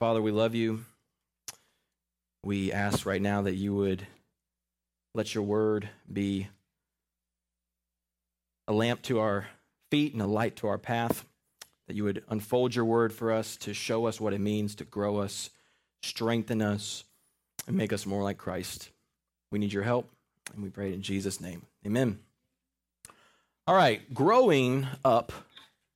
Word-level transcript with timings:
Father, 0.00 0.22
we 0.22 0.30
love 0.30 0.54
you. 0.54 0.84
We 2.44 2.70
ask 2.72 3.04
right 3.04 3.20
now 3.20 3.42
that 3.42 3.56
you 3.56 3.74
would 3.74 4.06
let 5.12 5.34
your 5.34 5.42
word 5.42 5.88
be 6.10 6.46
a 8.68 8.72
lamp 8.72 9.02
to 9.02 9.18
our 9.18 9.48
feet 9.90 10.12
and 10.12 10.22
a 10.22 10.26
light 10.26 10.54
to 10.56 10.68
our 10.68 10.78
path. 10.78 11.24
That 11.88 11.96
you 11.96 12.04
would 12.04 12.22
unfold 12.28 12.76
your 12.76 12.84
word 12.84 13.12
for 13.12 13.32
us 13.32 13.56
to 13.56 13.74
show 13.74 14.06
us 14.06 14.20
what 14.20 14.32
it 14.32 14.40
means 14.40 14.76
to 14.76 14.84
grow 14.84 15.16
us, 15.16 15.50
strengthen 16.04 16.62
us, 16.62 17.02
and 17.66 17.76
make 17.76 17.92
us 17.92 18.06
more 18.06 18.22
like 18.22 18.38
Christ. 18.38 18.90
We 19.50 19.58
need 19.58 19.72
your 19.72 19.82
help, 19.82 20.08
and 20.54 20.62
we 20.62 20.68
pray 20.68 20.90
it 20.90 20.94
in 20.94 21.02
Jesus' 21.02 21.40
name. 21.40 21.62
Amen. 21.84 22.20
All 23.66 23.74
right, 23.74 24.14
growing 24.14 24.86
up 25.04 25.32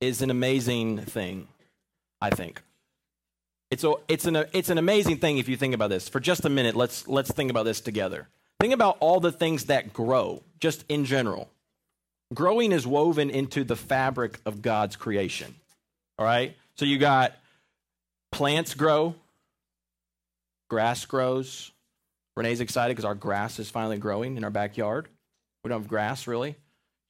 is 0.01 0.21
an 0.21 0.29
amazing 0.29 0.97
thing, 0.97 1.47
I 2.19 2.31
think. 2.31 2.61
It's, 3.73 3.83
a, 3.83 3.95
it's, 4.07 4.25
an, 4.25 4.35
it's 4.53 4.69
an 4.69 4.77
amazing 4.77 5.17
thing 5.17 5.39
if 5.39 5.49
you 5.49 5.57
think 5.57 5.73
about 5.73 5.89
this. 5.89 6.07
For 6.07 6.19
just 6.19 6.45
a 6.45 6.49
minute, 6.49 6.75
let's, 6.75 7.07
let's 7.07 7.31
think 7.31 7.49
about 7.49 7.63
this 7.63 7.81
together. 7.81 8.27
Think 8.59 8.71
about 8.71 8.97
all 8.99 9.19
the 9.19 9.31
things 9.31 9.65
that 9.65 9.93
grow, 9.93 10.43
just 10.59 10.85
in 10.89 11.05
general. 11.05 11.49
Growing 12.35 12.71
is 12.71 12.85
woven 12.85 13.31
into 13.31 13.63
the 13.63 13.75
fabric 13.75 14.39
of 14.45 14.61
God's 14.61 14.95
creation. 14.95 15.55
All 16.19 16.25
right? 16.25 16.55
So 16.75 16.85
you 16.85 16.99
got 16.99 17.33
plants 18.31 18.75
grow, 18.75 19.15
grass 20.69 21.03
grows. 21.05 21.71
Renee's 22.37 22.61
excited 22.61 22.91
because 22.91 23.05
our 23.05 23.15
grass 23.15 23.57
is 23.57 23.71
finally 23.71 23.97
growing 23.97 24.37
in 24.37 24.43
our 24.43 24.51
backyard. 24.51 25.07
We 25.63 25.69
don't 25.69 25.81
have 25.81 25.89
grass 25.89 26.27
really. 26.27 26.57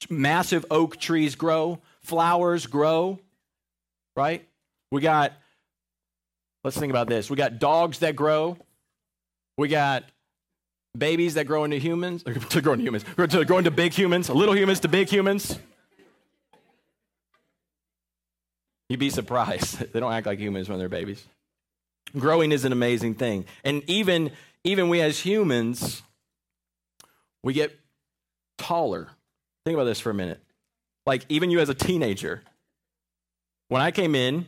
Massive 0.10 0.66
oak 0.72 0.96
trees 0.96 1.36
grow, 1.36 1.82
flowers 2.04 2.68
grow, 2.68 3.20
right? 4.16 4.48
We 4.92 5.02
got, 5.02 5.34
let's 6.64 6.78
think 6.78 6.92
about 6.92 7.08
this. 7.08 7.30
We 7.30 7.36
got 7.36 7.60
dogs 7.60 8.00
that 8.00 8.16
grow. 8.16 8.58
We 9.58 9.68
got 9.68 10.04
babies 10.98 11.36
that 11.36 11.46
grow 11.46 11.64
into 11.64 11.78
humans, 11.78 12.24
to 12.50 12.62
grow 12.62 12.74
into 12.74 12.86
humans, 12.86 13.06
to 13.30 13.46
grow 13.46 13.58
into 13.58 13.72
big 13.72 13.94
humans, 13.94 14.30
little 14.30 14.56
humans 14.56 14.80
to 14.82 14.88
big 14.88 15.10
humans. 15.10 15.60
You'd 18.90 19.00
be 19.00 19.10
surprised. 19.10 19.80
They 19.94 20.00
don't 20.00 20.12
act 20.12 20.26
like 20.28 20.40
humans 20.40 20.70
when 20.70 20.80
they're 20.80 20.90
babies. 20.90 21.24
Growing 22.18 22.52
is 22.52 22.66
an 22.66 22.72
amazing 22.72 23.16
thing. 23.16 23.46
And 23.64 23.84
even, 23.88 24.32
even 24.64 24.90
we 24.90 25.02
as 25.02 25.20
humans, 25.20 26.04
we 27.44 27.54
get 27.54 27.78
taller. 28.58 29.10
Think 29.66 29.76
about 29.76 29.86
this 29.86 30.00
for 30.00 30.10
a 30.10 30.14
minute. 30.14 30.40
Like 31.06 31.26
even 31.30 31.50
you 31.50 31.60
as 31.60 31.70
a 31.70 31.74
teenager, 31.74 32.44
when 33.68 33.82
I 33.82 33.92
came 33.92 34.16
in, 34.16 34.46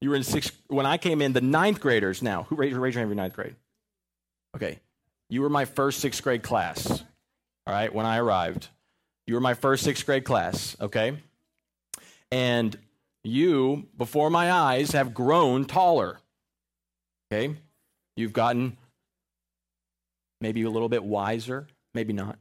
you 0.00 0.10
were 0.10 0.16
in 0.16 0.22
sixth. 0.22 0.56
When 0.68 0.86
I 0.86 0.98
came 0.98 1.22
in, 1.22 1.32
the 1.32 1.40
ninth 1.40 1.80
graders 1.80 2.22
now, 2.22 2.44
who 2.44 2.56
raised, 2.56 2.76
raise 2.76 2.94
your 2.94 3.00
hand 3.00 3.10
for 3.10 3.14
ninth 3.14 3.34
grade? 3.34 3.56
Okay, 4.54 4.78
you 5.28 5.42
were 5.42 5.50
my 5.50 5.64
first 5.64 6.00
sixth 6.00 6.22
grade 6.22 6.42
class. 6.42 7.02
All 7.66 7.74
right, 7.74 7.92
when 7.92 8.06
I 8.06 8.18
arrived, 8.18 8.68
you 9.26 9.34
were 9.34 9.40
my 9.40 9.54
first 9.54 9.82
sixth 9.82 10.06
grade 10.06 10.24
class. 10.24 10.76
Okay, 10.80 11.18
and 12.30 12.76
you, 13.26 13.88
before 13.96 14.30
my 14.30 14.50
eyes, 14.50 14.92
have 14.92 15.12
grown 15.12 15.64
taller. 15.64 16.18
Okay? 17.32 17.56
You've 18.16 18.32
gotten 18.32 18.76
maybe 20.40 20.62
a 20.62 20.70
little 20.70 20.88
bit 20.88 21.04
wiser, 21.04 21.66
maybe 21.92 22.12
not. 22.12 22.38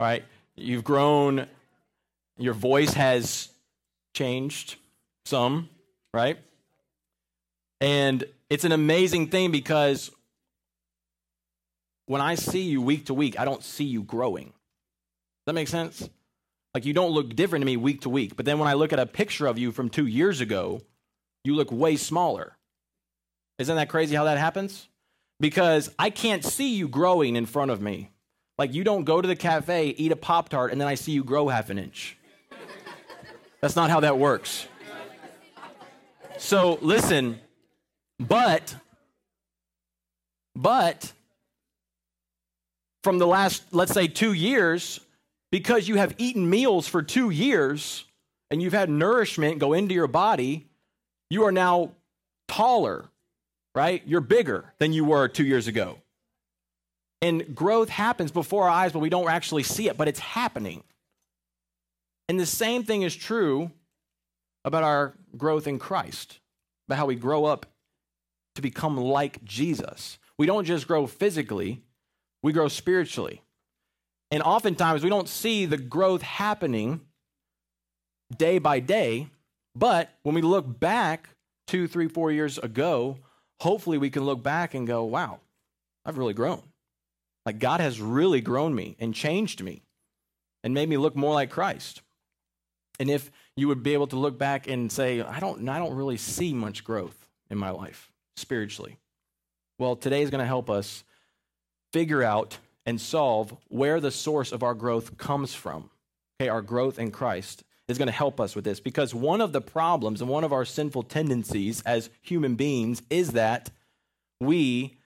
All 0.00 0.06
right? 0.06 0.24
You've 0.56 0.84
grown, 0.84 1.46
your 2.36 2.54
voice 2.54 2.94
has 2.94 3.48
changed 4.14 4.76
some, 5.24 5.68
right? 6.12 6.38
And 7.80 8.24
it's 8.50 8.64
an 8.64 8.72
amazing 8.72 9.28
thing 9.28 9.50
because 9.50 10.10
when 12.06 12.20
I 12.20 12.34
see 12.34 12.62
you 12.62 12.82
week 12.82 13.06
to 13.06 13.14
week, 13.14 13.38
I 13.38 13.44
don't 13.44 13.62
see 13.62 13.84
you 13.84 14.02
growing. 14.02 14.46
Does 14.46 14.52
that 15.46 15.52
make 15.54 15.68
sense? 15.68 16.08
Like 16.74 16.84
you 16.84 16.92
don't 16.92 17.12
look 17.12 17.34
different 17.34 17.62
to 17.62 17.66
me 17.66 17.76
week 17.76 18.02
to 18.02 18.08
week. 18.08 18.36
But 18.36 18.46
then 18.46 18.58
when 18.58 18.68
I 18.68 18.74
look 18.74 18.92
at 18.92 18.98
a 18.98 19.06
picture 19.06 19.46
of 19.46 19.58
you 19.58 19.72
from 19.72 19.88
two 19.88 20.06
years 20.06 20.40
ago, 20.40 20.80
you 21.44 21.54
look 21.54 21.70
way 21.70 21.96
smaller. 21.96 22.56
Isn't 23.58 23.76
that 23.76 23.88
crazy 23.88 24.14
how 24.14 24.24
that 24.24 24.38
happens? 24.38 24.88
Because 25.40 25.90
I 25.98 26.10
can't 26.10 26.44
see 26.44 26.74
you 26.74 26.88
growing 26.88 27.36
in 27.36 27.46
front 27.46 27.70
of 27.70 27.80
me. 27.80 28.10
Like 28.58 28.74
you 28.74 28.84
don't 28.84 29.04
go 29.04 29.20
to 29.20 29.28
the 29.28 29.36
cafe, 29.36 29.88
eat 29.90 30.12
a 30.12 30.16
Pop 30.16 30.48
Tart, 30.48 30.72
and 30.72 30.80
then 30.80 30.88
I 30.88 30.94
see 30.94 31.12
you 31.12 31.22
grow 31.22 31.48
half 31.48 31.70
an 31.70 31.78
inch. 31.78 32.16
That's 33.60 33.76
not 33.76 33.90
how 33.90 34.00
that 34.00 34.18
works. 34.18 34.66
So 36.38 36.78
listen, 36.80 37.40
but, 38.18 38.74
but, 40.54 41.12
from 43.02 43.18
the 43.18 43.26
last, 43.26 43.62
let's 43.72 43.92
say, 43.92 44.08
two 44.08 44.32
years, 44.32 45.00
because 45.50 45.88
you 45.88 45.96
have 45.96 46.14
eaten 46.18 46.48
meals 46.48 46.86
for 46.86 47.02
two 47.02 47.30
years 47.30 48.04
and 48.50 48.60
you've 48.60 48.72
had 48.72 48.90
nourishment 48.90 49.58
go 49.58 49.72
into 49.72 49.94
your 49.94 50.06
body, 50.06 50.66
you 51.30 51.44
are 51.44 51.52
now 51.52 51.92
taller, 52.48 53.06
right? 53.74 54.02
You're 54.06 54.20
bigger 54.20 54.72
than 54.78 54.92
you 54.92 55.04
were 55.04 55.28
two 55.28 55.44
years 55.44 55.68
ago. 55.68 55.98
And 57.20 57.54
growth 57.54 57.88
happens 57.88 58.30
before 58.30 58.64
our 58.64 58.70
eyes, 58.70 58.92
but 58.92 59.00
we 59.00 59.10
don't 59.10 59.28
actually 59.28 59.64
see 59.64 59.88
it, 59.88 59.96
but 59.96 60.08
it's 60.08 60.20
happening. 60.20 60.82
And 62.28 62.38
the 62.38 62.46
same 62.46 62.84
thing 62.84 63.02
is 63.02 63.14
true 63.14 63.70
about 64.64 64.84
our 64.84 65.14
growth 65.36 65.66
in 65.66 65.78
Christ, 65.78 66.38
about 66.86 66.98
how 66.98 67.06
we 67.06 67.16
grow 67.16 67.44
up 67.44 67.66
to 68.58 68.62
become 68.62 68.96
like 68.96 69.44
Jesus. 69.44 70.18
We 70.36 70.44
don't 70.44 70.64
just 70.64 70.88
grow 70.88 71.06
physically, 71.06 71.80
we 72.42 72.52
grow 72.52 72.66
spiritually. 72.66 73.40
And 74.32 74.42
oftentimes 74.42 75.04
we 75.04 75.10
don't 75.10 75.28
see 75.28 75.64
the 75.64 75.78
growth 75.78 76.22
happening 76.22 77.00
day 78.36 78.58
by 78.58 78.80
day. 78.80 79.28
But 79.76 80.10
when 80.24 80.34
we 80.34 80.42
look 80.42 80.80
back 80.80 81.28
two, 81.68 81.86
three, 81.86 82.08
four 82.08 82.32
years 82.32 82.58
ago, 82.58 83.18
hopefully 83.60 83.96
we 83.96 84.10
can 84.10 84.24
look 84.24 84.42
back 84.42 84.74
and 84.74 84.88
go, 84.88 85.04
wow, 85.04 85.38
I've 86.04 86.18
really 86.18 86.34
grown. 86.34 86.62
Like 87.46 87.60
God 87.60 87.80
has 87.80 88.00
really 88.00 88.40
grown 88.40 88.74
me 88.74 88.96
and 88.98 89.14
changed 89.14 89.62
me 89.62 89.82
and 90.64 90.74
made 90.74 90.88
me 90.88 90.96
look 90.96 91.14
more 91.14 91.32
like 91.32 91.48
Christ. 91.48 92.02
And 92.98 93.08
if 93.08 93.30
you 93.56 93.68
would 93.68 93.84
be 93.84 93.92
able 93.92 94.08
to 94.08 94.16
look 94.16 94.36
back 94.36 94.66
and 94.66 94.90
say, 94.90 95.22
I 95.22 95.38
don't, 95.38 95.68
I 95.68 95.78
don't 95.78 95.94
really 95.94 96.16
see 96.16 96.52
much 96.52 96.82
growth 96.82 97.28
in 97.48 97.56
my 97.56 97.70
life 97.70 98.10
spiritually. 98.38 98.96
Well, 99.78 99.96
today 99.96 100.22
is 100.22 100.30
going 100.30 100.40
to 100.40 100.46
help 100.46 100.70
us 100.70 101.04
figure 101.92 102.22
out 102.22 102.58
and 102.86 103.00
solve 103.00 103.56
where 103.68 104.00
the 104.00 104.10
source 104.10 104.52
of 104.52 104.62
our 104.62 104.74
growth 104.74 105.18
comes 105.18 105.54
from. 105.54 105.90
Okay, 106.40 106.48
our 106.48 106.62
growth 106.62 106.98
in 106.98 107.10
Christ 107.10 107.64
is 107.88 107.98
going 107.98 108.06
to 108.06 108.12
help 108.12 108.40
us 108.40 108.54
with 108.54 108.64
this 108.64 108.80
because 108.80 109.14
one 109.14 109.40
of 109.40 109.52
the 109.52 109.60
problems 109.60 110.20
and 110.20 110.30
one 110.30 110.44
of 110.44 110.52
our 110.52 110.64
sinful 110.64 111.04
tendencies 111.04 111.82
as 111.82 112.10
human 112.22 112.54
beings 112.54 113.02
is 113.10 113.32
that 113.32 113.70
we 114.40 114.98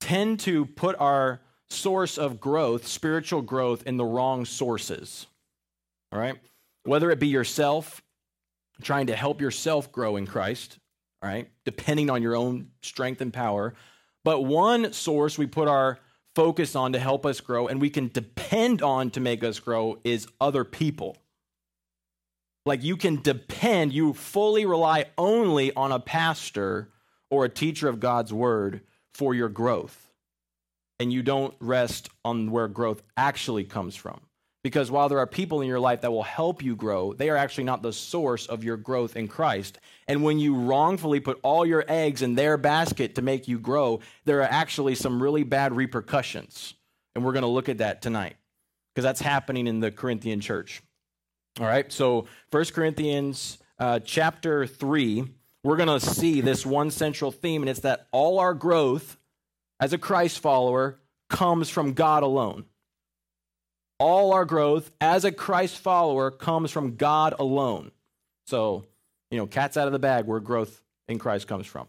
tend 0.00 0.40
to 0.40 0.66
put 0.66 0.96
our 0.98 1.40
source 1.68 2.18
of 2.18 2.40
growth, 2.40 2.86
spiritual 2.86 3.42
growth, 3.42 3.82
in 3.86 3.96
the 3.96 4.04
wrong 4.04 4.44
sources. 4.44 5.26
All 6.12 6.18
right? 6.18 6.36
Whether 6.84 7.10
it 7.10 7.18
be 7.18 7.28
yourself, 7.28 8.02
trying 8.82 9.08
to 9.08 9.16
help 9.16 9.40
yourself 9.40 9.90
grow 9.90 10.16
in 10.16 10.26
Christ, 10.26 10.78
all 11.22 11.28
right, 11.28 11.48
depending 11.64 12.10
on 12.10 12.22
your 12.22 12.36
own 12.36 12.68
strength 12.82 13.20
and 13.20 13.32
power. 13.32 13.74
But 14.24 14.42
one 14.42 14.92
source 14.92 15.38
we 15.38 15.46
put 15.46 15.68
our 15.68 15.98
focus 16.34 16.76
on 16.76 16.92
to 16.92 16.98
help 16.98 17.24
us 17.24 17.40
grow 17.40 17.66
and 17.66 17.80
we 17.80 17.88
can 17.88 18.08
depend 18.08 18.82
on 18.82 19.10
to 19.10 19.20
make 19.20 19.42
us 19.42 19.58
grow 19.58 19.98
is 20.04 20.28
other 20.40 20.64
people. 20.64 21.16
Like 22.66 22.82
you 22.82 22.96
can 22.96 23.22
depend, 23.22 23.92
you 23.92 24.12
fully 24.12 24.66
rely 24.66 25.06
only 25.16 25.72
on 25.74 25.92
a 25.92 26.00
pastor 26.00 26.90
or 27.30 27.44
a 27.44 27.48
teacher 27.48 27.88
of 27.88 28.00
God's 28.00 28.32
word 28.32 28.82
for 29.14 29.34
your 29.34 29.48
growth. 29.48 30.10
And 30.98 31.12
you 31.12 31.22
don't 31.22 31.54
rest 31.60 32.10
on 32.24 32.50
where 32.50 32.68
growth 32.68 33.02
actually 33.16 33.64
comes 33.64 33.94
from. 33.96 34.20
Because 34.66 34.90
while 34.90 35.08
there 35.08 35.20
are 35.20 35.28
people 35.28 35.60
in 35.60 35.68
your 35.68 35.78
life 35.78 36.00
that 36.00 36.10
will 36.10 36.24
help 36.24 36.60
you 36.60 36.74
grow, 36.74 37.12
they 37.12 37.30
are 37.30 37.36
actually 37.36 37.62
not 37.62 37.82
the 37.82 37.92
source 37.92 38.46
of 38.46 38.64
your 38.64 38.76
growth 38.76 39.14
in 39.14 39.28
Christ. 39.28 39.78
And 40.08 40.24
when 40.24 40.40
you 40.40 40.56
wrongfully 40.56 41.20
put 41.20 41.38
all 41.44 41.64
your 41.64 41.84
eggs 41.86 42.20
in 42.20 42.34
their 42.34 42.56
basket 42.56 43.14
to 43.14 43.22
make 43.22 43.46
you 43.46 43.60
grow, 43.60 44.00
there 44.24 44.40
are 44.40 44.48
actually 44.50 44.96
some 44.96 45.22
really 45.22 45.44
bad 45.44 45.72
repercussions. 45.72 46.74
And 47.14 47.24
we're 47.24 47.30
going 47.30 47.42
to 47.42 47.48
look 47.48 47.68
at 47.68 47.78
that 47.78 48.02
tonight 48.02 48.38
because 48.92 49.04
that's 49.04 49.20
happening 49.20 49.68
in 49.68 49.78
the 49.78 49.92
Corinthian 49.92 50.40
church. 50.40 50.82
All 51.60 51.66
right, 51.66 51.92
so 51.92 52.26
1 52.50 52.64
Corinthians 52.74 53.58
uh, 53.78 54.00
chapter 54.00 54.66
3, 54.66 55.26
we're 55.62 55.76
going 55.76 56.00
to 56.00 56.04
see 56.04 56.40
this 56.40 56.66
one 56.66 56.90
central 56.90 57.30
theme, 57.30 57.62
and 57.62 57.70
it's 57.70 57.82
that 57.82 58.08
all 58.10 58.40
our 58.40 58.52
growth 58.52 59.16
as 59.78 59.92
a 59.92 59.98
Christ 59.98 60.40
follower 60.40 60.98
comes 61.30 61.70
from 61.70 61.92
God 61.92 62.24
alone. 62.24 62.64
All 63.98 64.32
our 64.32 64.44
growth 64.44 64.90
as 65.00 65.24
a 65.24 65.32
Christ 65.32 65.78
follower 65.78 66.30
comes 66.30 66.70
from 66.70 66.96
God 66.96 67.34
alone. 67.38 67.92
So, 68.46 68.84
you 69.30 69.38
know, 69.38 69.46
cat's 69.46 69.76
out 69.76 69.86
of 69.86 69.92
the 69.92 69.98
bag 69.98 70.26
where 70.26 70.40
growth 70.40 70.82
in 71.08 71.18
Christ 71.18 71.48
comes 71.48 71.66
from. 71.66 71.88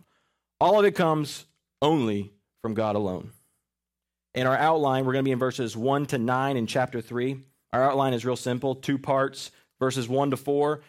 All 0.59 0.79
of 0.79 0.85
it 0.85 0.95
comes 0.95 1.45
only 1.81 2.31
from 2.61 2.73
God 2.73 2.95
alone. 2.95 3.31
In 4.33 4.47
our 4.47 4.57
outline, 4.57 5.05
we're 5.05 5.13
going 5.13 5.23
to 5.23 5.27
be 5.27 5.33
in 5.33 5.39
verses 5.39 5.75
1 5.75 6.07
to 6.07 6.17
9 6.17 6.57
in 6.57 6.67
chapter 6.67 7.01
3. 7.01 7.39
Our 7.73 7.83
outline 7.83 8.13
is 8.13 8.25
real 8.25 8.35
simple 8.35 8.75
two 8.75 8.97
parts. 8.97 9.51
Verses 9.79 10.07
1 10.07 10.31
to 10.31 10.37
4 10.37 10.81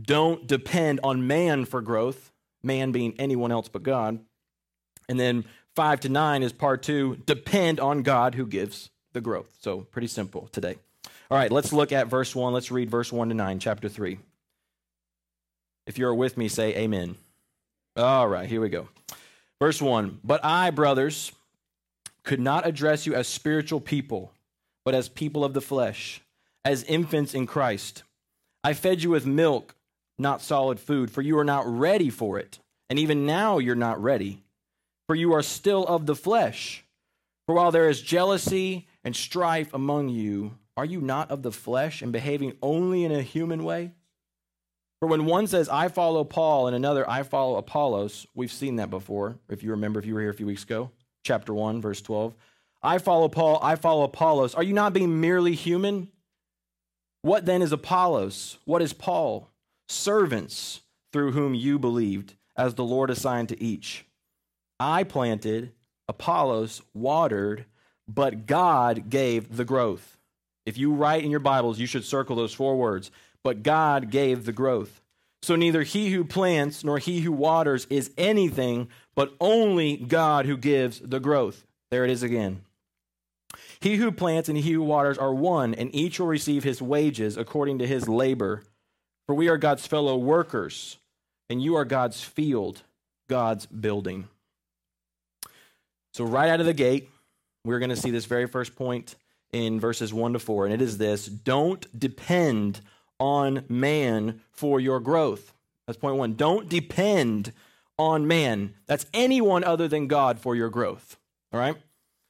don't 0.00 0.46
depend 0.46 1.00
on 1.02 1.26
man 1.26 1.64
for 1.64 1.82
growth, 1.82 2.32
man 2.62 2.92
being 2.92 3.14
anyone 3.18 3.52
else 3.52 3.68
but 3.68 3.82
God. 3.82 4.20
And 5.08 5.20
then 5.20 5.44
5 5.76 6.00
to 6.00 6.08
9 6.08 6.42
is 6.42 6.52
part 6.52 6.82
2 6.82 7.22
depend 7.26 7.80
on 7.80 8.02
God 8.02 8.34
who 8.34 8.46
gives 8.46 8.90
the 9.12 9.20
growth. 9.20 9.54
So, 9.60 9.80
pretty 9.80 10.08
simple 10.08 10.48
today. 10.52 10.76
All 11.30 11.38
right, 11.38 11.50
let's 11.50 11.72
look 11.72 11.92
at 11.92 12.08
verse 12.08 12.34
1. 12.34 12.52
Let's 12.52 12.70
read 12.70 12.90
verse 12.90 13.12
1 13.12 13.28
to 13.28 13.34
9, 13.34 13.58
chapter 13.58 13.88
3. 13.88 14.18
If 15.86 15.98
you're 15.98 16.14
with 16.14 16.36
me, 16.36 16.48
say 16.48 16.76
amen. 16.76 17.16
All 17.96 18.28
right, 18.28 18.48
here 18.48 18.60
we 18.60 18.68
go. 18.68 18.88
Verse 19.60 19.80
1 19.80 20.20
But 20.24 20.44
I, 20.44 20.70
brothers, 20.70 21.32
could 22.22 22.40
not 22.40 22.66
address 22.66 23.06
you 23.06 23.14
as 23.14 23.26
spiritual 23.28 23.80
people, 23.80 24.32
but 24.84 24.94
as 24.94 25.08
people 25.08 25.44
of 25.44 25.54
the 25.54 25.60
flesh, 25.60 26.20
as 26.64 26.84
infants 26.84 27.34
in 27.34 27.46
Christ. 27.46 28.02
I 28.64 28.74
fed 28.74 29.02
you 29.02 29.10
with 29.10 29.26
milk, 29.26 29.74
not 30.18 30.40
solid 30.40 30.78
food, 30.78 31.10
for 31.10 31.22
you 31.22 31.38
are 31.38 31.44
not 31.44 31.66
ready 31.66 32.10
for 32.10 32.38
it. 32.38 32.58
And 32.88 32.98
even 32.98 33.26
now 33.26 33.58
you're 33.58 33.74
not 33.74 34.02
ready, 34.02 34.42
for 35.06 35.16
you 35.16 35.32
are 35.32 35.42
still 35.42 35.86
of 35.86 36.06
the 36.06 36.14
flesh. 36.14 36.84
For 37.46 37.54
while 37.54 37.72
there 37.72 37.88
is 37.88 38.02
jealousy 38.02 38.86
and 39.04 39.14
strife 39.14 39.72
among 39.74 40.08
you, 40.08 40.58
are 40.76 40.84
you 40.84 41.00
not 41.00 41.30
of 41.30 41.42
the 41.42 41.52
flesh 41.52 42.02
and 42.02 42.12
behaving 42.12 42.56
only 42.62 43.04
in 43.04 43.12
a 43.12 43.22
human 43.22 43.64
way? 43.64 43.92
For 45.00 45.08
when 45.08 45.26
one 45.26 45.48
says, 45.48 45.68
I 45.68 45.88
follow 45.88 46.22
Paul, 46.22 46.68
and 46.68 46.76
another, 46.76 47.08
I 47.10 47.24
follow 47.24 47.56
Apollos, 47.56 48.26
we've 48.34 48.52
seen 48.52 48.76
that 48.76 48.88
before, 48.88 49.38
if 49.48 49.62
you 49.62 49.72
remember, 49.72 49.98
if 49.98 50.06
you 50.06 50.14
were 50.14 50.20
here 50.20 50.30
a 50.30 50.34
few 50.34 50.46
weeks 50.46 50.62
ago, 50.62 50.90
chapter 51.24 51.52
1, 51.52 51.80
verse 51.80 52.00
12. 52.00 52.34
I 52.82 52.98
follow 52.98 53.28
Paul, 53.28 53.58
I 53.62 53.74
follow 53.76 54.04
Apollos. 54.04 54.54
Are 54.54 54.62
you 54.62 54.72
not 54.72 54.92
being 54.92 55.20
merely 55.20 55.54
human? 55.54 56.08
What 57.22 57.46
then 57.46 57.62
is 57.62 57.72
Apollos? 57.72 58.58
What 58.64 58.82
is 58.82 58.92
Paul? 58.92 59.50
Servants 59.88 60.82
through 61.12 61.32
whom 61.32 61.54
you 61.54 61.78
believed, 61.78 62.34
as 62.56 62.74
the 62.74 62.84
Lord 62.84 63.10
assigned 63.10 63.48
to 63.50 63.62
each. 63.62 64.06
I 64.78 65.04
planted, 65.04 65.72
Apollos 66.08 66.80
watered, 66.94 67.66
but 68.08 68.46
God 68.46 69.10
gave 69.10 69.56
the 69.56 69.64
growth. 69.64 70.16
If 70.64 70.78
you 70.78 70.92
write 70.92 71.24
in 71.24 71.30
your 71.30 71.40
Bibles, 71.40 71.78
you 71.78 71.86
should 71.86 72.04
circle 72.04 72.36
those 72.36 72.54
four 72.54 72.76
words 72.76 73.10
but 73.42 73.62
God 73.62 74.10
gave 74.10 74.44
the 74.44 74.52
growth. 74.52 75.00
So 75.42 75.56
neither 75.56 75.82
he 75.82 76.10
who 76.10 76.24
plants 76.24 76.84
nor 76.84 76.98
he 76.98 77.20
who 77.20 77.32
waters 77.32 77.86
is 77.90 78.12
anything, 78.16 78.88
but 79.14 79.34
only 79.40 79.96
God 79.96 80.46
who 80.46 80.56
gives 80.56 81.00
the 81.00 81.20
growth. 81.20 81.64
There 81.90 82.04
it 82.04 82.10
is 82.10 82.22
again. 82.22 82.62
He 83.80 83.96
who 83.96 84.12
plants 84.12 84.48
and 84.48 84.56
he 84.56 84.72
who 84.72 84.82
waters 84.82 85.18
are 85.18 85.34
one, 85.34 85.74
and 85.74 85.92
each 85.94 86.20
will 86.20 86.28
receive 86.28 86.62
his 86.62 86.80
wages 86.80 87.36
according 87.36 87.80
to 87.80 87.86
his 87.86 88.08
labor. 88.08 88.62
For 89.26 89.34
we 89.34 89.48
are 89.48 89.58
God's 89.58 89.86
fellow 89.86 90.16
workers, 90.16 90.98
and 91.50 91.60
you 91.60 91.74
are 91.74 91.84
God's 91.84 92.22
field, 92.22 92.82
God's 93.28 93.66
building. 93.66 94.28
So, 96.14 96.24
right 96.24 96.50
out 96.50 96.60
of 96.60 96.66
the 96.66 96.74
gate, 96.74 97.10
we're 97.64 97.78
going 97.78 97.90
to 97.90 97.96
see 97.96 98.10
this 98.10 98.26
very 98.26 98.46
first 98.46 98.74
point 98.76 99.16
in 99.52 99.78
verses 99.78 100.12
1 100.12 100.32
to 100.32 100.38
4, 100.38 100.66
and 100.66 100.74
it 100.74 100.82
is 100.82 100.98
this 100.98 101.26
don't 101.26 101.86
depend 101.98 102.80
on 103.18 103.64
man 103.68 104.40
for 104.50 104.80
your 104.80 104.98
growth. 104.98 105.52
That's 105.86 105.98
point 105.98 106.16
one. 106.16 106.34
Don't 106.34 106.68
depend 106.68 107.52
on 107.98 108.26
man. 108.26 108.74
That's 108.86 109.06
anyone 109.12 109.64
other 109.64 109.88
than 109.88 110.06
God 110.06 110.38
for 110.38 110.56
your 110.56 110.70
growth. 110.70 111.16
All 111.52 111.60
right? 111.60 111.76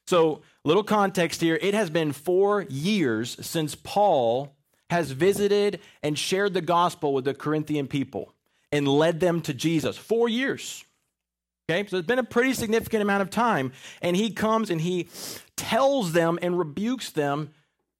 So, 0.06 0.42
little 0.64 0.82
context 0.82 1.40
here. 1.40 1.58
It 1.60 1.74
has 1.74 1.90
been 1.90 2.12
four 2.12 2.62
years 2.62 3.36
since 3.40 3.74
Paul 3.74 4.54
has 4.90 5.12
visited 5.12 5.80
and 6.02 6.18
shared 6.18 6.54
the 6.54 6.60
gospel 6.60 7.14
with 7.14 7.24
the 7.24 7.34
Corinthian 7.34 7.86
people 7.86 8.34
and 8.70 8.86
led 8.88 9.20
them 9.20 9.40
to 9.42 9.54
Jesus. 9.54 9.96
Four 9.96 10.28
years. 10.28 10.84
Okay, 11.72 11.88
so 11.88 11.96
it's 11.96 12.06
been 12.06 12.18
a 12.18 12.24
pretty 12.24 12.52
significant 12.52 13.02
amount 13.02 13.22
of 13.22 13.30
time. 13.30 13.72
And 14.02 14.14
he 14.14 14.30
comes 14.30 14.68
and 14.68 14.80
he 14.80 15.08
tells 15.56 16.12
them 16.12 16.38
and 16.42 16.58
rebukes 16.58 17.10
them 17.10 17.50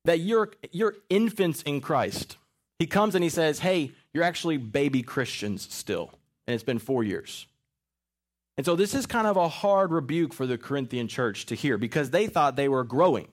that 0.04 0.20
you're, 0.20 0.50
you're 0.72 0.96
infants 1.08 1.62
in 1.62 1.80
Christ. 1.80 2.36
He 2.78 2.86
comes 2.86 3.14
and 3.14 3.24
he 3.24 3.30
says, 3.30 3.60
Hey, 3.60 3.92
you're 4.12 4.24
actually 4.24 4.58
baby 4.58 5.02
Christians 5.02 5.66
still. 5.72 6.12
And 6.46 6.54
it's 6.54 6.64
been 6.64 6.78
four 6.78 7.02
years. 7.02 7.46
And 8.58 8.66
so 8.66 8.76
this 8.76 8.94
is 8.94 9.06
kind 9.06 9.26
of 9.26 9.38
a 9.38 9.48
hard 9.48 9.92
rebuke 9.92 10.34
for 10.34 10.46
the 10.46 10.58
Corinthian 10.58 11.08
church 11.08 11.46
to 11.46 11.54
hear 11.54 11.78
because 11.78 12.10
they 12.10 12.26
thought 12.26 12.56
they 12.56 12.69
were 12.69 12.84
growing. 12.84 13.28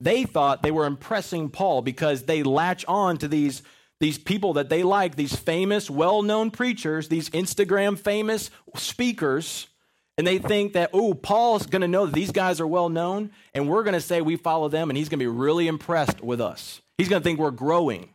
They 0.00 0.24
thought 0.24 0.62
they 0.62 0.72
were 0.72 0.86
impressing 0.86 1.48
Paul 1.48 1.82
because 1.82 2.24
they 2.24 2.42
latch 2.42 2.84
on 2.88 3.18
to 3.18 3.28
these, 3.28 3.62
these 4.02 4.18
people 4.18 4.54
that 4.54 4.68
they 4.68 4.82
like, 4.82 5.14
these 5.14 5.36
famous, 5.36 5.88
well 5.88 6.22
known 6.22 6.50
preachers, 6.50 7.06
these 7.06 7.30
Instagram 7.30 7.96
famous 7.96 8.50
speakers. 8.74 9.68
And 10.18 10.26
they 10.26 10.38
think 10.38 10.72
that, 10.72 10.90
oh, 10.92 11.14
Paul's 11.14 11.66
going 11.66 11.82
to 11.82 11.88
know 11.88 12.06
that 12.06 12.14
these 12.14 12.32
guys 12.32 12.60
are 12.60 12.66
well 12.66 12.88
known, 12.88 13.30
and 13.54 13.68
we're 13.68 13.84
going 13.84 13.94
to 13.94 14.00
say 14.00 14.20
we 14.20 14.36
follow 14.36 14.68
them, 14.68 14.90
and 14.90 14.96
he's 14.96 15.08
going 15.08 15.20
to 15.20 15.22
be 15.22 15.28
really 15.28 15.68
impressed 15.68 16.20
with 16.20 16.40
us. 16.40 16.82
He's 16.98 17.08
going 17.08 17.22
to 17.22 17.24
think 17.24 17.38
we're 17.38 17.52
growing. 17.52 18.10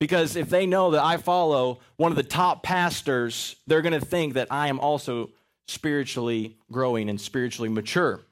Because 0.00 0.36
if 0.36 0.48
they 0.48 0.64
know 0.64 0.92
that 0.92 1.04
I 1.04 1.18
follow 1.18 1.80
one 1.96 2.10
of 2.10 2.16
the 2.16 2.22
top 2.22 2.62
pastors, 2.62 3.56
they're 3.66 3.82
going 3.82 3.98
to 3.98 4.04
think 4.04 4.34
that 4.34 4.48
I 4.50 4.68
am 4.68 4.80
also 4.80 5.30
spiritually 5.66 6.56
growing 6.72 7.10
and 7.10 7.20
spiritually 7.20 7.68
mature. 7.68 8.22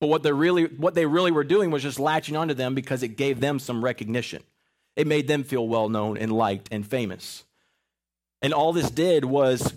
But 0.00 0.06
what 0.06 0.22
they 0.22 0.32
really 0.32 0.64
what 0.64 0.94
they 0.94 1.04
really 1.04 1.32
were 1.32 1.44
doing 1.44 1.70
was 1.70 1.82
just 1.82 2.00
latching 2.00 2.34
onto 2.34 2.54
them 2.54 2.74
because 2.74 3.02
it 3.02 3.18
gave 3.18 3.40
them 3.40 3.58
some 3.58 3.84
recognition. 3.84 4.42
It 4.96 5.06
made 5.06 5.28
them 5.28 5.44
feel 5.44 5.66
well 5.66 5.88
known 5.88 6.16
and 6.18 6.32
liked 6.32 6.68
and 6.70 6.86
famous. 6.86 7.44
And 8.42 8.52
all 8.52 8.72
this 8.72 8.90
did 8.90 9.24
was 9.24 9.74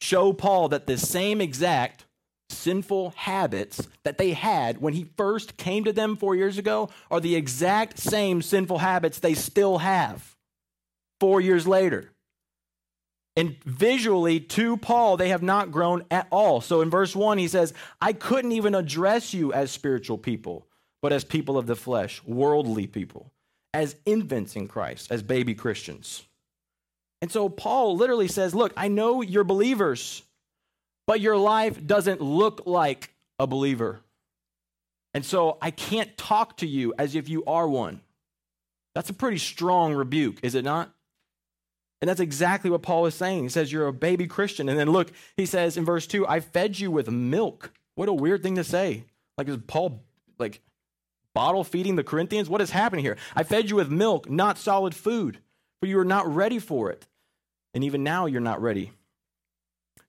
show 0.00 0.32
Paul 0.32 0.68
that 0.68 0.86
the 0.86 0.98
same 0.98 1.40
exact 1.40 2.06
sinful 2.48 3.14
habits 3.16 3.88
that 4.04 4.18
they 4.18 4.32
had 4.32 4.80
when 4.80 4.92
he 4.92 5.10
first 5.16 5.56
came 5.56 5.84
to 5.84 5.92
them 5.92 6.16
four 6.16 6.34
years 6.34 6.58
ago 6.58 6.90
are 7.10 7.20
the 7.20 7.36
exact 7.36 7.98
same 7.98 8.42
sinful 8.42 8.78
habits 8.78 9.18
they 9.18 9.34
still 9.34 9.78
have 9.78 10.36
four 11.20 11.40
years 11.40 11.66
later. 11.66 12.10
And 13.36 13.62
visually, 13.64 14.40
to 14.40 14.76
Paul, 14.76 15.16
they 15.16 15.28
have 15.28 15.42
not 15.42 15.70
grown 15.70 16.04
at 16.10 16.26
all. 16.30 16.60
So 16.60 16.80
in 16.80 16.90
verse 16.90 17.14
1, 17.14 17.38
he 17.38 17.46
says, 17.48 17.72
I 18.00 18.12
couldn't 18.12 18.52
even 18.52 18.74
address 18.74 19.32
you 19.32 19.52
as 19.52 19.70
spiritual 19.70 20.18
people, 20.18 20.66
but 21.00 21.12
as 21.12 21.24
people 21.24 21.56
of 21.56 21.66
the 21.66 21.76
flesh, 21.76 22.20
worldly 22.24 22.86
people, 22.86 23.32
as 23.72 23.96
infants 24.04 24.56
in 24.56 24.68
Christ, 24.68 25.10
as 25.10 25.22
baby 25.22 25.54
Christians. 25.54 26.24
And 27.22 27.30
so 27.30 27.48
Paul 27.48 27.96
literally 27.96 28.28
says, 28.28 28.54
Look, 28.54 28.72
I 28.76 28.88
know 28.88 29.22
you're 29.22 29.44
believers 29.44 30.22
but 31.10 31.20
your 31.20 31.36
life 31.36 31.84
doesn't 31.84 32.20
look 32.20 32.62
like 32.66 33.12
a 33.40 33.44
believer. 33.44 33.98
And 35.12 35.26
so 35.26 35.58
I 35.60 35.72
can't 35.72 36.16
talk 36.16 36.58
to 36.58 36.68
you 36.68 36.94
as 37.00 37.16
if 37.16 37.28
you 37.28 37.44
are 37.46 37.68
one. 37.68 38.00
That's 38.94 39.10
a 39.10 39.14
pretty 39.14 39.38
strong 39.38 39.92
rebuke, 39.92 40.38
is 40.44 40.54
it 40.54 40.64
not? 40.64 40.94
And 42.00 42.08
that's 42.08 42.20
exactly 42.20 42.70
what 42.70 42.82
Paul 42.82 43.06
is 43.06 43.16
saying. 43.16 43.42
He 43.42 43.48
says, 43.48 43.72
You're 43.72 43.88
a 43.88 43.92
baby 43.92 44.28
Christian. 44.28 44.68
And 44.68 44.78
then 44.78 44.92
look, 44.92 45.10
he 45.36 45.46
says 45.46 45.76
in 45.76 45.84
verse 45.84 46.06
2, 46.06 46.28
I 46.28 46.38
fed 46.38 46.78
you 46.78 46.92
with 46.92 47.10
milk. 47.10 47.72
What 47.96 48.08
a 48.08 48.12
weird 48.12 48.44
thing 48.44 48.54
to 48.54 48.62
say. 48.62 49.02
Like, 49.36 49.48
is 49.48 49.58
Paul 49.66 50.04
like 50.38 50.60
bottle 51.40 51.64
feeding 51.64 51.96
the 51.96 52.04
Corinthians? 52.04 52.50
What 52.50 52.60
is 52.60 52.68
happening 52.68 53.02
here? 53.02 53.16
I 53.34 53.44
fed 53.44 53.70
you 53.70 53.76
with 53.76 53.88
milk, 53.88 54.28
not 54.28 54.58
solid 54.58 54.94
food, 54.94 55.38
for 55.80 55.86
you 55.86 55.98
are 55.98 56.04
not 56.04 56.26
ready 56.26 56.58
for 56.58 56.90
it. 56.90 57.06
And 57.72 57.82
even 57.82 58.04
now, 58.04 58.26
you're 58.26 58.42
not 58.42 58.60
ready. 58.60 58.92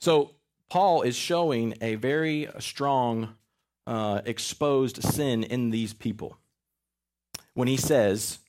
So 0.02 0.32
Paul 0.70 1.04
is 1.04 1.16
showing 1.16 1.76
a 1.80 1.96
very 1.96 2.50
strong 2.60 3.38
uh, 3.88 4.20
exposed 4.26 5.02
sin 5.02 5.46
in 5.46 5.70
these 5.70 5.94
people 5.94 6.38
when 7.54 7.70
he 7.70 7.78
says, 7.78 8.40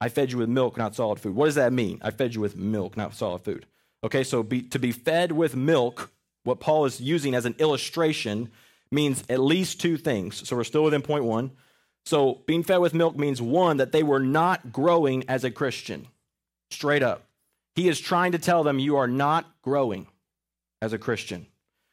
I 0.00 0.08
fed 0.08 0.30
you 0.30 0.38
with 0.38 0.48
milk, 0.48 0.76
not 0.76 0.94
solid 0.94 1.18
food. 1.18 1.34
What 1.34 1.46
does 1.46 1.56
that 1.56 1.72
mean? 1.72 1.98
I 2.02 2.12
fed 2.12 2.36
you 2.36 2.40
with 2.40 2.56
milk, 2.56 2.96
not 2.96 3.14
solid 3.14 3.42
food. 3.42 3.66
Okay, 4.04 4.22
so 4.22 4.44
be, 4.44 4.62
to 4.62 4.78
be 4.78 4.92
fed 4.92 5.32
with 5.32 5.56
milk, 5.56 6.12
what 6.44 6.60
Paul 6.60 6.84
is 6.84 7.00
using 7.00 7.34
as 7.34 7.46
an 7.46 7.56
illustration 7.58 8.52
means 8.92 9.24
at 9.28 9.40
least 9.40 9.80
two 9.80 9.96
things. 9.96 10.48
So 10.48 10.54
we're 10.54 10.62
still 10.62 10.84
within 10.84 11.02
point 11.02 11.24
one. 11.24 11.50
So 12.06 12.40
being 12.46 12.62
fed 12.62 12.78
with 12.78 12.94
milk 12.94 13.16
means 13.16 13.42
one, 13.42 13.76
that 13.76 13.92
they 13.92 14.02
were 14.02 14.20
not 14.20 14.72
growing 14.72 15.24
as 15.28 15.44
a 15.44 15.50
Christian. 15.50 16.08
Straight 16.70 17.02
up. 17.02 17.24
He 17.74 17.88
is 17.88 18.00
trying 18.00 18.32
to 18.32 18.38
tell 18.38 18.64
them 18.64 18.78
you 18.78 18.96
are 18.96 19.06
not 19.06 19.46
growing 19.62 20.06
as 20.80 20.92
a 20.92 20.98
Christian. 20.98 21.46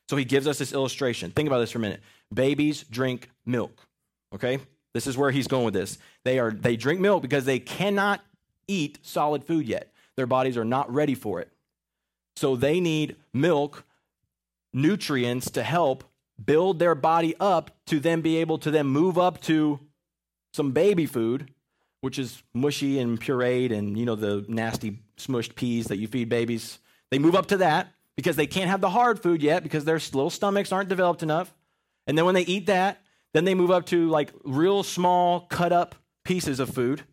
So 0.09 0.15
he 0.15 0.25
gives 0.25 0.47
us 0.47 0.57
this 0.57 0.73
illustration. 0.73 1.31
Think 1.31 1.47
about 1.47 1.59
this 1.59 1.71
for 1.71 1.79
a 1.79 1.81
minute. 1.81 2.01
Babies 2.33 2.83
drink 2.83 3.29
milk. 3.45 3.85
Okay? 4.33 4.59
This 4.93 5.07
is 5.07 5.17
where 5.17 5.31
he's 5.31 5.47
going 5.47 5.65
with 5.65 5.73
this. 5.73 5.97
They 6.23 6.39
are 6.39 6.51
they 6.51 6.77
drink 6.77 7.01
milk 7.01 7.21
because 7.21 7.45
they 7.45 7.59
cannot 7.59 8.21
eat 8.67 8.99
solid 9.01 9.43
food 9.43 9.67
yet. 9.67 9.91
Their 10.15 10.25
bodies 10.25 10.57
are 10.57 10.65
not 10.65 10.91
ready 10.93 11.15
for 11.15 11.41
it. 11.41 11.51
So 12.37 12.55
they 12.55 12.79
need 12.79 13.15
milk 13.33 13.85
nutrients 14.73 15.49
to 15.51 15.63
help 15.63 16.03
build 16.43 16.79
their 16.79 16.95
body 16.95 17.35
up 17.39 17.71
to 17.87 17.99
then 17.99 18.21
be 18.21 18.37
able 18.37 18.57
to 18.59 18.71
then 18.71 18.87
move 18.87 19.17
up 19.17 19.41
to 19.41 19.79
some 20.55 20.71
baby 20.71 21.05
food, 21.05 21.51
which 22.01 22.17
is 22.17 22.41
mushy 22.53 22.99
and 22.99 23.19
pureed 23.19 23.71
and, 23.71 23.97
you 23.97 24.05
know, 24.05 24.15
the 24.15 24.45
nasty 24.47 24.99
smushed 25.17 25.55
peas 25.55 25.87
that 25.87 25.97
you 25.97 26.07
feed 26.07 26.29
babies. 26.29 26.79
They 27.11 27.19
move 27.19 27.35
up 27.35 27.47
to 27.47 27.57
that 27.57 27.89
because 28.15 28.35
they 28.35 28.47
can't 28.47 28.69
have 28.69 28.81
the 28.81 28.89
hard 28.89 29.21
food 29.21 29.43
yet 29.43 29.63
because 29.63 29.85
their 29.85 29.97
little 29.97 30.29
stomachs 30.29 30.71
aren't 30.71 30.89
developed 30.89 31.23
enough. 31.23 31.53
And 32.07 32.17
then 32.17 32.25
when 32.25 32.35
they 32.35 32.43
eat 32.43 32.67
that, 32.67 33.01
then 33.33 33.43
they 33.43 33.53
move 33.53 33.69
up 33.69 33.85
to 33.87 34.07
like 34.09 34.31
real 34.43 34.83
small 34.83 35.41
cut 35.41 35.73
up 35.73 35.95
pieces 36.23 36.59
of 36.59 36.69
food. 36.69 37.03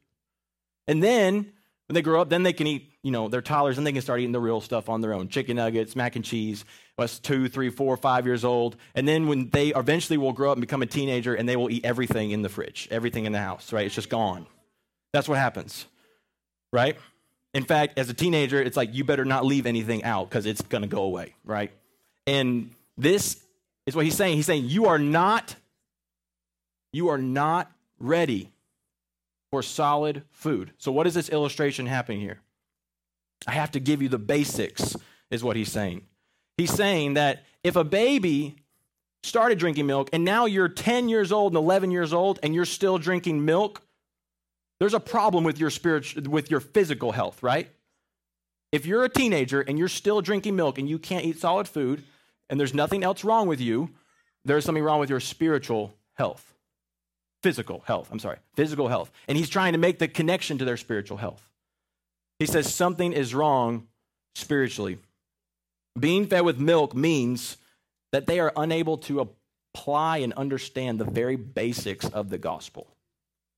And 0.87 1.02
then 1.02 1.51
when 1.92 1.94
they 1.96 2.00
grow 2.00 2.22
up, 2.22 2.30
then 2.30 2.42
they 2.42 2.54
can 2.54 2.66
eat, 2.66 2.90
you 3.02 3.11
know, 3.11 3.28
their 3.28 3.42
toddlers 3.42 3.76
and 3.76 3.87
they 3.87 3.92
can 3.92 4.00
start 4.00 4.20
eating 4.20 4.32
the 4.32 4.40
real 4.40 4.62
stuff 4.62 4.88
on 4.88 5.02
their 5.02 5.12
own 5.12 5.28
chicken 5.28 5.56
nuggets, 5.56 5.94
mac 5.94 6.16
and 6.16 6.25
cheese. 6.25 6.64
Was 6.96 7.18
two, 7.18 7.50
three, 7.50 7.68
four, 7.68 7.99
five 7.99 8.25
years 8.25 8.46
old. 8.46 8.76
And 8.94 9.06
then 9.06 9.26
when 9.26 9.50
they 9.50 9.75
eventually 9.75 10.16
will 10.16 10.32
grow 10.32 10.50
up 10.50 10.56
and 10.56 10.62
become 10.62 10.80
a 10.80 10.87
teenager 10.87 11.34
and 11.34 11.46
they 11.46 11.54
will 11.54 11.70
eat 11.70 11.84
everything 11.84 12.30
in 12.30 12.40
the 12.40 12.49
fridge, 12.49 12.88
everything 12.90 13.26
in 13.26 13.32
the 13.32 13.40
house, 13.40 13.75
right? 13.75 13.84
It's 13.84 13.94
just 13.94 14.08
gone. 14.08 14.46
That's 15.12 15.28
what 15.28 15.37
happens, 15.37 15.84
right? 16.72 16.96
In 17.52 17.64
fact, 17.64 17.99
as 17.99 18.08
a 18.08 18.14
teenager, 18.14 18.62
it's 18.62 18.76
like 18.76 18.94
you 18.94 19.04
better 19.04 19.26
not 19.26 19.44
leave 19.44 19.66
anything 19.66 20.02
out 20.02 20.30
because 20.30 20.46
it's 20.46 20.62
going 20.62 20.82
to 20.82 20.88
go 20.88 21.02
away, 21.02 21.34
right? 21.44 21.72
And 22.26 22.70
this 22.96 23.38
is 23.84 23.94
what 23.94 24.06
he's 24.06 24.16
saying. 24.16 24.37
He's 24.37 24.46
saying 24.46 24.64
you 24.64 24.87
are 24.87 24.99
not 24.99 25.56
you 26.90 27.08
are 27.08 27.18
not 27.18 27.70
ready 27.99 28.50
for 29.52 29.62
solid 29.62 30.23
food. 30.30 30.73
So 30.78 30.90
what 30.90 31.06
is 31.06 31.12
this 31.12 31.28
illustration 31.28 31.85
happening 31.85 32.21
here? 32.21 32.40
I 33.47 33.50
have 33.52 33.71
to 33.73 33.80
give 33.80 34.00
you 34.00 34.09
the 34.09 34.18
basics 34.18 34.97
is 35.30 35.44
what 35.44 35.56
he's 35.56 35.71
saying. 35.71 36.06
He's 36.56 36.73
saying 36.73 37.14
that 37.14 37.44
if 37.62 37.76
a 37.76 37.85
baby 37.85 38.56
started 39.23 39.59
drinking 39.59 39.87
milk 39.87 40.09
and 40.14 40.25
now 40.25 40.47
you're 40.47 40.71
10 40.71 41.11
years 41.11 41.32
old 41.32 41.52
and 41.52 41.59
11 41.59 41.90
years 41.90 42.14
old 42.14 42.38
and 42.42 42.54
you're 42.54 42.64
still 42.64 42.97
drinking 42.97 43.44
milk, 43.44 43.82
there's 44.80 44.94
a 44.94 45.00
problem 45.00 45.44
with 45.44 45.61
your 45.61 45.68
spiritual 45.68 46.23
with 46.30 46.50
your 46.50 46.61
physical 46.61 47.12
health, 47.12 47.42
right? 47.42 47.68
If 48.73 48.87
you're 48.87 49.04
a 49.04 49.11
teenager 49.11 49.61
and 49.61 49.78
you're 49.78 49.88
still 49.88 50.23
drinking 50.23 50.56
milk 50.56 50.78
and 50.78 50.88
you 50.88 50.99
can't 50.99 51.26
eat 51.26 51.38
solid 51.38 51.68
food 51.68 52.04
and 52.49 52.59
there's 52.59 52.73
nothing 52.73 53.04
else 53.04 53.23
wrong 53.23 53.49
with 53.49 53.61
you, 53.61 53.90
there's 54.47 54.64
something 54.64 54.82
wrong 54.82 54.99
with 54.99 55.11
your 55.11 55.21
spiritual 55.21 55.92
health. 56.14 56.54
Physical 57.42 57.82
health, 57.87 58.08
I'm 58.12 58.18
sorry, 58.18 58.38
physical 58.54 58.88
health. 58.88 59.11
And 59.26 59.37
he's 59.37 59.49
trying 59.49 59.72
to 59.72 59.78
make 59.78 59.99
the 59.99 60.08
connection 60.08 60.58
to 60.58 60.64
their 60.64 60.76
spiritual 60.76 61.16
health. 61.16 61.49
He 62.38 62.46
says 62.46 62.72
something 62.72 63.12
is 63.12 63.34
wrong 63.34 63.88
spiritually. 64.34 64.99
Being 65.99 66.26
fed 66.26 66.44
with 66.44 66.58
milk 66.58 66.94
means 66.94 67.56
that 68.12 68.26
they 68.26 68.40
are 68.40 68.52
unable 68.56 68.99
to 68.99 69.20
apply 69.20 70.18
and 70.18 70.32
understand 70.34 70.99
the 70.99 71.04
very 71.04 71.37
basics 71.37 72.08
of 72.08 72.30
the 72.30 72.38
gospel. 72.38 72.87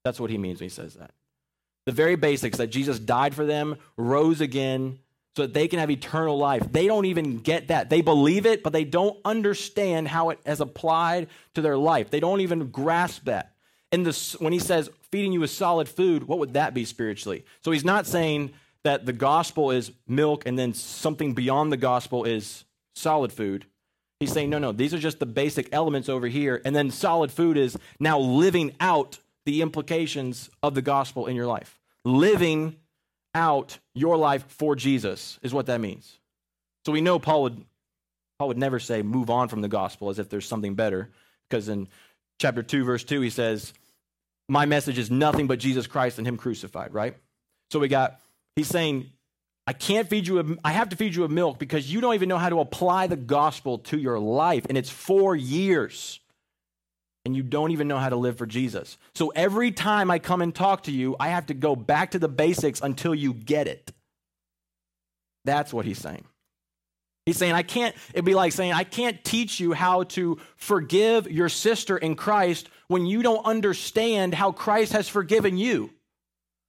That's 0.04 0.20
what 0.20 0.30
he 0.30 0.38
means 0.38 0.60
when 0.60 0.68
he 0.68 0.74
says 0.74 0.94
that. 0.94 1.12
The 1.86 1.92
very 1.92 2.16
basics 2.16 2.58
that 2.58 2.68
Jesus 2.68 2.98
died 2.98 3.34
for 3.34 3.44
them, 3.44 3.76
rose 3.96 4.40
again, 4.40 4.98
so 5.36 5.42
that 5.42 5.54
they 5.54 5.68
can 5.68 5.80
have 5.80 5.90
eternal 5.90 6.38
life. 6.38 6.70
They 6.70 6.86
don't 6.86 7.06
even 7.06 7.38
get 7.38 7.68
that. 7.68 7.90
They 7.90 8.00
believe 8.00 8.46
it, 8.46 8.62
but 8.62 8.72
they 8.72 8.84
don't 8.84 9.18
understand 9.24 10.08
how 10.08 10.30
it 10.30 10.38
has 10.46 10.60
applied 10.60 11.28
to 11.54 11.60
their 11.60 11.76
life. 11.76 12.10
They 12.10 12.20
don't 12.20 12.40
even 12.40 12.68
grasp 12.68 13.24
that. 13.24 13.53
And 13.94 14.04
this, 14.04 14.32
when 14.40 14.52
he 14.52 14.58
says 14.58 14.90
feeding 15.12 15.30
you 15.30 15.38
with 15.38 15.50
solid 15.50 15.88
food, 15.88 16.24
what 16.24 16.40
would 16.40 16.54
that 16.54 16.74
be 16.74 16.84
spiritually? 16.84 17.44
So 17.60 17.70
he's 17.70 17.84
not 17.84 18.08
saying 18.08 18.50
that 18.82 19.06
the 19.06 19.12
gospel 19.12 19.70
is 19.70 19.92
milk 20.08 20.42
and 20.46 20.58
then 20.58 20.74
something 20.74 21.32
beyond 21.32 21.70
the 21.70 21.76
gospel 21.76 22.24
is 22.24 22.64
solid 22.96 23.32
food. 23.32 23.66
He's 24.18 24.32
saying, 24.32 24.50
no, 24.50 24.58
no, 24.58 24.72
these 24.72 24.94
are 24.94 24.98
just 24.98 25.20
the 25.20 25.26
basic 25.26 25.68
elements 25.70 26.08
over 26.08 26.26
here. 26.26 26.60
And 26.64 26.74
then 26.74 26.90
solid 26.90 27.30
food 27.30 27.56
is 27.56 27.78
now 28.00 28.18
living 28.18 28.74
out 28.80 29.20
the 29.46 29.62
implications 29.62 30.50
of 30.60 30.74
the 30.74 30.82
gospel 30.82 31.28
in 31.28 31.36
your 31.36 31.46
life. 31.46 31.78
Living 32.04 32.74
out 33.32 33.78
your 33.94 34.16
life 34.16 34.44
for 34.48 34.74
Jesus 34.74 35.38
is 35.40 35.54
what 35.54 35.66
that 35.66 35.80
means. 35.80 36.18
So 36.84 36.90
we 36.90 37.00
know 37.00 37.20
Paul 37.20 37.42
would, 37.42 37.64
Paul 38.40 38.48
would 38.48 38.58
never 38.58 38.80
say 38.80 39.02
move 39.02 39.30
on 39.30 39.46
from 39.46 39.60
the 39.60 39.68
gospel 39.68 40.10
as 40.10 40.18
if 40.18 40.28
there's 40.28 40.48
something 40.48 40.74
better, 40.74 41.10
because 41.48 41.68
in 41.68 41.86
chapter 42.40 42.64
2, 42.64 42.82
verse 42.82 43.04
2, 43.04 43.20
he 43.20 43.30
says, 43.30 43.72
My 44.48 44.66
message 44.66 44.98
is 44.98 45.10
nothing 45.10 45.46
but 45.46 45.58
Jesus 45.58 45.86
Christ 45.86 46.18
and 46.18 46.26
Him 46.26 46.36
crucified, 46.36 46.92
right? 46.92 47.16
So 47.70 47.78
we 47.78 47.88
got 47.88 48.20
He's 48.56 48.68
saying, 48.68 49.10
I 49.66 49.72
can't 49.72 50.08
feed 50.08 50.26
you, 50.26 50.40
a, 50.40 50.44
I 50.62 50.72
have 50.72 50.90
to 50.90 50.96
feed 50.96 51.14
you 51.14 51.24
a 51.24 51.28
milk 51.28 51.58
because 51.58 51.92
you 51.92 52.00
don't 52.00 52.14
even 52.14 52.28
know 52.28 52.38
how 52.38 52.50
to 52.50 52.60
apply 52.60 53.06
the 53.06 53.16
gospel 53.16 53.78
to 53.78 53.98
your 53.98 54.18
life. 54.18 54.66
And 54.68 54.76
it's 54.76 54.90
four 54.90 55.34
years. 55.34 56.20
And 57.24 57.34
you 57.34 57.42
don't 57.42 57.70
even 57.70 57.88
know 57.88 57.96
how 57.96 58.10
to 58.10 58.16
live 58.16 58.36
for 58.36 58.44
Jesus. 58.44 58.98
So 59.14 59.30
every 59.30 59.70
time 59.70 60.10
I 60.10 60.18
come 60.18 60.42
and 60.42 60.54
talk 60.54 60.82
to 60.84 60.92
you, 60.92 61.16
I 61.18 61.28
have 61.28 61.46
to 61.46 61.54
go 61.54 61.74
back 61.74 62.10
to 62.10 62.18
the 62.18 62.28
basics 62.28 62.82
until 62.82 63.14
you 63.14 63.32
get 63.32 63.66
it. 63.66 63.92
That's 65.46 65.72
what 65.72 65.86
he's 65.86 65.98
saying. 65.98 66.26
He's 67.26 67.38
saying, 67.38 67.52
I 67.52 67.62
can't, 67.62 67.94
it'd 68.12 68.24
be 68.24 68.34
like 68.34 68.52
saying, 68.52 68.72
I 68.72 68.84
can't 68.84 69.22
teach 69.24 69.58
you 69.58 69.72
how 69.72 70.02
to 70.04 70.38
forgive 70.56 71.30
your 71.30 71.48
sister 71.48 71.96
in 71.96 72.16
Christ 72.16 72.68
when 72.88 73.06
you 73.06 73.22
don't 73.22 73.44
understand 73.46 74.34
how 74.34 74.52
Christ 74.52 74.92
has 74.92 75.08
forgiven 75.08 75.56
you. 75.56 75.90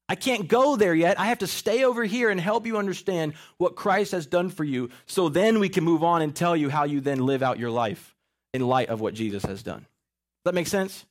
I 0.08 0.16
can't 0.16 0.48
go 0.48 0.76
there 0.76 0.94
yet. 0.94 1.20
I 1.20 1.26
have 1.26 1.40
to 1.40 1.48
stay 1.48 1.84
over 1.84 2.04
here 2.04 2.30
and 2.30 2.40
help 2.40 2.66
you 2.68 2.78
understand 2.78 3.34
what 3.58 3.76
Christ 3.76 4.12
has 4.12 4.26
done 4.26 4.50
for 4.50 4.64
you 4.64 4.92
so 5.08 5.30
then 5.30 5.60
we 5.60 5.68
can 5.68 5.84
move 5.84 6.04
on 6.04 6.22
and 6.22 6.34
tell 6.34 6.56
you 6.56 6.70
how 6.70 6.84
you 6.84 7.02
then 7.02 7.26
live 7.26 7.42
out 7.44 7.60
your 7.60 7.72
life 7.72 8.16
in 8.54 8.66
light 8.66 8.90
of 8.90 9.02
what 9.02 9.14
Jesus 9.14 9.44
has 9.44 9.64
done. 9.64 9.80
Does 9.80 10.52
that 10.52 10.56
make 10.56 10.68
sense? 10.68 11.06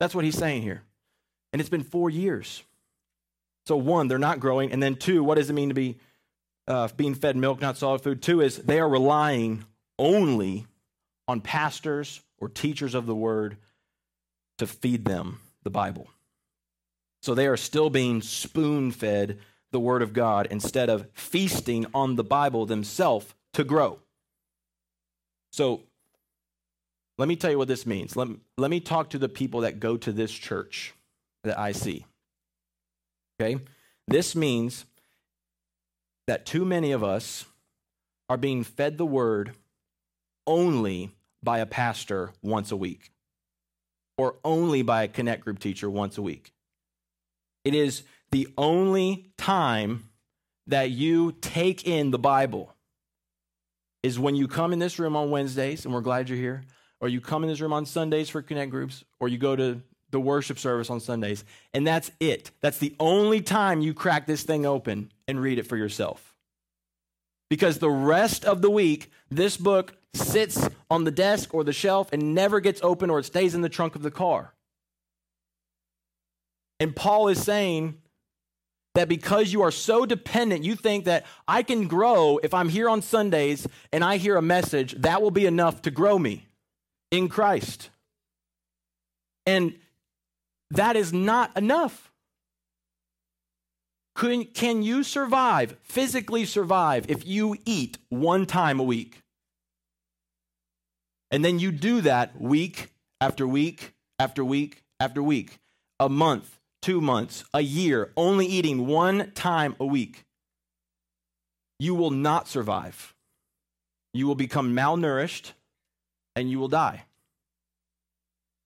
That's 0.00 0.14
what 0.14 0.24
he's 0.24 0.38
saying 0.38 0.62
here. 0.62 0.82
And 1.52 1.60
it's 1.60 1.68
been 1.68 1.84
four 1.84 2.08
years. 2.08 2.62
So, 3.66 3.76
one, 3.76 4.08
they're 4.08 4.18
not 4.18 4.40
growing. 4.40 4.72
And 4.72 4.82
then, 4.82 4.96
two, 4.96 5.22
what 5.22 5.36
does 5.36 5.50
it 5.50 5.52
mean 5.52 5.68
to 5.68 5.74
be 5.74 5.98
uh, 6.70 6.88
being 6.96 7.14
fed 7.14 7.36
milk, 7.36 7.60
not 7.60 7.76
solid 7.76 8.00
food? 8.00 8.22
Two 8.22 8.40
is 8.40 8.56
they 8.56 8.78
are 8.78 8.88
relying 8.88 9.64
only 9.98 10.66
on 11.26 11.40
pastors 11.40 12.20
or 12.38 12.48
teachers 12.48 12.94
of 12.94 13.06
the 13.06 13.14
word 13.14 13.56
to 14.58 14.66
feed 14.66 15.04
them 15.04 15.40
the 15.62 15.70
Bible. 15.70 16.08
So 17.22 17.34
they 17.34 17.46
are 17.46 17.56
still 17.56 17.90
being 17.90 18.22
spoon 18.22 18.92
fed 18.92 19.38
the 19.72 19.80
Word 19.80 20.02
of 20.02 20.12
God 20.12 20.48
instead 20.50 20.88
of 20.88 21.06
feasting 21.12 21.86
on 21.94 22.16
the 22.16 22.24
Bible 22.24 22.66
themselves 22.66 23.34
to 23.54 23.64
grow. 23.64 23.98
So 25.52 25.82
let 27.18 27.28
me 27.28 27.36
tell 27.36 27.50
you 27.50 27.58
what 27.58 27.68
this 27.68 27.86
means. 27.86 28.16
Let, 28.16 28.28
let 28.56 28.70
me 28.70 28.80
talk 28.80 29.10
to 29.10 29.18
the 29.18 29.28
people 29.28 29.60
that 29.60 29.80
go 29.80 29.96
to 29.98 30.12
this 30.12 30.32
church 30.32 30.94
that 31.44 31.58
I 31.58 31.72
see. 31.72 32.06
Okay? 33.40 33.62
This 34.08 34.34
means 34.34 34.86
that 36.30 36.46
too 36.46 36.64
many 36.64 36.92
of 36.92 37.02
us 37.02 37.44
are 38.28 38.36
being 38.36 38.62
fed 38.62 38.96
the 38.96 39.04
Word 39.04 39.52
only 40.46 41.10
by 41.42 41.58
a 41.58 41.66
pastor 41.66 42.30
once 42.40 42.70
a 42.70 42.76
week 42.76 43.10
or 44.16 44.36
only 44.44 44.82
by 44.82 45.02
a 45.02 45.08
connect 45.08 45.42
group 45.42 45.58
teacher 45.58 45.90
once 45.90 46.18
a 46.18 46.22
week. 46.22 46.52
It 47.64 47.74
is 47.74 48.04
the 48.30 48.46
only 48.56 49.32
time 49.38 50.08
that 50.68 50.92
you 50.92 51.32
take 51.32 51.84
in 51.84 52.12
the 52.12 52.18
Bible 52.18 52.76
is 54.04 54.16
when 54.16 54.36
you 54.36 54.46
come 54.46 54.72
in 54.72 54.78
this 54.78 55.00
room 55.00 55.16
on 55.16 55.32
Wednesdays, 55.32 55.84
and 55.84 55.92
we're 55.92 56.00
glad 56.00 56.28
you're 56.28 56.38
here, 56.38 56.62
or 57.00 57.08
you 57.08 57.20
come 57.20 57.42
in 57.42 57.50
this 57.50 57.60
room 57.60 57.72
on 57.72 57.86
Sundays 57.86 58.28
for 58.28 58.40
connect 58.40 58.70
groups, 58.70 59.02
or 59.18 59.26
you 59.26 59.36
go 59.36 59.56
to 59.56 59.82
the 60.10 60.20
worship 60.20 60.58
service 60.58 60.90
on 60.90 61.00
Sundays, 61.00 61.44
and 61.72 61.86
that's 61.86 62.10
it. 62.20 62.50
That's 62.60 62.78
the 62.78 62.94
only 62.98 63.40
time 63.40 63.80
you 63.80 63.94
crack 63.94 64.26
this 64.26 64.42
thing 64.42 64.66
open 64.66 65.12
and 65.28 65.40
read 65.40 65.58
it 65.58 65.66
for 65.66 65.76
yourself. 65.76 66.34
Because 67.48 67.78
the 67.78 67.90
rest 67.90 68.44
of 68.44 68.62
the 68.62 68.70
week, 68.70 69.10
this 69.30 69.56
book 69.56 69.96
sits 70.14 70.68
on 70.90 71.04
the 71.04 71.10
desk 71.10 71.54
or 71.54 71.64
the 71.64 71.72
shelf 71.72 72.12
and 72.12 72.34
never 72.34 72.60
gets 72.60 72.80
open 72.82 73.10
or 73.10 73.18
it 73.18 73.24
stays 73.24 73.54
in 73.54 73.60
the 73.60 73.68
trunk 73.68 73.94
of 73.94 74.02
the 74.02 74.10
car. 74.10 74.54
And 76.78 76.96
Paul 76.96 77.28
is 77.28 77.42
saying 77.42 78.00
that 78.94 79.08
because 79.08 79.52
you 79.52 79.62
are 79.62 79.70
so 79.70 80.04
dependent, 80.06 80.64
you 80.64 80.74
think 80.74 81.04
that 81.04 81.26
I 81.46 81.62
can 81.62 81.86
grow 81.86 82.38
if 82.42 82.54
I'm 82.54 82.68
here 82.68 82.88
on 82.88 83.02
Sundays 83.02 83.66
and 83.92 84.02
I 84.02 84.16
hear 84.16 84.36
a 84.36 84.42
message, 84.42 84.94
that 85.02 85.22
will 85.22 85.30
be 85.30 85.46
enough 85.46 85.82
to 85.82 85.90
grow 85.90 86.18
me 86.18 86.48
in 87.10 87.28
Christ. 87.28 87.90
And 89.46 89.74
that 90.70 90.96
is 90.96 91.12
not 91.12 91.56
enough. 91.56 92.10
Can, 94.16 94.44
can 94.44 94.82
you 94.82 95.02
survive, 95.02 95.76
physically 95.82 96.44
survive, 96.44 97.06
if 97.08 97.26
you 97.26 97.56
eat 97.64 97.98
one 98.08 98.44
time 98.46 98.78
a 98.78 98.84
week? 98.84 99.22
And 101.30 101.44
then 101.44 101.58
you 101.58 101.70
do 101.70 102.00
that 102.02 102.40
week 102.40 102.90
after 103.20 103.46
week 103.46 103.92
after 104.18 104.44
week 104.44 104.82
after 104.98 105.22
week, 105.22 105.58
a 105.98 106.08
month, 106.08 106.58
two 106.82 107.00
months, 107.00 107.44
a 107.54 107.62
year, 107.62 108.12
only 108.16 108.46
eating 108.46 108.86
one 108.86 109.30
time 109.32 109.74
a 109.80 109.86
week, 109.86 110.24
you 111.78 111.94
will 111.94 112.10
not 112.10 112.46
survive. 112.46 113.14
You 114.12 114.26
will 114.26 114.34
become 114.34 114.74
malnourished 114.74 115.52
and 116.36 116.50
you 116.50 116.58
will 116.58 116.68
die. 116.68 117.04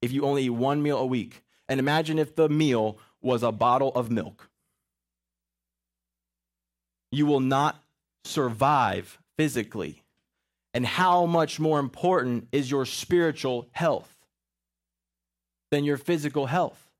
If 0.02 0.10
you 0.10 0.24
only 0.24 0.44
eat 0.44 0.50
one 0.50 0.82
meal 0.82 0.98
a 0.98 1.06
week. 1.06 1.43
And 1.68 1.80
imagine 1.80 2.18
if 2.18 2.36
the 2.36 2.48
meal 2.48 2.98
was 3.22 3.42
a 3.42 3.52
bottle 3.52 3.92
of 3.94 4.10
milk. 4.10 4.50
You 7.10 7.26
will 7.26 7.40
not 7.40 7.82
survive 8.24 9.18
physically. 9.38 10.02
And 10.74 10.84
how 10.84 11.24
much 11.24 11.60
more 11.60 11.78
important 11.78 12.48
is 12.50 12.70
your 12.70 12.84
spiritual 12.84 13.68
health 13.72 14.12
than 15.70 15.84
your 15.84 15.96
physical 15.96 16.46
health? 16.46 16.90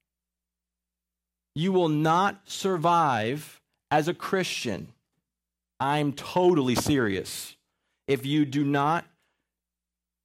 You 1.54 1.72
will 1.72 1.88
not 1.88 2.40
survive 2.44 3.60
as 3.90 4.08
a 4.08 4.14
Christian. 4.14 4.88
I'm 5.78 6.12
totally 6.12 6.74
serious. 6.74 7.56
If 8.06 8.24
you 8.24 8.44
do 8.44 8.64
not 8.64 9.04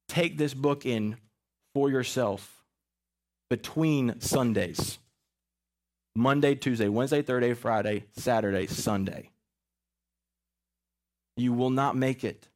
take 0.08 0.38
this 0.38 0.54
book 0.54 0.86
in 0.86 1.16
for 1.74 1.90
yourself 1.90 2.59
between 3.50 4.18
Sundays 4.20 4.98
Monday, 6.16 6.54
Tuesday, 6.54 6.88
Wednesday, 6.88 7.22
Thursday, 7.22 7.54
Friday, 7.54 8.04
Saturday, 8.16 8.66
Sunday. 8.66 9.30
You 11.36 11.52
will 11.52 11.70
not 11.70 11.96
make 11.96 12.24
it. 12.24 12.48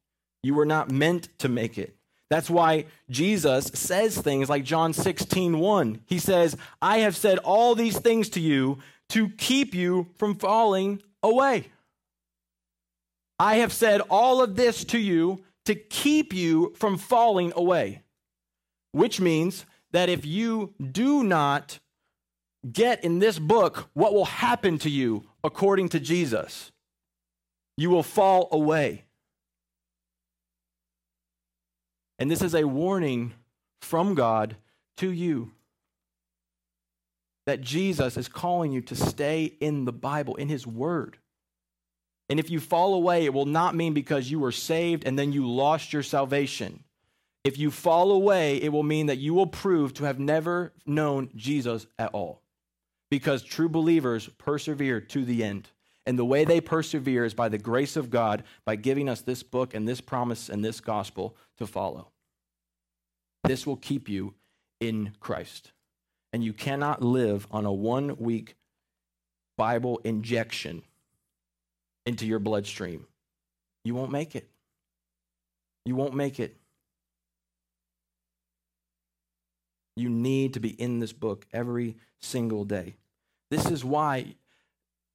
You 0.43 0.53
were 0.53 0.65
not 0.65 0.91
meant 0.91 1.29
to 1.39 1.49
make 1.49 1.77
it. 1.77 1.95
That's 2.29 2.49
why 2.49 2.85
Jesus 3.09 3.67
says 3.73 4.17
things 4.17 4.49
like 4.49 4.63
John 4.63 4.93
16, 4.93 5.59
1. 5.59 6.01
He 6.05 6.19
says, 6.19 6.57
I 6.81 6.99
have 6.99 7.15
said 7.15 7.37
all 7.39 7.75
these 7.75 7.97
things 7.97 8.29
to 8.29 8.39
you 8.39 8.79
to 9.09 9.29
keep 9.29 9.73
you 9.73 10.07
from 10.17 10.35
falling 10.35 11.01
away. 11.23 11.69
I 13.39 13.57
have 13.57 13.73
said 13.73 14.01
all 14.09 14.41
of 14.41 14.55
this 14.55 14.83
to 14.85 14.97
you 14.97 15.43
to 15.65 15.75
keep 15.75 16.33
you 16.33 16.73
from 16.77 16.97
falling 16.97 17.53
away, 17.55 18.03
which 18.91 19.19
means 19.19 19.65
that 19.95 20.09
if 20.09 20.25
you 20.25 20.73
do 20.91 21.23
not 21.23 21.79
get 22.69 23.01
in 23.05 23.19
this 23.19 23.39
book 23.39 23.89
what 23.93 24.13
will 24.13 24.25
happen 24.25 24.77
to 24.77 24.89
you 24.89 25.23
according 25.41 25.87
to 25.87 26.01
Jesus, 26.01 26.73
you 27.77 27.89
will 27.89 28.03
fall 28.03 28.49
away. 28.51 29.05
And 32.19 32.29
this 32.29 32.41
is 32.41 32.53
a 32.53 32.65
warning 32.65 33.35
from 33.81 34.15
God 34.15 34.57
to 34.97 35.09
you 35.09 35.51
that 37.45 37.61
Jesus 37.61 38.17
is 38.17 38.27
calling 38.27 38.73
you 38.73 38.81
to 38.81 38.95
stay 38.95 39.45
in 39.61 39.85
the 39.85 39.93
Bible, 39.93 40.35
in 40.35 40.49
His 40.49 40.67
Word. 40.67 41.19
And 42.27 42.37
if 42.37 42.49
you 42.49 42.59
fall 42.59 42.95
away, 42.95 43.23
it 43.23 43.33
will 43.33 43.45
not 43.45 43.75
mean 43.75 43.93
because 43.93 44.29
you 44.29 44.41
were 44.41 44.51
saved 44.51 45.05
and 45.05 45.17
then 45.17 45.31
you 45.31 45.47
lost 45.47 45.93
your 45.93 46.03
salvation. 46.03 46.84
If 47.45 47.59
you 47.59 47.69
fall 47.69 48.11
away, 48.11 48.57
it 48.57 48.73
will 48.73 48.81
mean 48.81 49.05
that 49.05 49.19
you 49.19 49.35
will 49.35 49.45
prove 49.45 49.93
to 49.93 50.05
have 50.05 50.17
never 50.17 50.73
known 50.87 51.29
Jesus 51.35 51.85
at 51.99 52.09
all. 52.11 52.41
Because 53.11 53.43
true 53.43 53.69
believers 53.69 54.27
persevere 54.39 54.99
to 54.99 55.23
the 55.23 55.43
end. 55.43 55.69
And 56.07 56.17
the 56.17 56.25
way 56.25 56.43
they 56.43 56.59
persevere 56.59 57.23
is 57.23 57.35
by 57.35 57.49
the 57.49 57.59
grace 57.59 57.95
of 57.95 58.09
God, 58.09 58.43
by 58.65 58.75
giving 58.75 59.07
us 59.07 59.21
this 59.21 59.43
book 59.43 59.75
and 59.75 59.87
this 59.87 60.01
promise 60.01 60.49
and 60.49 60.65
this 60.65 60.79
gospel 60.79 61.37
to 61.57 61.67
follow. 61.67 62.07
This 63.43 63.67
will 63.67 63.77
keep 63.77 64.09
you 64.09 64.33
in 64.79 65.13
Christ. 65.19 65.71
And 66.33 66.43
you 66.43 66.51
cannot 66.51 67.03
live 67.03 67.45
on 67.51 67.65
a 67.65 67.71
one 67.71 68.15
week 68.17 68.55
Bible 69.55 70.01
injection 70.03 70.81
into 72.07 72.25
your 72.25 72.39
bloodstream. 72.39 73.05
You 73.83 73.93
won't 73.93 74.11
make 74.11 74.35
it. 74.35 74.49
You 75.85 75.95
won't 75.95 76.15
make 76.15 76.39
it. 76.39 76.57
You 79.95 80.09
need 80.09 80.53
to 80.53 80.59
be 80.59 80.69
in 80.69 80.99
this 80.99 81.13
book 81.13 81.45
every 81.53 81.95
single 82.21 82.65
day. 82.65 82.95
This 83.49 83.69
is 83.69 83.83
why 83.83 84.35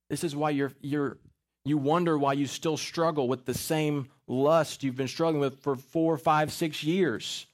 this 0.08 0.24
is 0.24 0.34
why 0.34 0.50
you're 0.50 0.72
you're 0.80 1.18
you 1.64 1.76
wonder 1.76 2.16
why 2.16 2.32
you 2.32 2.46
still 2.46 2.76
struggle 2.76 3.28
with 3.28 3.44
the 3.44 3.54
same 3.54 4.08
lust 4.26 4.82
you've 4.82 4.96
been 4.96 5.08
struggling 5.08 5.40
with 5.40 5.60
for 5.60 5.76
four, 5.76 6.16
five, 6.16 6.52
six 6.52 6.82
years. 6.82 7.46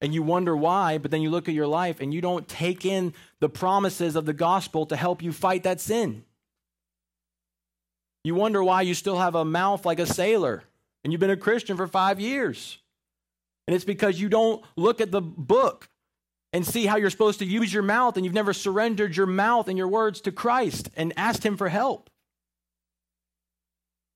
And 0.00 0.12
you 0.12 0.24
wonder 0.24 0.56
why, 0.56 0.98
but 0.98 1.12
then 1.12 1.22
you 1.22 1.30
look 1.30 1.48
at 1.48 1.54
your 1.54 1.68
life 1.68 2.00
and 2.00 2.12
you 2.12 2.20
don't 2.20 2.48
take 2.48 2.84
in 2.84 3.14
the 3.38 3.48
promises 3.48 4.16
of 4.16 4.26
the 4.26 4.32
gospel 4.32 4.84
to 4.86 4.96
help 4.96 5.22
you 5.22 5.32
fight 5.32 5.62
that 5.62 5.80
sin. 5.80 6.24
You 8.24 8.34
wonder 8.34 8.64
why 8.64 8.82
you 8.82 8.94
still 8.94 9.18
have 9.18 9.36
a 9.36 9.44
mouth 9.44 9.86
like 9.86 10.00
a 10.00 10.06
sailor 10.06 10.64
and 11.04 11.12
you've 11.12 11.20
been 11.20 11.30
a 11.30 11.36
Christian 11.36 11.76
for 11.76 11.86
five 11.86 12.18
years. 12.18 12.78
And 13.68 13.76
it's 13.76 13.84
because 13.84 14.20
you 14.20 14.28
don't 14.28 14.64
look 14.74 15.00
at 15.00 15.12
the 15.12 15.20
book 15.20 15.88
and 16.52 16.66
see 16.66 16.86
how 16.86 16.96
you're 16.96 17.10
supposed 17.10 17.38
to 17.38 17.46
use 17.46 17.72
your 17.72 17.82
mouth 17.82 18.16
and 18.16 18.24
you've 18.24 18.34
never 18.34 18.52
surrendered 18.52 19.16
your 19.16 19.26
mouth 19.26 19.68
and 19.68 19.78
your 19.78 19.88
words 19.88 20.20
to 20.22 20.32
Christ 20.32 20.90
and 20.96 21.12
asked 21.16 21.44
Him 21.44 21.56
for 21.56 21.68
help. 21.68 22.10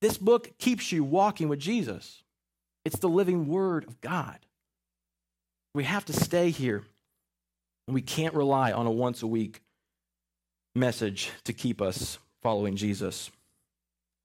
This 0.03 0.19
book 0.19 0.59
keeps 0.59 0.93
you 0.93 1.03
walking 1.03 1.49
with 1.49 1.59
Jesus. 1.59 2.23
It's 2.85 2.99
the 2.99 3.09
living 3.09 3.49
Word 3.49 3.85
of 3.87 4.01
God. 4.01 4.39
We 5.75 5.85
have 5.85 6.05
to 6.07 6.13
stay 6.13 6.51
here. 6.51 6.85
And 7.87 7.95
we 7.95 8.03
can't 8.03 8.35
rely 8.35 8.73
on 8.73 8.87
a 8.87 8.91
once 8.91 9.23
a 9.23 9.27
week 9.27 9.63
message 10.75 11.31
to 11.45 11.53
keep 11.53 11.81
us 11.81 12.19
following 12.43 12.77
Jesus. 12.77 13.31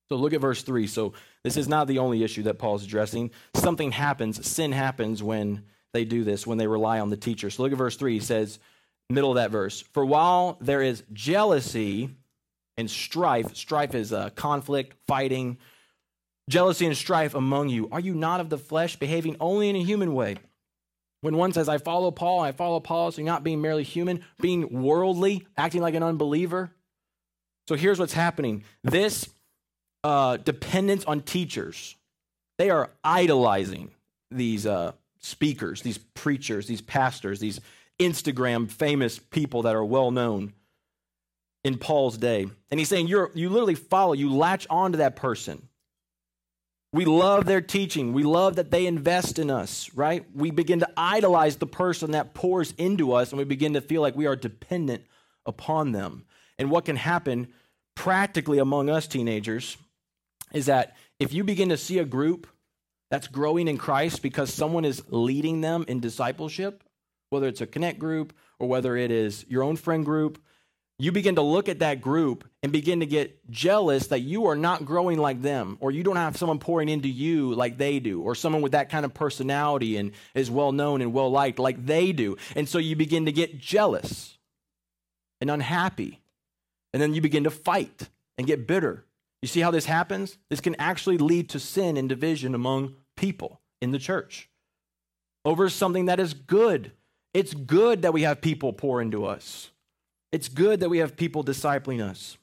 So 0.10 0.18
look 0.18 0.34
at 0.34 0.42
verse 0.42 0.64
3. 0.64 0.88
So 0.88 1.14
this 1.44 1.58
is 1.58 1.68
not 1.68 1.88
the 1.88 2.00
only 2.00 2.24
issue 2.24 2.44
that 2.44 2.60
Paul's 2.60 2.84
addressing. 2.84 3.32
Something 3.56 3.92
happens, 3.92 4.46
sin 4.46 4.72
happens 4.74 5.24
when 5.24 5.64
they 5.94 6.06
do 6.06 6.24
this, 6.24 6.48
when 6.48 6.58
they 6.58 6.68
rely 6.68 7.00
on 7.00 7.10
the 7.10 7.18
teacher. 7.18 7.50
So 7.50 7.64
look 7.64 7.72
at 7.72 7.78
verse 7.78 7.98
3. 7.98 8.14
He 8.14 8.20
says, 8.20 8.60
middle 9.10 9.32
of 9.32 9.36
that 9.36 9.52
verse, 9.52 9.82
For 9.82 10.06
while 10.06 10.58
there 10.62 10.82
is 10.82 11.04
jealousy 11.14 12.10
and 12.78 12.90
strife, 12.90 13.56
strife 13.56 13.94
is 13.94 14.14
uh, 14.14 14.30
conflict, 14.32 14.96
fighting, 15.08 15.58
jealousy 16.50 16.86
and 16.86 16.98
strife 16.98 17.36
among 17.36 17.70
you, 17.70 17.90
are 17.92 18.00
you 18.00 18.14
not 18.14 18.40
of 18.40 18.50
the 18.50 18.58
flesh, 18.58 18.96
behaving 18.98 19.38
only 19.40 19.70
in 19.70 19.76
a 19.76 19.84
human 19.84 20.14
way? 20.14 20.38
When 21.22 21.36
one 21.36 21.54
says, 21.54 21.70
I 21.70 21.78
follow 21.78 22.10
Paul, 22.10 22.40
I 22.40 22.52
follow 22.52 22.80
Paul, 22.80 23.12
so 23.12 23.22
you're 23.22 23.28
not 23.28 23.44
being 23.44 23.62
merely 23.62 23.84
human, 23.84 24.24
being 24.40 24.82
worldly, 24.82 25.46
acting 25.56 25.82
like 25.82 25.94
an 25.94 26.02
unbeliever. 26.02 26.72
So 27.68 27.76
here's 27.76 28.00
what's 28.00 28.14
happening. 28.14 28.64
This 28.84 29.30
uh, 30.04 30.38
dependence 30.38 31.06
on 31.06 31.22
teachers. 31.22 31.96
They 32.58 32.70
are 32.70 32.90
idolizing 33.04 33.92
these 34.30 34.66
uh, 34.66 34.94
speakers, 35.22 35.82
these 35.82 35.98
preachers, 35.98 36.68
these 36.68 36.82
pastors, 36.82 37.40
these 37.40 37.62
Instagram 38.00 38.70
famous 38.70 39.20
people 39.20 39.64
that 39.64 39.76
are 39.76 39.86
well 39.86 40.12
known 40.12 40.54
in 41.64 41.78
Paul's 41.78 42.18
day. 42.18 42.48
And 42.70 42.80
he's 42.80 42.90
saying 42.90 43.08
you're, 43.08 43.32
you 43.34 43.50
literally 43.50 43.76
follow, 43.76 44.14
you 44.14 44.34
latch 44.34 44.66
onto 44.70 44.98
that 44.98 45.16
person. 45.16 45.68
We 46.94 47.06
love 47.06 47.46
their 47.46 47.62
teaching. 47.62 48.12
We 48.12 48.24
love 48.24 48.58
that 48.58 48.72
they 48.72 48.86
invest 48.86 49.40
in 49.40 49.50
us, 49.50 49.90
right? 49.94 50.26
We 50.36 50.52
begin 50.52 50.80
to 50.80 50.90
idolize 50.98 51.56
the 51.56 51.68
person 51.68 52.12
that 52.12 52.34
pours 52.34 52.74
into 52.78 53.14
us, 53.14 53.32
and 53.32 53.40
we 53.40 53.46
begin 53.46 53.74
to 53.74 53.82
feel 53.82 54.02
like 54.02 54.16
we 54.16 54.26
are 54.26 54.36
dependent 54.36 55.06
upon 55.46 55.94
them. 55.94 56.26
And 56.60 56.70
what 56.70 56.86
can 56.86 56.98
happen 56.98 57.48
practically 57.96 58.60
among 58.60 58.90
us 58.90 59.08
teenagers 59.08 59.78
is 60.54 60.66
that 60.66 60.98
if 61.18 61.32
you 61.32 61.44
begin 61.46 61.70
to 61.70 61.78
see 61.78 62.00
a 62.00 62.06
group 62.06 62.48
that's 63.12 63.28
growing 63.28 63.68
in 63.68 63.78
Christ 63.78 64.24
because 64.24 64.54
someone 64.54 64.86
is 64.86 65.04
leading 65.10 65.60
them 65.60 65.84
in 65.90 66.00
discipleship, 66.00 66.82
whether 67.30 67.48
it's 67.48 67.60
a 67.60 67.68
connect 67.68 68.00
group 68.00 68.34
or 68.58 68.70
whether 68.70 68.96
it 68.96 69.12
is 69.12 69.46
your 69.50 69.64
own 69.64 69.76
friend 69.76 70.06
group, 70.06 70.42
you 70.98 71.12
begin 71.12 71.36
to 71.36 71.42
look 71.42 71.68
at 71.68 71.80
that 71.80 72.00
group 72.00 72.48
and 72.64 72.72
begin 72.72 73.02
to 73.02 73.06
get 73.06 73.50
jealous 73.50 74.08
that 74.08 74.20
you 74.20 74.46
are 74.46 74.56
not 74.56 74.86
growing 74.86 75.18
like 75.18 75.42
them, 75.42 75.78
or 75.82 75.92
you 75.92 76.04
don't 76.04 76.16
have 76.16 76.38
someone 76.38 76.60
pouring 76.60 76.88
into 76.88 77.10
you 77.10 77.54
like 77.54 77.78
they 77.78 78.00
do, 78.00 78.22
or 78.22 78.34
someone 78.34 78.62
with 78.62 78.74
that 78.74 78.90
kind 78.90 79.04
of 79.04 79.14
personality 79.14 79.98
and 79.98 80.14
is 80.34 80.50
well 80.50 80.72
known 80.72 81.02
and 81.02 81.12
well 81.12 81.32
liked 81.32 81.60
like 81.60 81.86
they 81.86 82.14
do. 82.14 82.38
And 82.56 82.70
so 82.70 82.78
you 82.78 82.96
begin 82.96 83.26
to 83.26 83.32
get 83.32 83.58
jealous 83.58 84.38
and 85.42 85.52
unhappy. 85.52 86.22
And 86.94 87.02
then 87.02 87.14
you 87.14 87.20
begin 87.20 87.44
to 87.44 87.52
fight 87.52 88.08
and 88.38 88.48
get 88.48 88.68
bitter 88.68 89.04
you 89.42 89.48
see 89.48 89.62
how 89.62 89.72
this 89.72 89.86
happens? 89.86 90.38
This 90.50 90.62
can 90.62 90.76
actually 90.76 91.18
lead 91.18 91.50
to 91.50 91.60
sin 91.60 91.98
and 91.98 92.08
division 92.08 92.54
among 92.54 92.96
people 93.16 93.62
in 93.82 93.92
the 93.92 94.00
church 94.00 94.50
over 95.46 95.70
something 95.70 96.06
that 96.06 96.20
is 96.20 96.34
good. 96.34 96.92
It's 97.34 97.54
good 97.54 98.02
that 98.02 98.14
we 98.14 98.24
have 98.24 98.42
people 98.42 98.74
pour 98.74 99.02
into 99.02 99.26
us, 99.26 99.72
it's 100.32 100.50
good 100.50 100.80
that 100.82 100.90
we 100.90 101.00
have 101.00 101.18
people 101.18 101.44
discipling 101.44 102.02
us. 102.02 102.38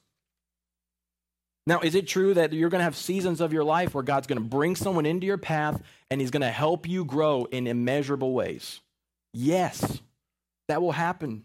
Now, 1.67 1.81
is 1.81 1.93
it 1.93 2.07
true 2.07 2.33
that 2.33 2.51
you're 2.51 2.69
going 2.69 2.79
to 2.79 2.85
have 2.85 2.95
seasons 2.95 3.41
of 3.41 3.53
your 3.53 3.63
life 3.63 3.93
where 3.93 4.03
God's 4.03 4.25
going 4.25 4.41
to 4.41 4.47
bring 4.47 4.75
someone 4.75 5.05
into 5.05 5.27
your 5.27 5.37
path 5.37 5.79
and 6.09 6.19
He's 6.19 6.31
going 6.31 6.41
to 6.41 6.49
help 6.49 6.89
you 6.89 7.05
grow 7.05 7.45
in 7.51 7.67
immeasurable 7.67 8.33
ways? 8.33 8.79
Yes, 9.33 10.01
that 10.67 10.81
will 10.81 10.93
happen. 10.93 11.43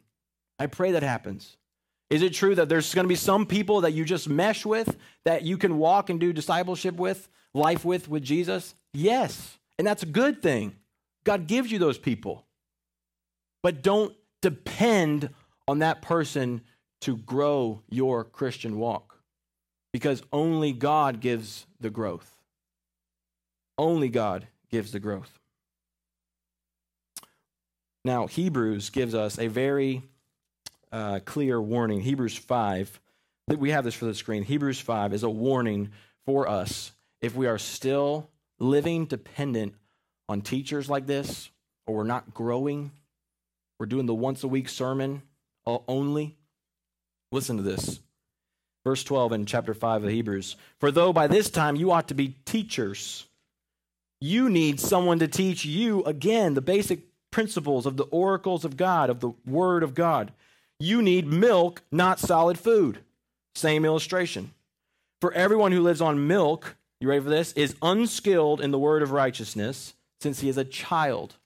I 0.58 0.66
pray 0.66 0.92
that 0.92 1.02
happens. 1.02 1.58
Is 2.08 2.22
it 2.22 2.32
true 2.32 2.54
that 2.54 2.68
there's 2.68 2.94
going 2.94 3.04
to 3.04 3.08
be 3.08 3.16
some 3.16 3.44
people 3.44 3.82
that 3.82 3.92
you 3.92 4.04
just 4.04 4.28
mesh 4.28 4.64
with, 4.64 4.96
that 5.24 5.42
you 5.42 5.58
can 5.58 5.76
walk 5.76 6.08
and 6.08 6.18
do 6.18 6.32
discipleship 6.32 6.94
with, 6.94 7.28
life 7.55 7.85
with, 7.85 8.09
with 8.09 8.23
Jesus? 8.23 8.75
Yes. 8.93 9.59
And 9.79 9.87
that's 9.87 10.03
a 10.03 10.07
good 10.07 10.43
thing. 10.43 10.77
God 11.25 11.47
gives 11.47 11.73
you 11.73 11.79
those 11.79 11.99
people. 11.99 12.45
But 13.62 13.83
don't 13.83 14.14
depend 14.43 15.31
on 15.67 15.79
that 15.79 16.03
person 16.03 16.61
to 17.03 17.17
grow 17.17 17.83
your 17.88 18.25
Christian 18.25 18.79
walk 18.79 19.19
because 19.93 20.23
only 20.33 20.73
God 20.73 21.21
gives 21.21 21.67
the 21.81 21.90
growth. 21.90 22.31
Only 23.79 24.09
God 24.09 24.47
gives 24.71 24.93
the 24.93 25.01
growth. 25.01 25.38
Now, 28.05 28.27
Hebrews 28.27 28.90
gives 28.90 29.14
us 29.14 29.38
a 29.38 29.47
very 29.47 30.03
uh, 30.93 31.21
clear 31.25 31.61
warning. 31.61 32.01
Hebrews 32.01 32.37
5, 32.37 33.01
we 33.49 33.71
have 33.71 33.85
this 33.85 33.95
for 33.95 34.05
the 34.05 34.14
screen. 34.14 34.43
Hebrews 34.43 34.79
5 34.79 35.14
is 35.14 35.23
a 35.23 35.31
warning 35.31 35.90
for 36.27 36.49
us 36.49 36.93
if 37.24 37.34
we 37.34 37.46
are 37.46 37.56
still 37.56 38.28
living 38.58 39.06
dependent 39.06 39.74
on 40.28 40.42
teachers 40.42 40.90
like 40.90 41.06
this, 41.06 41.48
or 41.87 41.96
we're 41.96 42.04
not 42.04 42.34
growing, 42.34 42.90
we're 43.78 43.87
doing 43.87 44.04
the 44.04 44.14
once 44.14 44.44
a 44.44 44.48
week 44.48 44.68
sermon 44.68 45.22
uh, 45.66 45.78
only. 45.88 46.37
Listen 47.32 47.56
to 47.56 47.62
this. 47.62 48.00
Verse 48.84 49.02
12 49.02 49.32
in 49.32 49.46
chapter 49.46 49.72
5 49.72 50.04
of 50.04 50.10
Hebrews. 50.10 50.56
For 50.78 50.90
though 50.90 51.14
by 51.14 51.26
this 51.26 51.48
time 51.48 51.76
you 51.76 51.92
ought 51.92 52.08
to 52.08 52.14
be 52.14 52.37
teachers, 52.44 53.24
you 54.20 54.50
need 54.50 54.78
someone 54.78 55.18
to 55.20 55.28
teach 55.28 55.64
you 55.64 56.04
again 56.04 56.52
the 56.52 56.60
basic 56.60 57.00
principles 57.30 57.87
of 57.87 57.96
the 57.96 58.04
oracles 58.04 58.66
of 58.66 58.76
God, 58.76 59.08
of 59.08 59.20
the 59.20 59.32
Word 59.46 59.82
of 59.82 59.94
God. 59.94 60.30
You 60.78 61.00
need 61.00 61.26
milk, 61.26 61.82
not 61.90 62.18
solid 62.20 62.58
food. 62.58 62.98
Same 63.54 63.87
illustration. 63.87 64.52
For 65.22 65.32
everyone 65.32 65.72
who 65.72 65.80
lives 65.80 66.02
on 66.02 66.26
milk, 66.26 66.76
you 67.05 67.11
ready 67.11 67.23
for 67.23 67.31
this, 67.31 67.53
is 67.53 67.77
unskilled 67.83 68.61
in 68.61 68.71
the 68.71 68.79
word 68.79 69.03
of 69.03 69.12
righteousness 69.12 69.95
since 70.21 70.40
he 70.40 70.49
is 70.49 70.57
a 70.57 70.64
child. 70.64 71.37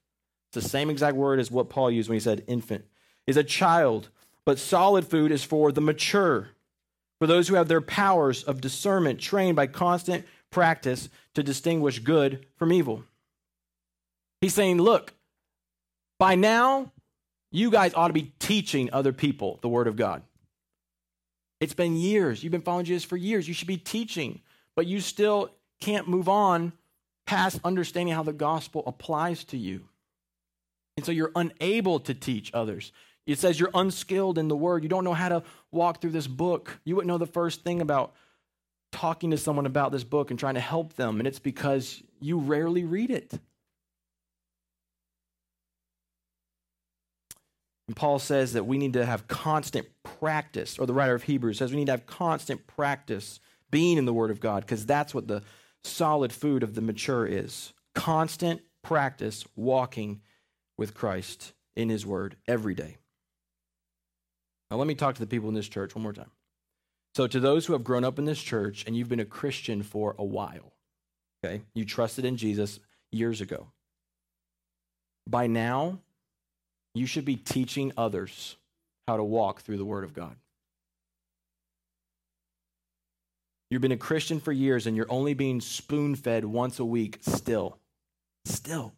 It's 0.49 0.65
the 0.65 0.69
same 0.71 0.89
exact 0.89 1.17
word 1.17 1.41
as 1.41 1.51
what 1.51 1.69
Paul 1.69 1.91
used 1.91 2.09
when 2.09 2.17
he 2.17 2.21
said 2.21 2.45
infant. 2.47 2.85
Is 3.27 3.37
a 3.37 3.45
child, 3.45 4.09
but 4.47 4.59
solid 4.59 5.07
food 5.07 5.31
is 5.31 5.45
for 5.45 5.71
the 5.71 5.83
mature, 5.83 6.49
for 7.19 7.27
those 7.27 7.49
who 7.49 7.57
have 7.57 7.69
their 7.69 7.83
powers 7.83 8.43
of 8.43 8.63
discernment 8.63 9.21
trained 9.21 9.57
by 9.57 9.67
constant 9.67 10.25
practice 10.51 11.11
to 11.35 11.43
distinguish 11.43 11.99
good 11.99 12.47
from 12.57 12.73
evil. 12.73 13.05
He's 14.41 14.55
saying, 14.55 14.81
look, 14.81 15.13
by 16.19 16.37
now, 16.37 16.93
you 17.51 17.71
guys 17.71 17.93
ought 17.95 18.09
to 18.09 18.15
be 18.15 18.33
teaching 18.39 18.89
other 18.93 19.13
people 19.13 19.59
the 19.61 19.69
Word 19.69 19.89
of 19.89 19.97
God. 19.97 20.23
It's 21.61 21.75
been 21.75 21.97
years. 21.97 22.43
You've 22.43 22.53
been 22.53 22.63
following 22.63 22.87
Jesus 22.87 23.05
for 23.05 23.17
years. 23.17 23.49
You 23.49 23.55
should 23.55 23.69
be 23.69 23.77
teaching, 23.77 24.41
but 24.79 24.87
you 24.87 25.01
still 25.01 25.51
can't 25.81 26.07
move 26.07 26.29
on 26.29 26.73
past 27.27 27.59
understanding 27.65 28.15
how 28.15 28.23
the 28.23 28.33
gospel 28.33 28.85
applies 28.87 29.43
to 29.43 29.57
you. 29.57 29.81
And 30.97 31.05
so 31.05 31.11
you're 31.11 31.33
unable 31.35 31.99
to 31.99 32.15
teach 32.15 32.53
others. 32.55 32.93
It 33.27 33.41
says 33.41 33.59
you're 33.59 33.73
unskilled 33.75 34.39
in 34.39 34.47
the 34.47 34.55
word. 34.55 34.85
You 34.85 34.89
don't 34.89 35.03
know 35.03 35.15
how 35.15 35.31
to 35.31 35.43
walk 35.73 36.01
through 36.01 36.13
this 36.13 36.29
book. 36.29 36.79
You 36.85 36.95
wouldn't 36.95 37.09
know 37.09 37.19
the 37.19 37.27
first 37.27 37.65
thing 37.65 37.81
about 37.81 38.15
talking 38.93 39.33
to 39.33 39.37
someone 39.37 39.67
about 39.67 39.91
this 39.91 40.05
book 40.05 40.31
and 40.31 40.39
trying 40.39 40.55
to 40.55 40.61
help 40.61 40.95
them, 40.95 41.19
and 41.19 41.27
it's 41.27 41.41
because 41.41 42.01
you 42.21 42.39
rarely 42.39 42.85
read 42.85 43.11
it. 43.11 43.33
And 47.89 47.97
Paul 47.97 48.21
says 48.21 48.53
that 48.53 48.63
we 48.63 48.79
need 48.79 48.93
to 48.93 49.05
have 49.05 49.27
constant 49.27 49.89
practice, 50.05 50.79
or 50.79 50.87
the 50.87 50.95
writer 50.95 51.17
of 51.17 51.25
Hebrews 51.25 51.59
says 51.59 51.73
we 51.73 51.79
need 51.79 51.87
to 51.87 51.93
have 51.95 52.07
constant 52.07 52.69
practice 52.69 53.41
being 53.71 53.99
in 53.99 54.05
the 54.05 54.13
Word 54.13 54.31
of 54.31 54.41
God, 54.41 54.63
because 54.63 54.87
that's 54.87 55.15
what 55.15 55.29
the 55.29 55.43
solid 55.85 56.33
food 56.33 56.63
of 56.63 56.75
the 56.75 56.81
mature 56.81 57.27
is. 57.27 57.73
Constant 57.95 58.63
practice 58.83 59.45
walking 59.57 60.21
with 60.77 60.95
Christ 60.95 61.53
in 61.77 61.89
His 61.89 62.07
Word 62.07 62.37
every 62.47 62.75
day. 62.75 62.97
Now, 64.71 64.77
let 64.77 64.87
me 64.87 64.95
talk 64.95 65.15
to 65.15 65.21
the 65.21 65.27
people 65.27 65.49
in 65.49 65.55
this 65.55 65.69
church 65.69 65.95
one 65.95 66.03
more 66.03 66.13
time. 66.13 66.31
So, 67.15 67.27
to 67.27 67.41
those 67.41 67.67
who 67.67 67.73
have 67.73 67.85
grown 67.85 68.05
up 68.05 68.19
in 68.19 68.27
this 68.27 68.41
church 68.41 68.85
and 68.87 68.97
you've 68.97 69.09
been 69.09 69.21
a 69.21 69.25
Christian 69.25 69.83
for 69.83 70.15
a 70.19 70.25
while, 70.25 70.73
okay, 71.43 71.63
you 71.75 71.85
trusted 71.85 72.25
in 72.25 72.37
Jesus 72.37 72.79
years 73.11 73.41
ago. 73.41 73.69
By 75.27 75.47
now, 75.47 76.01
you 76.95 77.07
should 77.07 77.25
be 77.25 77.37
teaching 77.37 77.93
others 77.97 78.57
how 79.07 79.17
to 79.17 79.25
walk 79.25 79.61
through 79.61 79.79
the 79.79 79.85
Word 79.85 80.05
of 80.05 80.15
God. 80.15 80.37
You've 83.71 83.83
been 83.83 83.93
a 83.93 83.97
Christian 83.97 84.41
for 84.41 84.53
years 84.53 84.87
and 84.87 84.97
you're 84.97 85.11
only 85.11 85.35
being 85.35 85.61
spoon 85.61 86.15
fed 86.15 86.45
once 86.45 86.79
a 86.79 86.85
week 86.85 87.19
still. 87.21 87.79
Still. 88.45 88.95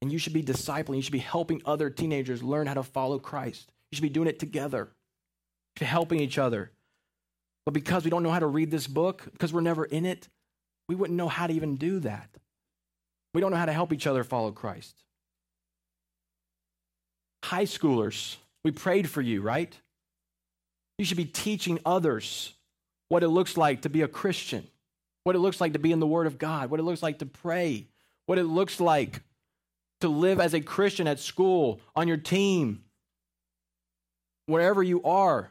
And 0.00 0.12
you 0.12 0.18
should 0.18 0.32
be 0.32 0.42
discipling, 0.42 0.96
you 0.96 1.02
should 1.02 1.12
be 1.12 1.18
helping 1.18 1.62
other 1.64 1.90
teenagers 1.90 2.42
learn 2.42 2.66
how 2.66 2.74
to 2.74 2.82
follow 2.82 3.18
Christ. 3.18 3.70
You 3.90 3.96
should 3.96 4.02
be 4.02 4.08
doing 4.08 4.28
it 4.28 4.38
together, 4.38 4.90
helping 5.80 6.20
each 6.20 6.38
other. 6.38 6.70
But 7.64 7.74
because 7.74 8.04
we 8.04 8.10
don't 8.10 8.22
know 8.22 8.30
how 8.30 8.40
to 8.40 8.46
read 8.46 8.70
this 8.70 8.86
book, 8.86 9.28
because 9.32 9.52
we're 9.52 9.60
never 9.60 9.84
in 9.84 10.06
it, 10.06 10.28
we 10.88 10.94
wouldn't 10.94 11.16
know 11.16 11.28
how 11.28 11.46
to 11.46 11.52
even 11.52 11.76
do 11.76 12.00
that. 12.00 12.28
We 13.34 13.40
don't 13.40 13.50
know 13.50 13.56
how 13.56 13.66
to 13.66 13.72
help 13.72 13.92
each 13.92 14.06
other 14.06 14.24
follow 14.24 14.50
Christ. 14.50 14.94
High 17.44 17.64
schoolers, 17.64 18.36
we 18.64 18.70
prayed 18.70 19.08
for 19.08 19.20
you, 19.20 19.40
right? 19.40 19.76
You 20.98 21.04
should 21.04 21.16
be 21.16 21.24
teaching 21.24 21.78
others 21.84 22.54
what 23.12 23.22
it 23.22 23.28
looks 23.28 23.58
like 23.58 23.82
to 23.82 23.90
be 23.90 24.00
a 24.00 24.08
Christian, 24.08 24.66
what 25.24 25.36
it 25.36 25.40
looks 25.40 25.60
like 25.60 25.74
to 25.74 25.78
be 25.78 25.92
in 25.92 26.00
the 26.00 26.06
Word 26.06 26.26
of 26.26 26.38
God, 26.38 26.70
what 26.70 26.80
it 26.80 26.82
looks 26.82 27.02
like 27.02 27.18
to 27.18 27.26
pray, 27.26 27.86
what 28.24 28.38
it 28.38 28.44
looks 28.44 28.80
like 28.80 29.20
to 30.00 30.08
live 30.08 30.40
as 30.40 30.54
a 30.54 30.62
Christian 30.62 31.06
at 31.06 31.20
school, 31.20 31.78
on 31.94 32.08
your 32.08 32.16
team, 32.16 32.84
wherever 34.46 34.82
you 34.82 35.02
are. 35.02 35.50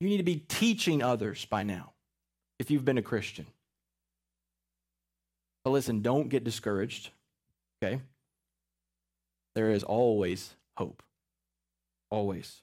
You 0.00 0.08
need 0.08 0.16
to 0.16 0.22
be 0.22 0.36
teaching 0.36 1.02
others 1.02 1.44
by 1.44 1.64
now 1.64 1.92
if 2.58 2.70
you've 2.70 2.86
been 2.86 2.96
a 2.96 3.02
Christian. 3.02 3.44
But 5.66 5.72
listen, 5.72 6.00
don't 6.00 6.30
get 6.30 6.44
discouraged, 6.44 7.10
okay? 7.84 8.00
There 9.54 9.70
is 9.70 9.82
always 9.82 10.54
hope. 10.78 11.02
Always. 12.10 12.62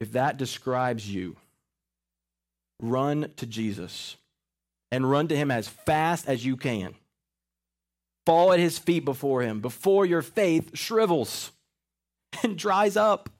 If 0.00 0.12
that 0.12 0.38
describes 0.38 1.06
you, 1.06 1.36
run 2.82 3.32
to 3.36 3.46
Jesus 3.46 4.16
and 4.90 5.10
run 5.10 5.28
to 5.28 5.36
him 5.36 5.50
as 5.50 5.68
fast 5.68 6.28
as 6.28 6.44
you 6.44 6.56
can. 6.56 6.94
Fall 8.26 8.52
at 8.52 8.58
his 8.58 8.78
feet 8.78 9.04
before 9.04 9.42
him, 9.42 9.60
before 9.60 10.04
your 10.04 10.22
faith 10.22 10.76
shrivels 10.76 11.50
and 12.42 12.58
dries 12.58 12.96
up. 12.96 13.30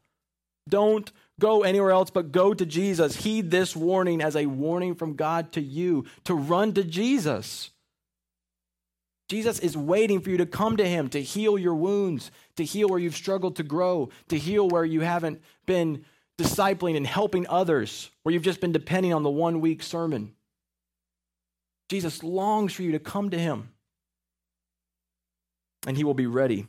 Don't 0.68 1.12
go 1.38 1.62
anywhere 1.62 1.90
else, 1.90 2.10
but 2.10 2.32
go 2.32 2.54
to 2.54 2.64
Jesus. 2.64 3.16
Heed 3.16 3.50
this 3.50 3.76
warning 3.76 4.22
as 4.22 4.36
a 4.36 4.46
warning 4.46 4.94
from 4.94 5.14
God 5.14 5.52
to 5.52 5.60
you 5.60 6.06
to 6.24 6.34
run 6.34 6.72
to 6.74 6.84
Jesus. 6.84 7.70
Jesus 9.28 9.58
is 9.60 9.76
waiting 9.76 10.20
for 10.20 10.30
you 10.30 10.36
to 10.36 10.46
come 10.46 10.76
to 10.76 10.86
him 10.86 11.08
to 11.08 11.22
heal 11.22 11.58
your 11.58 11.74
wounds, 11.74 12.30
to 12.56 12.64
heal 12.64 12.88
where 12.88 12.98
you've 12.98 13.16
struggled 13.16 13.56
to 13.56 13.62
grow, 13.62 14.10
to 14.28 14.38
heal 14.38 14.68
where 14.68 14.84
you 14.84 15.00
haven't 15.00 15.40
been 15.64 16.04
discipling 16.38 16.96
and 16.96 17.06
helping 17.06 17.46
others, 17.48 18.10
where 18.22 18.32
you've 18.32 18.42
just 18.42 18.60
been 18.60 18.72
depending 18.72 19.12
on 19.12 19.22
the 19.22 19.30
one 19.30 19.60
week 19.60 19.82
sermon. 19.82 20.34
Jesus 21.88 22.22
longs 22.22 22.72
for 22.72 22.82
you 22.82 22.92
to 22.92 22.98
come 22.98 23.30
to 23.30 23.38
him, 23.38 23.70
and 25.86 25.96
he 25.96 26.04
will 26.04 26.14
be 26.14 26.26
ready 26.26 26.66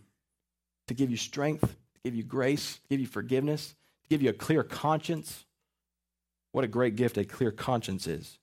to 0.88 0.93
give 0.93 1.10
you 1.10 1.17
strength, 1.17 1.62
to 1.62 2.02
give 2.04 2.15
you 2.15 2.23
grace, 2.23 2.76
to 2.76 2.88
give 2.89 2.99
you 2.99 3.08
forgiveness, 3.08 3.69
to 4.04 4.10
give 4.10 4.21
you 4.21 4.30
a 4.30 4.34
clear 4.34 4.63
conscience. 4.63 5.45
What 6.52 6.65
a 6.65 6.67
great 6.67 6.95
gift 6.95 7.17
a 7.17 7.23
clear 7.23 7.52
conscience 7.52 8.06
is. 8.06 8.38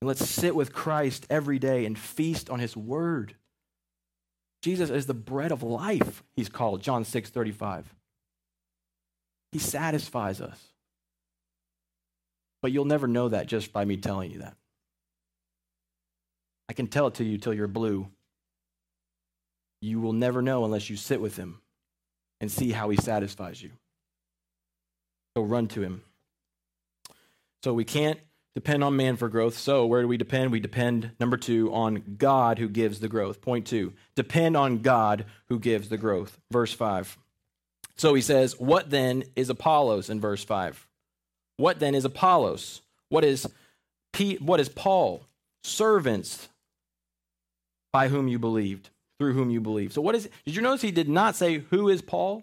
And 0.00 0.08
let's 0.08 0.28
sit 0.28 0.54
with 0.54 0.72
Christ 0.72 1.26
every 1.30 1.58
day 1.58 1.84
and 1.86 1.98
feast 1.98 2.50
on 2.50 2.58
his 2.58 2.76
word. 2.76 3.36
Jesus 4.62 4.90
is 4.90 5.06
the 5.06 5.14
bread 5.14 5.52
of 5.52 5.62
life, 5.62 6.22
he's 6.34 6.48
called, 6.48 6.82
John 6.82 7.04
6 7.04 7.30
35. 7.30 7.94
He 9.54 9.60
satisfies 9.60 10.40
us. 10.40 10.58
But 12.60 12.72
you'll 12.72 12.86
never 12.86 13.06
know 13.06 13.28
that 13.28 13.46
just 13.46 13.72
by 13.72 13.84
me 13.84 13.96
telling 13.96 14.32
you 14.32 14.40
that. 14.40 14.56
I 16.68 16.72
can 16.72 16.88
tell 16.88 17.06
it 17.06 17.14
to 17.14 17.24
you 17.24 17.38
till 17.38 17.54
you're 17.54 17.68
blue. 17.68 18.08
You 19.80 20.00
will 20.00 20.12
never 20.12 20.42
know 20.42 20.64
unless 20.64 20.90
you 20.90 20.96
sit 20.96 21.20
with 21.20 21.36
him 21.36 21.60
and 22.40 22.50
see 22.50 22.72
how 22.72 22.90
he 22.90 22.96
satisfies 22.96 23.62
you. 23.62 23.70
So 25.36 25.44
run 25.44 25.68
to 25.68 25.82
him. 25.82 26.02
So 27.62 27.72
we 27.74 27.84
can't 27.84 28.18
depend 28.56 28.82
on 28.82 28.96
man 28.96 29.14
for 29.16 29.28
growth. 29.28 29.56
So, 29.56 29.86
where 29.86 30.02
do 30.02 30.08
we 30.08 30.16
depend? 30.16 30.50
We 30.50 30.58
depend, 30.58 31.12
number 31.20 31.36
two, 31.36 31.72
on 31.72 32.16
God 32.18 32.58
who 32.58 32.68
gives 32.68 32.98
the 32.98 33.08
growth. 33.08 33.40
Point 33.40 33.66
two, 33.66 33.92
depend 34.16 34.56
on 34.56 34.82
God 34.82 35.26
who 35.46 35.60
gives 35.60 35.90
the 35.90 35.96
growth. 35.96 36.40
Verse 36.50 36.72
five. 36.72 37.16
So 37.96 38.14
he 38.14 38.22
says, 38.22 38.58
What 38.58 38.90
then 38.90 39.24
is 39.36 39.50
Apollos 39.50 40.10
in 40.10 40.20
verse 40.20 40.44
five? 40.44 40.86
What 41.56 41.78
then 41.78 41.94
is 41.94 42.04
Apollos? 42.04 42.82
What 43.08 43.24
is, 43.24 43.46
P, 44.12 44.36
what 44.36 44.60
is 44.60 44.68
Paul? 44.68 45.24
Servants 45.62 46.48
by 47.92 48.08
whom 48.08 48.26
you 48.26 48.38
believed, 48.38 48.90
through 49.18 49.34
whom 49.34 49.50
you 49.50 49.60
believed. 49.60 49.92
So 49.92 50.00
what 50.00 50.16
is 50.16 50.28
did 50.44 50.56
you 50.56 50.62
notice 50.62 50.82
he 50.82 50.90
did 50.90 51.08
not 51.08 51.36
say 51.36 51.58
who 51.70 51.88
is 51.88 52.02
Paul? 52.02 52.42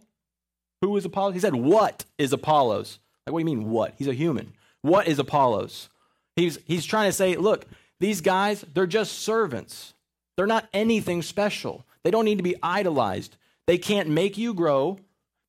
Who 0.82 0.96
is 0.98 1.06
Apollos? 1.06 1.34
He 1.34 1.40
said 1.40 1.54
what 1.54 2.06
is 2.18 2.34
Apollos? 2.34 3.00
Like 3.26 3.34
what 3.34 3.40
do 3.40 3.52
you 3.52 3.58
mean 3.58 3.70
what? 3.70 3.94
He's 3.98 4.08
a 4.08 4.14
human. 4.14 4.54
What 4.82 5.08
is 5.08 5.20
Apollos? 5.20 5.90
He's 6.36 6.58
he's 6.66 6.86
trying 6.86 7.10
to 7.10 7.14
say, 7.14 7.36
look, 7.36 7.66
these 8.00 8.22
guys, 8.22 8.66
they're 8.74 8.88
just 8.88 9.20
servants. 9.20 9.94
They're 10.36 10.48
not 10.48 10.68
anything 10.74 11.22
special. 11.22 11.86
They 12.04 12.10
don't 12.10 12.26
need 12.26 12.38
to 12.38 12.44
be 12.44 12.56
idolized. 12.64 13.36
They 13.68 13.78
can't 13.78 14.10
make 14.10 14.38
you 14.38 14.54
grow. 14.54 14.98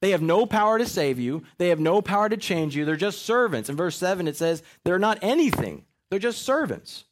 They 0.03 0.11
have 0.11 0.21
no 0.21 0.45
power 0.47 0.79
to 0.79 0.85
save 0.85 1.21
you. 1.21 1.45
They 1.59 1.69
have 1.69 1.81
no 1.81 2.03
power 2.03 2.29
to 2.29 2.37
change 2.37 2.77
you. 2.77 2.85
They're 2.85 2.97
just 2.97 3.23
servants. 3.23 3.71
In 3.71 3.77
verse 3.77 3.97
7, 3.97 4.27
it 4.27 4.37
says, 4.37 4.63
they're 4.85 4.99
not 4.99 5.21
anything. 5.23 5.85
They're 6.11 6.19
just 6.19 6.43
servants. 6.43 7.05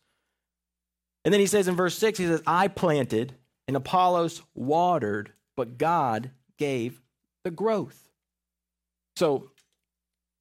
And 1.24 1.33
then 1.33 1.40
he 1.40 1.46
says 1.46 1.68
in 1.68 1.76
verse 1.76 1.96
6, 1.96 2.18
he 2.18 2.26
says, 2.26 2.42
I 2.46 2.66
planted 2.66 3.35
and 3.68 3.76
Apollos 3.76 4.42
watered, 4.55 5.33
but 5.57 5.79
God 5.79 6.33
gave 6.59 7.00
the 7.44 7.53
growth. 7.53 8.09
So, 9.14 9.53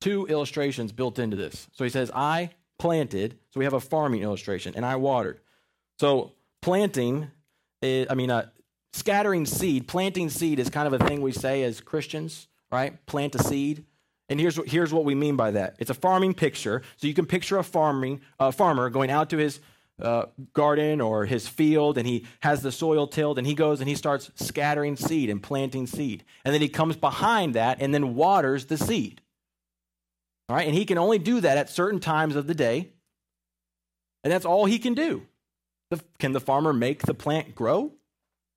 two 0.02 0.26
illustrations 0.26 0.92
built 0.92 1.20
into 1.20 1.38
this. 1.38 1.68
So 1.74 1.84
he 1.84 1.90
says, 1.92 2.10
I 2.16 2.50
planted. 2.80 3.38
So 3.52 3.60
we 3.60 3.66
have 3.66 3.74
a 3.74 3.80
farming 3.80 4.24
illustration, 4.24 4.74
and 4.76 4.86
I 4.86 4.96
watered. 4.96 5.40
So 6.00 6.34
planting, 6.62 7.30
is, 7.84 8.08
I 8.10 8.16
mean, 8.16 8.32
uh, 8.32 8.50
scattering 8.94 9.46
seed, 9.46 9.88
planting 9.88 10.30
seed 10.30 10.60
is 10.60 10.70
kind 10.70 10.94
of 10.94 11.00
a 11.00 11.06
thing 11.06 11.22
we 11.22 11.32
say 11.32 11.64
as 11.64 11.82
Christians, 11.82 12.48
right? 12.72 13.06
Plant 13.06 13.36
a 13.36 13.44
seed. 13.44 13.86
And 14.30 14.40
here's 14.40 14.58
what, 14.58 14.68
here's 14.68 14.94
what 14.94 15.06
we 15.06 15.16
mean 15.16 15.36
by 15.36 15.52
that. 15.52 15.76
It's 15.80 15.90
a 15.90 15.96
farming 15.96 16.36
picture. 16.36 16.84
So 16.98 17.08
you 17.08 17.14
can 17.14 17.26
picture 17.26 17.58
a 17.58 17.64
farming 17.64 18.22
uh, 18.40 18.52
farmer 18.52 18.90
going 18.90 19.10
out 19.10 19.32
to 19.32 19.38
his 19.38 19.60
uh, 20.02 20.26
garden 20.54 21.02
or 21.02 21.26
his 21.26 21.48
field 21.48 21.98
and 21.98 22.08
he 22.08 22.26
has 22.42 22.62
the 22.62 22.72
soil 22.72 23.08
tilled 23.08 23.38
and 23.38 23.46
he 23.46 23.54
goes 23.54 23.80
and 23.80 23.90
he 23.90 23.96
starts 23.96 24.32
scattering 24.36 24.96
seed 24.96 25.30
and 25.30 25.42
planting 25.42 25.88
seed. 25.88 26.24
And 26.46 26.54
then 26.54 26.62
he 26.62 26.70
comes 26.70 26.96
behind 26.96 27.56
that 27.56 27.82
and 27.82 27.94
then 27.94 28.16
waters 28.16 28.66
the 28.66 28.78
seed. 28.78 29.22
All 30.48 30.56
right, 30.56 30.68
and 30.68 30.76
he 30.76 30.86
can 30.86 30.98
only 30.98 31.20
do 31.20 31.42
that 31.42 31.58
at 31.58 31.70
certain 31.70 32.00
times 32.00 32.36
of 32.36 32.48
the 32.48 32.56
day. 32.56 32.90
And 34.24 34.34
that's 34.34 34.46
all 34.46 34.66
he 34.66 34.80
can 34.80 34.96
do. 34.96 35.28
The, 35.92 36.02
can 36.18 36.34
the 36.34 36.40
farmer 36.40 36.74
make 36.74 37.04
the 37.04 37.14
plant 37.14 37.54
grow? 37.54 37.94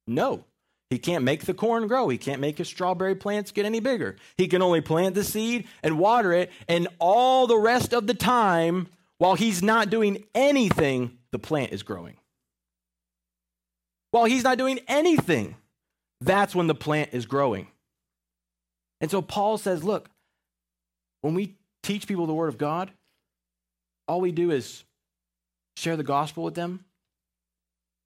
No. 0.07 0.45
He 0.91 0.99
can't 0.99 1.25
make 1.25 1.47
the 1.47 1.55
corn 1.55 1.87
grow. 1.87 2.09
He 2.09 2.19
can't 2.19 2.41
make 2.41 2.59
his 2.59 2.69
strawberry 2.69 3.15
plants 3.15 3.51
get 3.51 3.65
any 3.65 3.81
bigger. 3.81 4.17
He 4.37 4.47
can 4.47 4.61
only 4.61 4.83
plant 4.83 5.15
the 5.15 5.25
seed 5.25 5.67
and 5.83 5.99
water 5.99 6.33
it, 6.33 6.51
and 6.69 6.87
all 6.99 7.47
the 7.47 7.57
rest 7.57 7.95
of 7.95 8.07
the 8.07 8.15
time, 8.15 8.89
while 9.17 9.35
he's 9.35 9.63
not 9.63 9.89
doing 9.89 10.25
anything, 10.35 11.17
the 11.31 11.39
plant 11.39 11.73
is 11.73 11.83
growing. 11.83 12.17
While 14.11 14.27
he's 14.27 14.45
not 14.45 14.59
doing 14.59 14.81
anything, 14.87 15.57
that's 16.21 16.55
when 16.55 16.67
the 16.67 16.75
plant 16.75 17.11
is 17.13 17.25
growing. 17.25 17.69
And 19.01 19.11
so 19.11 19.23
Paul 19.23 19.57
says, 19.57 19.83
look, 19.83 20.11
when 21.23 21.33
we 21.33 21.57
teach 21.83 22.07
people 22.07 22.27
the 22.27 22.35
Word 22.35 22.49
of 22.49 22.59
God, 22.59 22.91
all 24.07 24.21
we 24.21 24.31
do 24.31 24.51
is 24.51 24.85
share 25.77 25.97
the 25.97 26.03
gospel 26.03 26.45
with 26.45 26.55
them. 26.55 26.85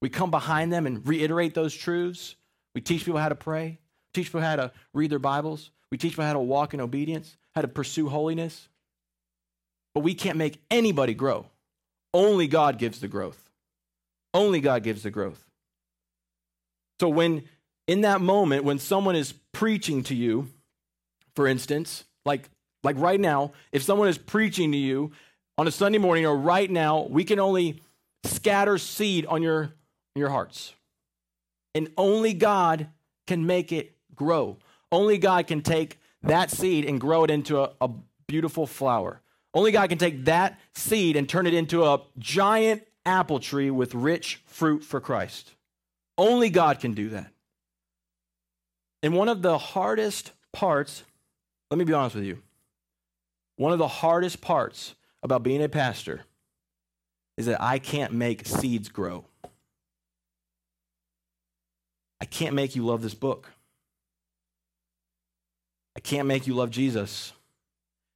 We 0.01 0.09
come 0.09 0.31
behind 0.31 0.71
them 0.71 0.85
and 0.85 1.07
reiterate 1.07 1.53
those 1.53 1.73
truths. 1.73 2.35
We 2.75 2.81
teach 2.81 3.05
people 3.05 3.19
how 3.19 3.29
to 3.29 3.35
pray, 3.35 3.79
teach 4.13 4.27
people 4.27 4.41
how 4.41 4.55
to 4.55 4.71
read 4.93 5.09
their 5.09 5.19
Bibles, 5.19 5.71
we 5.91 5.97
teach 5.97 6.13
people 6.13 6.25
how 6.25 6.33
to 6.33 6.39
walk 6.39 6.73
in 6.73 6.81
obedience, 6.81 7.37
how 7.55 7.61
to 7.61 7.67
pursue 7.67 8.09
holiness. 8.09 8.67
But 9.95 10.01
we 10.01 10.13
can't 10.13 10.37
make 10.37 10.61
anybody 10.69 11.13
grow. 11.13 11.47
Only 12.13 12.47
God 12.47 12.77
gives 12.77 12.99
the 12.99 13.07
growth. 13.07 13.49
Only 14.33 14.59
God 14.59 14.83
gives 14.83 15.03
the 15.03 15.09
growth. 15.09 15.43
So, 16.99 17.09
when 17.09 17.43
in 17.87 18.01
that 18.01 18.21
moment, 18.21 18.63
when 18.63 18.79
someone 18.79 19.15
is 19.15 19.33
preaching 19.53 20.03
to 20.03 20.15
you, 20.15 20.49
for 21.35 21.47
instance, 21.47 22.03
like 22.25 22.49
like 22.83 22.97
right 22.97 23.19
now, 23.19 23.53
if 23.71 23.83
someone 23.83 24.07
is 24.07 24.17
preaching 24.17 24.71
to 24.71 24.77
you 24.77 25.11
on 25.57 25.67
a 25.67 25.71
Sunday 25.71 25.97
morning 25.97 26.25
or 26.25 26.37
right 26.37 26.69
now, 26.69 27.07
we 27.09 27.23
can 27.23 27.39
only 27.39 27.81
scatter 28.23 28.77
seed 28.77 29.25
on 29.25 29.41
your, 29.41 29.73
your 30.17 30.29
hearts. 30.29 30.73
And 31.75 31.91
only 31.97 32.33
God 32.33 32.87
can 33.25 33.45
make 33.45 33.71
it 33.71 33.95
grow. 34.15 34.57
Only 34.91 35.17
God 35.17 35.47
can 35.47 35.61
take 35.61 35.99
that 36.23 36.49
seed 36.49 36.85
and 36.85 36.99
grow 36.99 37.23
it 37.23 37.31
into 37.31 37.61
a, 37.61 37.71
a 37.81 37.89
beautiful 38.25 38.65
flower. 38.65 39.21
Only 39.53 39.71
God 39.71 39.89
can 39.89 39.97
take 39.97 40.25
that 40.25 40.59
seed 40.75 41.15
and 41.15 41.27
turn 41.27 41.47
it 41.47 41.53
into 41.53 41.83
a 41.83 42.01
giant 42.17 42.85
apple 43.05 43.39
tree 43.39 43.71
with 43.71 43.95
rich 43.95 44.41
fruit 44.45 44.83
for 44.83 44.99
Christ. 44.99 45.53
Only 46.17 46.49
God 46.49 46.79
can 46.79 46.93
do 46.93 47.09
that. 47.09 47.31
And 49.03 49.15
one 49.15 49.29
of 49.29 49.41
the 49.41 49.57
hardest 49.57 50.31
parts, 50.51 51.03
let 51.69 51.77
me 51.77 51.85
be 51.85 51.93
honest 51.93 52.15
with 52.15 52.25
you, 52.25 52.41
one 53.55 53.71
of 53.71 53.79
the 53.79 53.87
hardest 53.87 54.41
parts 54.41 54.95
about 55.23 55.43
being 55.43 55.63
a 55.63 55.69
pastor 55.69 56.21
is 57.37 57.45
that 57.45 57.61
I 57.61 57.79
can't 57.79 58.13
make 58.13 58.47
seeds 58.47 58.89
grow. 58.89 59.25
I 62.19 62.25
can't 62.25 62.55
make 62.55 62.75
you 62.75 62.85
love 62.85 63.01
this 63.01 63.13
book. 63.13 63.51
I 65.95 65.99
can't 65.99 66.27
make 66.27 66.47
you 66.47 66.53
love 66.53 66.69
Jesus. 66.69 67.33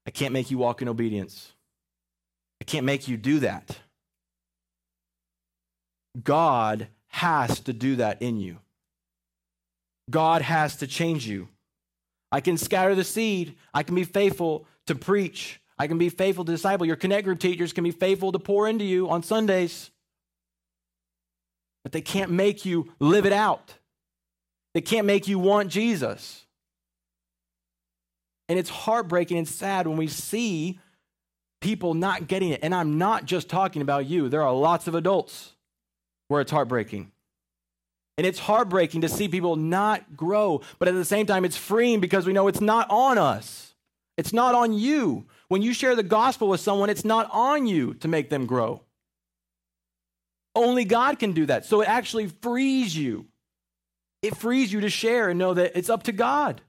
I 0.06 0.12
can't 0.12 0.34
make 0.34 0.52
you 0.52 0.58
walk 0.58 0.82
in 0.82 0.88
obedience. 0.88 1.54
I 2.60 2.64
can't 2.64 2.86
make 2.86 3.08
you 3.08 3.18
do 3.18 3.40
that. 3.40 3.78
God 6.24 6.88
has 7.08 7.60
to 7.62 7.74
do 7.74 7.98
that 7.98 8.22
in 8.22 8.40
you. 8.40 8.58
God 10.10 10.42
has 10.42 10.76
to 10.78 10.88
change 10.88 11.28
you. 11.28 11.48
I 12.32 12.42
can 12.42 12.58
scatter 12.58 12.96
the 12.96 13.04
seed. 13.04 13.56
I 13.74 13.84
can 13.84 13.96
be 13.96 14.04
faithful 14.04 14.66
to 14.88 14.96
preach. 14.96 15.60
I 15.78 15.88
can 15.88 15.98
be 15.98 16.10
faithful 16.10 16.46
to 16.46 16.52
disciple. 16.52 16.86
Your 16.86 16.96
connect 16.96 17.26
group 17.26 17.40
teachers 17.40 17.74
can 17.74 17.84
be 17.84 17.92
faithful 17.92 18.32
to 18.32 18.40
pour 18.40 18.68
into 18.68 18.86
you 18.86 19.10
on 19.10 19.24
Sundays. 19.24 19.90
But 21.84 21.92
they 21.92 22.02
can't 22.02 22.32
make 22.32 22.66
you 22.66 22.94
live 23.00 23.26
it 23.26 23.34
out. 23.34 23.74
They 24.74 24.82
can't 24.82 25.06
make 25.06 25.28
you 25.28 25.40
want 25.40 25.70
Jesus. 25.70 26.46
And 28.48 28.60
it's 28.60 28.70
heartbreaking 28.70 29.38
and 29.38 29.48
sad 29.48 29.88
when 29.88 29.98
we 29.98 30.08
see 30.08 30.80
people 31.62 31.94
not 31.94 32.28
getting 32.28 32.50
it. 32.50 32.60
And 32.64 32.74
I'm 32.76 32.98
not 32.98 33.26
just 33.26 33.50
talking 33.50 33.82
about 33.82 34.08
you, 34.08 34.30
there 34.30 34.44
are 34.44 34.54
lots 34.54 34.88
of 34.88 34.96
adults 34.96 35.54
where 36.28 36.42
it's 36.42 36.52
heartbreaking. 36.52 37.12
And 38.18 38.28
it's 38.28 38.40
heartbreaking 38.40 39.02
to 39.02 39.10
see 39.10 39.28
people 39.28 39.56
not 39.56 40.16
grow, 40.16 40.62
but 40.80 40.88
at 40.88 40.94
the 40.94 41.06
same 41.06 41.26
time, 41.26 41.46
it's 41.46 41.58
freeing 41.58 42.00
because 42.00 42.26
we 42.26 42.34
know 42.34 42.48
it's 42.48 42.62
not 42.62 42.88
on 42.90 43.18
us. 43.18 43.74
It's 44.18 44.34
not 44.34 44.54
on 44.54 44.74
you. 44.74 45.26
When 45.48 45.62
you 45.62 45.74
share 45.74 45.96
the 45.96 46.04
gospel 46.04 46.48
with 46.48 46.60
someone, 46.60 46.90
it's 46.90 47.06
not 47.06 47.30
on 47.32 47.66
you 47.66 47.94
to 47.96 48.08
make 48.08 48.30
them 48.30 48.46
grow. 48.46 48.82
Only 50.54 50.86
God 50.86 51.18
can 51.18 51.32
do 51.32 51.46
that. 51.46 51.66
So 51.66 51.82
it 51.82 51.88
actually 51.88 52.28
frees 52.28 52.96
you. 52.96 53.28
It 54.22 54.38
frees 54.38 54.72
you 54.72 54.82
to 54.82 54.90
share 54.90 55.30
and 55.30 55.40
know 55.40 55.54
that 55.54 55.78
it's 55.78 55.90
up 55.90 56.04
to 56.04 56.12
God. 56.12 56.62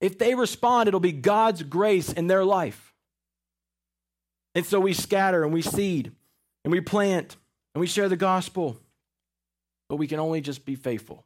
If 0.00 0.18
they 0.18 0.34
respond, 0.34 0.88
it'll 0.88 1.00
be 1.00 1.12
God's 1.12 1.62
grace 1.62 2.12
in 2.12 2.26
their 2.26 2.44
life. 2.44 2.94
And 4.54 4.64
so 4.64 4.80
we 4.80 4.92
scatter 4.92 5.44
and 5.44 5.52
we 5.52 5.62
seed 5.62 6.12
and 6.64 6.72
we 6.72 6.80
plant 6.80 7.36
and 7.74 7.80
we 7.80 7.86
share 7.86 8.08
the 8.08 8.16
gospel. 8.16 8.78
But 9.88 9.96
we 9.96 10.06
can 10.06 10.20
only 10.20 10.40
just 10.40 10.64
be 10.64 10.76
faithful. 10.76 11.24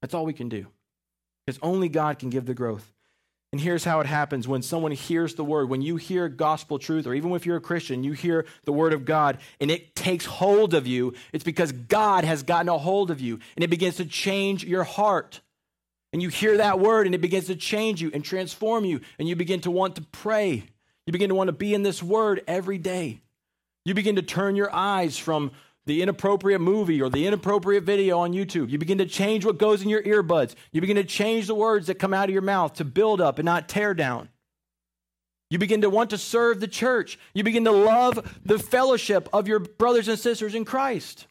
That's 0.00 0.14
all 0.14 0.24
we 0.24 0.32
can 0.32 0.48
do. 0.48 0.66
Because 1.44 1.58
only 1.62 1.88
God 1.88 2.18
can 2.18 2.30
give 2.30 2.46
the 2.46 2.54
growth. 2.54 2.90
And 3.52 3.60
here's 3.60 3.84
how 3.84 3.98
it 3.98 4.06
happens 4.06 4.46
when 4.46 4.62
someone 4.62 4.92
hears 4.92 5.34
the 5.34 5.42
word, 5.42 5.68
when 5.68 5.82
you 5.82 5.96
hear 5.96 6.28
gospel 6.28 6.78
truth, 6.78 7.06
or 7.06 7.14
even 7.14 7.32
if 7.32 7.46
you're 7.46 7.56
a 7.56 7.60
Christian, 7.60 8.04
you 8.04 8.12
hear 8.12 8.46
the 8.64 8.72
word 8.72 8.92
of 8.92 9.04
God 9.04 9.38
and 9.60 9.72
it 9.72 9.96
takes 9.96 10.24
hold 10.24 10.72
of 10.72 10.86
you, 10.86 11.14
it's 11.32 11.42
because 11.42 11.72
God 11.72 12.24
has 12.24 12.44
gotten 12.44 12.68
a 12.68 12.78
hold 12.78 13.10
of 13.10 13.20
you 13.20 13.40
and 13.56 13.64
it 13.64 13.68
begins 13.68 13.96
to 13.96 14.04
change 14.04 14.64
your 14.64 14.84
heart. 14.84 15.40
And 16.12 16.22
you 16.22 16.28
hear 16.28 16.58
that 16.58 16.78
word 16.78 17.06
and 17.06 17.14
it 17.14 17.20
begins 17.20 17.46
to 17.46 17.56
change 17.56 18.00
you 18.00 18.10
and 18.14 18.24
transform 18.24 18.84
you, 18.84 19.00
and 19.18 19.28
you 19.28 19.34
begin 19.36 19.60
to 19.62 19.70
want 19.70 19.96
to 19.96 20.02
pray. 20.02 20.64
You 21.06 21.12
begin 21.12 21.28
to 21.28 21.34
want 21.34 21.48
to 21.48 21.52
be 21.52 21.74
in 21.74 21.82
this 21.82 22.02
word 22.02 22.42
every 22.46 22.78
day. 22.78 23.20
You 23.84 23.94
begin 23.94 24.16
to 24.16 24.22
turn 24.22 24.54
your 24.56 24.72
eyes 24.72 25.18
from 25.18 25.50
the 25.86 26.02
inappropriate 26.02 26.60
movie 26.60 27.00
or 27.00 27.08
the 27.08 27.26
inappropriate 27.26 27.84
video 27.84 28.18
on 28.18 28.32
YouTube. 28.32 28.70
You 28.70 28.78
begin 28.78 28.98
to 28.98 29.06
change 29.06 29.44
what 29.44 29.58
goes 29.58 29.82
in 29.82 29.88
your 29.88 30.02
earbuds. 30.02 30.54
You 30.72 30.80
begin 30.80 30.96
to 30.96 31.04
change 31.04 31.46
the 31.46 31.54
words 31.54 31.86
that 31.86 31.96
come 31.96 32.14
out 32.14 32.28
of 32.28 32.32
your 32.32 32.42
mouth 32.42 32.74
to 32.74 32.84
build 32.84 33.20
up 33.20 33.38
and 33.38 33.46
not 33.46 33.68
tear 33.68 33.94
down. 33.94 34.28
You 35.48 35.58
begin 35.58 35.80
to 35.80 35.90
want 35.90 36.10
to 36.10 36.18
serve 36.18 36.60
the 36.60 36.68
church. 36.68 37.18
You 37.34 37.42
begin 37.42 37.64
to 37.64 37.72
love 37.72 38.38
the 38.44 38.58
fellowship 38.58 39.28
of 39.32 39.48
your 39.48 39.58
brothers 39.58 40.06
and 40.06 40.18
sisters 40.18 40.54
in 40.54 40.64
Christ. 40.64 41.26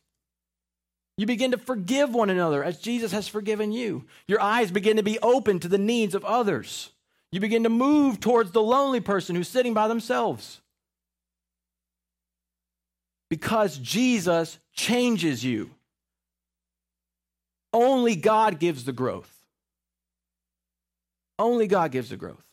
You 1.17 1.25
begin 1.25 1.51
to 1.51 1.57
forgive 1.57 2.13
one 2.13 2.29
another 2.29 2.63
as 2.63 2.79
Jesus 2.79 3.11
has 3.11 3.27
forgiven 3.27 3.71
you. 3.71 4.05
Your 4.27 4.41
eyes 4.41 4.71
begin 4.71 4.97
to 4.97 5.03
be 5.03 5.19
open 5.19 5.59
to 5.59 5.67
the 5.67 5.77
needs 5.77 6.15
of 6.15 6.25
others. 6.25 6.91
You 7.31 7.39
begin 7.39 7.63
to 7.63 7.69
move 7.69 8.19
towards 8.19 8.51
the 8.51 8.61
lonely 8.61 8.99
person 8.99 9.35
who's 9.35 9.47
sitting 9.47 9.73
by 9.73 9.87
themselves 9.87 10.61
because 13.29 13.77
Jesus 13.77 14.59
changes 14.73 15.43
you. 15.43 15.71
only 17.71 18.15
God 18.15 18.59
gives 18.59 18.83
the 18.83 18.91
growth. 18.91 19.31
Only 21.37 21.67
God 21.67 21.91
gives 21.91 22.09
the 22.09 22.17
growth. 22.17 22.43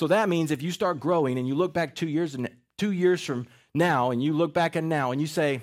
So 0.00 0.06
that 0.08 0.28
means 0.28 0.50
if 0.50 0.62
you 0.62 0.70
start 0.70 1.00
growing 1.00 1.38
and 1.38 1.46
you 1.46 1.54
look 1.54 1.74
back 1.74 1.94
two 1.94 2.08
years 2.08 2.34
and 2.34 2.48
two 2.78 2.92
years 2.92 3.22
from 3.22 3.46
now 3.74 4.10
and 4.10 4.22
you 4.22 4.32
look 4.32 4.54
back 4.54 4.74
at 4.74 4.84
now 4.84 5.12
and 5.12 5.20
you 5.20 5.26
say, 5.26 5.60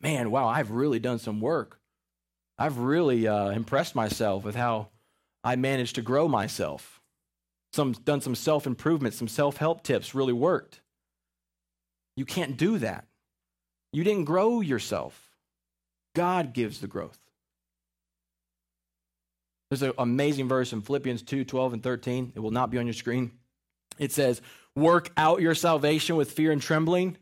man, 0.00 0.30
wow, 0.30 0.48
I've 0.48 0.70
really 0.70 0.98
done 0.98 1.18
some 1.18 1.40
work. 1.40 1.78
I've 2.58 2.78
really 2.78 3.26
uh, 3.26 3.50
impressed 3.50 3.94
myself 3.94 4.44
with 4.44 4.54
how 4.54 4.88
I 5.44 5.56
managed 5.56 5.94
to 5.94 6.02
grow 6.02 6.28
myself. 6.28 7.00
Some 7.72 7.92
done 7.92 8.20
some 8.20 8.34
self 8.34 8.66
improvement, 8.66 9.14
some 9.14 9.28
self 9.28 9.56
help 9.56 9.82
tips 9.82 10.14
really 10.14 10.34
worked. 10.34 10.81
You 12.16 12.24
can't 12.24 12.56
do 12.56 12.78
that. 12.78 13.06
You 13.92 14.04
didn't 14.04 14.24
grow 14.24 14.60
yourself. 14.60 15.30
God 16.14 16.52
gives 16.52 16.80
the 16.80 16.86
growth. 16.86 17.18
There's 19.70 19.82
an 19.82 19.92
amazing 19.96 20.48
verse 20.48 20.72
in 20.72 20.82
Philippians 20.82 21.22
2 21.22 21.44
12 21.44 21.72
and 21.74 21.82
13. 21.82 22.32
It 22.34 22.40
will 22.40 22.50
not 22.50 22.70
be 22.70 22.78
on 22.78 22.86
your 22.86 22.94
screen. 22.94 23.32
It 23.98 24.12
says, 24.12 24.42
Work 24.76 25.10
out 25.16 25.40
your 25.40 25.54
salvation 25.54 26.16
with 26.16 26.32
fear 26.32 26.52
and 26.52 26.60
trembling, 26.60 27.16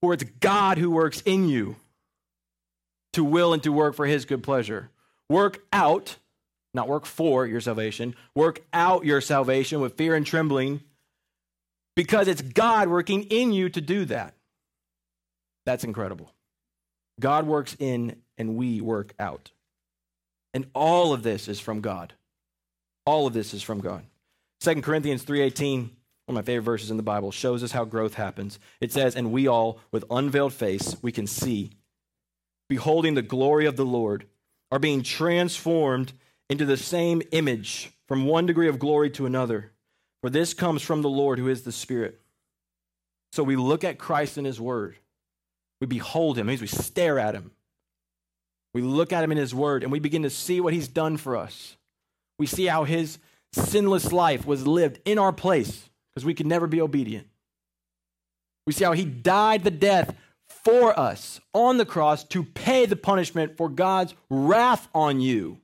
for 0.00 0.14
it's 0.14 0.24
God 0.40 0.78
who 0.78 0.90
works 0.90 1.20
in 1.22 1.48
you 1.48 1.76
to 3.12 3.24
will 3.24 3.52
and 3.52 3.62
to 3.64 3.72
work 3.72 3.94
for 3.94 4.06
his 4.06 4.24
good 4.24 4.42
pleasure. 4.42 4.90
Work 5.28 5.60
out, 5.72 6.16
not 6.72 6.88
work 6.88 7.04
for 7.04 7.46
your 7.46 7.60
salvation, 7.60 8.14
work 8.34 8.62
out 8.72 9.04
your 9.04 9.20
salvation 9.20 9.80
with 9.80 9.96
fear 9.96 10.14
and 10.14 10.24
trembling 10.24 10.82
because 11.98 12.28
it's 12.28 12.42
God 12.42 12.86
working 12.88 13.24
in 13.24 13.52
you 13.52 13.68
to 13.70 13.80
do 13.80 14.04
that. 14.04 14.34
That's 15.66 15.82
incredible. 15.82 16.32
God 17.18 17.44
works 17.44 17.74
in 17.80 18.22
and 18.36 18.54
we 18.54 18.80
work 18.80 19.14
out. 19.18 19.50
And 20.54 20.68
all 20.74 21.12
of 21.12 21.24
this 21.24 21.48
is 21.48 21.58
from 21.58 21.80
God. 21.80 22.12
All 23.04 23.26
of 23.26 23.32
this 23.32 23.52
is 23.52 23.64
from 23.64 23.80
God. 23.80 24.04
2 24.60 24.80
Corinthians 24.80 25.24
3:18, 25.24 25.80
one 25.80 25.90
of 26.28 26.34
my 26.36 26.42
favorite 26.42 26.62
verses 26.62 26.92
in 26.92 26.98
the 26.98 27.02
Bible, 27.02 27.32
shows 27.32 27.64
us 27.64 27.72
how 27.72 27.84
growth 27.84 28.14
happens. 28.14 28.60
It 28.80 28.92
says, 28.92 29.16
"And 29.16 29.32
we 29.32 29.48
all 29.48 29.80
with 29.90 30.04
unveiled 30.08 30.52
face, 30.52 30.94
we 31.02 31.10
can 31.10 31.26
see 31.26 31.72
beholding 32.68 33.14
the 33.14 33.22
glory 33.22 33.66
of 33.66 33.74
the 33.74 33.84
Lord, 33.84 34.28
are 34.70 34.78
being 34.78 35.02
transformed 35.02 36.12
into 36.48 36.64
the 36.64 36.76
same 36.76 37.22
image 37.32 37.90
from 38.06 38.24
one 38.24 38.46
degree 38.46 38.68
of 38.68 38.78
glory 38.78 39.10
to 39.10 39.26
another. 39.26 39.72
For 40.20 40.30
this 40.30 40.54
comes 40.54 40.82
from 40.82 41.02
the 41.02 41.08
Lord 41.08 41.38
who 41.38 41.48
is 41.48 41.62
the 41.62 41.72
Spirit. 41.72 42.20
So 43.32 43.42
we 43.42 43.56
look 43.56 43.84
at 43.84 43.98
Christ 43.98 44.38
in 44.38 44.44
his 44.44 44.60
word. 44.60 44.96
We 45.80 45.86
behold 45.86 46.38
him, 46.38 46.46
means 46.46 46.60
we 46.60 46.66
stare 46.66 47.18
at 47.18 47.34
him. 47.34 47.52
We 48.74 48.82
look 48.82 49.12
at 49.12 49.24
him 49.24 49.32
in 49.32 49.38
his 49.38 49.54
word 49.54 49.82
and 49.82 49.92
we 49.92 50.00
begin 50.00 50.22
to 50.22 50.30
see 50.30 50.60
what 50.60 50.72
he's 50.74 50.88
done 50.88 51.16
for 51.16 51.36
us. 51.36 51.76
We 52.38 52.46
see 52.46 52.66
how 52.66 52.84
his 52.84 53.18
sinless 53.52 54.12
life 54.12 54.46
was 54.46 54.66
lived 54.66 55.00
in 55.04 55.18
our 55.18 55.32
place 55.32 55.88
because 56.12 56.24
we 56.24 56.34
could 56.34 56.46
never 56.46 56.66
be 56.66 56.80
obedient. 56.80 57.26
We 58.66 58.72
see 58.72 58.84
how 58.84 58.92
he 58.92 59.04
died 59.04 59.64
the 59.64 59.70
death 59.70 60.14
for 60.64 60.98
us 60.98 61.40
on 61.54 61.78
the 61.78 61.86
cross 61.86 62.24
to 62.24 62.42
pay 62.42 62.86
the 62.86 62.96
punishment 62.96 63.56
for 63.56 63.68
God's 63.68 64.14
wrath 64.28 64.88
on 64.94 65.20
you. 65.20 65.58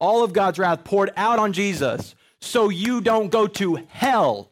All 0.00 0.22
of 0.22 0.32
God's 0.32 0.58
wrath 0.58 0.84
poured 0.84 1.10
out 1.16 1.38
on 1.38 1.52
Jesus 1.52 2.14
so 2.40 2.68
you 2.68 3.00
don't 3.00 3.30
go 3.30 3.46
to 3.46 3.86
hell. 3.88 4.50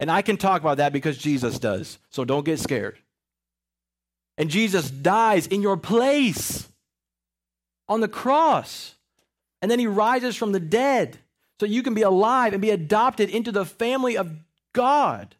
And 0.00 0.10
I 0.10 0.22
can 0.22 0.36
talk 0.36 0.60
about 0.60 0.78
that 0.78 0.92
because 0.92 1.16
Jesus 1.16 1.58
does. 1.58 1.98
So 2.10 2.24
don't 2.24 2.44
get 2.44 2.58
scared. 2.58 2.98
And 4.36 4.50
Jesus 4.50 4.90
dies 4.90 5.46
in 5.46 5.62
your 5.62 5.76
place 5.76 6.68
on 7.88 8.00
the 8.00 8.08
cross. 8.08 8.96
And 9.60 9.70
then 9.70 9.78
he 9.78 9.86
rises 9.86 10.36
from 10.36 10.52
the 10.52 10.60
dead 10.60 11.18
so 11.60 11.66
you 11.66 11.84
can 11.84 11.94
be 11.94 12.02
alive 12.02 12.52
and 12.52 12.60
be 12.60 12.70
adopted 12.70 13.30
into 13.30 13.52
the 13.52 13.64
family 13.64 14.16
of 14.16 14.32
God 14.72 15.36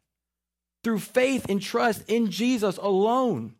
through 0.85 1.01
faith 1.01 1.47
and 1.49 1.61
trust 1.61 2.05
in 2.09 2.31
Jesus 2.31 2.77
alone. 2.77 3.55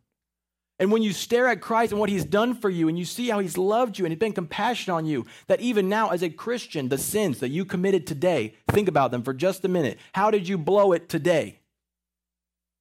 And 0.83 0.91
when 0.91 1.05
you 1.05 1.13
stare 1.13 1.47
at 1.47 1.61
Christ 1.61 1.93
and 1.93 2.01
what 2.01 2.11
he's 2.11 2.25
done 2.25 2.57
for 2.57 2.69
you, 2.69 2.89
and 2.89 2.99
you 2.99 3.05
see 3.05 3.29
how 3.29 3.39
he's 3.39 3.57
loved 3.57 4.01
you 4.01 4.05
and 4.05 4.11
he's 4.11 4.19
been 4.19 4.33
compassionate 4.33 4.97
on 4.97 5.07
you, 5.07 5.27
that 5.47 5.61
even 5.61 5.89
now, 5.89 6.09
as 6.09 6.25
a 6.25 6.29
Christian, 6.29 6.89
the 6.89 6.99
sins 6.99 7.39
that 7.39 7.51
you 7.51 7.65
committed 7.65 8.05
today, 8.05 8.57
think 8.67 8.89
about 8.89 9.13
them 9.13 9.23
for 9.23 9.33
just 9.33 9.65
a 9.65 9.69
minute. 9.69 9.97
How 10.13 10.33
did 10.33 10.49
you 10.49 10.59
blow 10.59 10.91
it 10.91 11.09
today? 11.09 11.61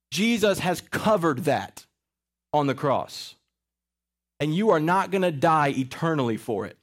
Jesus 0.10 0.58
has 0.58 0.82
covered 0.82 1.44
that 1.44 1.86
on 2.52 2.66
the 2.66 2.74
cross. 2.74 3.36
And 4.40 4.56
you 4.56 4.72
are 4.72 4.80
not 4.80 5.12
going 5.12 5.22
to 5.22 5.32
die 5.32 5.70
eternally 5.70 6.38
for 6.38 6.66
it. 6.66 6.78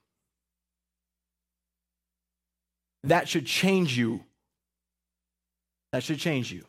That 3.03 3.29
should 3.29 3.47
change 3.47 3.99
you. 3.99 4.23
That 5.91 6.05
should 6.05 6.21
change 6.21 6.53
you. 6.53 6.65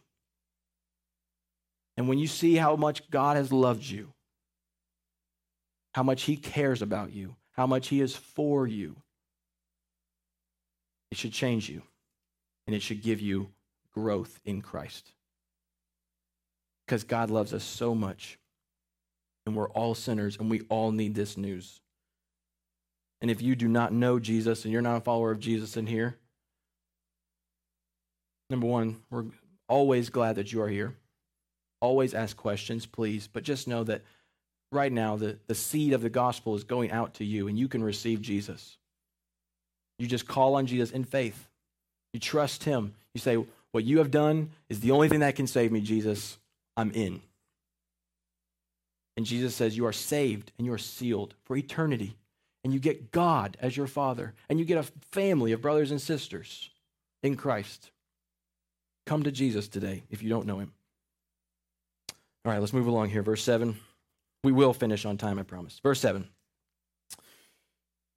And 1.97 2.09
when 2.09 2.17
you 2.17 2.25
see 2.25 2.55
how 2.55 2.75
much 2.75 3.11
God 3.11 3.37
has 3.37 3.53
loved 3.53 3.85
you, 3.85 4.11
how 5.93 6.03
much 6.03 6.23
He 6.23 6.37
cares 6.37 6.81
about 6.81 7.11
you, 7.11 7.35
how 7.51 7.67
much 7.67 7.87
He 7.87 8.01
is 8.01 8.15
for 8.15 8.67
you, 8.67 8.97
it 11.11 11.17
should 11.17 11.33
change 11.33 11.69
you 11.69 11.81
and 12.67 12.75
it 12.75 12.81
should 12.81 13.01
give 13.01 13.19
you 13.19 13.49
growth 13.93 14.39
in 14.45 14.61
Christ. 14.61 15.11
Because 16.85 17.03
God 17.03 17.29
loves 17.29 17.53
us 17.53 17.63
so 17.63 17.93
much 17.93 18.39
and 19.45 19.55
we're 19.55 19.69
all 19.69 19.95
sinners 19.95 20.37
and 20.37 20.49
we 20.49 20.61
all 20.69 20.91
need 20.91 21.15
this 21.15 21.37
news. 21.37 21.81
And 23.21 23.29
if 23.29 23.41
you 23.41 23.55
do 23.55 23.67
not 23.67 23.91
know 23.91 24.19
Jesus 24.19 24.63
and 24.63 24.71
you're 24.71 24.81
not 24.81 24.97
a 24.97 25.01
follower 25.01 25.31
of 25.31 25.39
Jesus 25.39 25.75
in 25.77 25.87
here, 25.87 26.17
number 28.49 28.67
one, 28.67 29.01
we're 29.09 29.25
always 29.67 30.09
glad 30.09 30.35
that 30.37 30.53
you 30.53 30.61
are 30.61 30.69
here. 30.69 30.95
Always 31.81 32.13
ask 32.13 32.35
questions, 32.35 32.85
please, 32.85 33.27
but 33.27 33.43
just 33.43 33.67
know 33.67 33.83
that 33.85 34.03
right 34.71 34.91
now 34.91 35.15
the, 35.15 35.37
the 35.47 35.55
seed 35.55 35.93
of 35.93 36.01
the 36.01 36.09
gospel 36.09 36.55
is 36.55 36.63
going 36.63 36.91
out 36.91 37.15
to 37.15 37.25
you 37.25 37.47
and 37.47 37.57
you 37.57 37.67
can 37.67 37.83
receive 37.83 38.21
Jesus. 38.21 38.77
You 39.97 40.07
just 40.07 40.27
call 40.27 40.55
on 40.55 40.65
Jesus 40.65 40.91
in 40.91 41.03
faith. 41.03 41.47
You 42.13 42.19
trust 42.19 42.63
him. 42.63 42.93
You 43.13 43.19
say, 43.19 43.37
What 43.71 43.83
you 43.83 43.99
have 43.99 44.11
done 44.11 44.51
is 44.69 44.79
the 44.79 44.91
only 44.91 45.09
thing 45.09 45.19
that 45.19 45.35
can 45.35 45.47
save 45.47 45.71
me, 45.71 45.81
Jesus. 45.81 46.37
I'm 46.77 46.91
in. 46.91 47.21
And 49.17 49.25
Jesus 49.25 49.53
says, 49.53 49.75
You 49.75 49.85
are 49.85 49.93
saved 49.93 50.51
and 50.57 50.65
you 50.65 50.73
are 50.73 50.77
sealed 50.77 51.33
for 51.43 51.57
eternity. 51.57 52.15
And 52.63 52.73
you 52.73 52.79
get 52.79 53.11
God 53.11 53.57
as 53.61 53.75
your 53.75 53.87
father. 53.87 54.33
And 54.49 54.59
you 54.59 54.65
get 54.65 54.77
a 54.77 54.91
family 55.11 55.51
of 55.51 55.61
brothers 55.61 55.91
and 55.91 56.01
sisters 56.01 56.69
in 57.21 57.35
Christ. 57.35 57.91
Come 59.05 59.23
to 59.23 59.31
Jesus 59.31 59.67
today 59.67 60.03
if 60.09 60.23
you 60.23 60.29
don't 60.29 60.45
know 60.45 60.59
him. 60.59 60.71
All 62.45 62.51
right, 62.51 62.59
let's 62.59 62.73
move 62.73 62.87
along 62.87 63.09
here. 63.09 63.21
Verse 63.21 63.43
7. 63.43 63.77
We 64.43 64.51
will 64.51 64.73
finish 64.73 65.05
on 65.05 65.17
time, 65.17 65.39
I 65.39 65.43
promise. 65.43 65.79
Verse 65.83 65.99
7. 65.99 66.27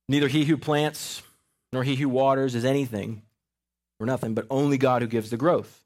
Neither 0.08 0.28
he 0.28 0.44
who 0.44 0.56
plants 0.56 1.22
nor 1.72 1.84
he 1.84 1.96
who 1.96 2.08
waters 2.08 2.54
is 2.54 2.64
anything 2.64 3.22
or 3.98 4.06
nothing, 4.06 4.34
but 4.34 4.46
only 4.50 4.78
God 4.78 5.02
who 5.02 5.08
gives 5.08 5.30
the 5.30 5.36
growth. 5.36 5.82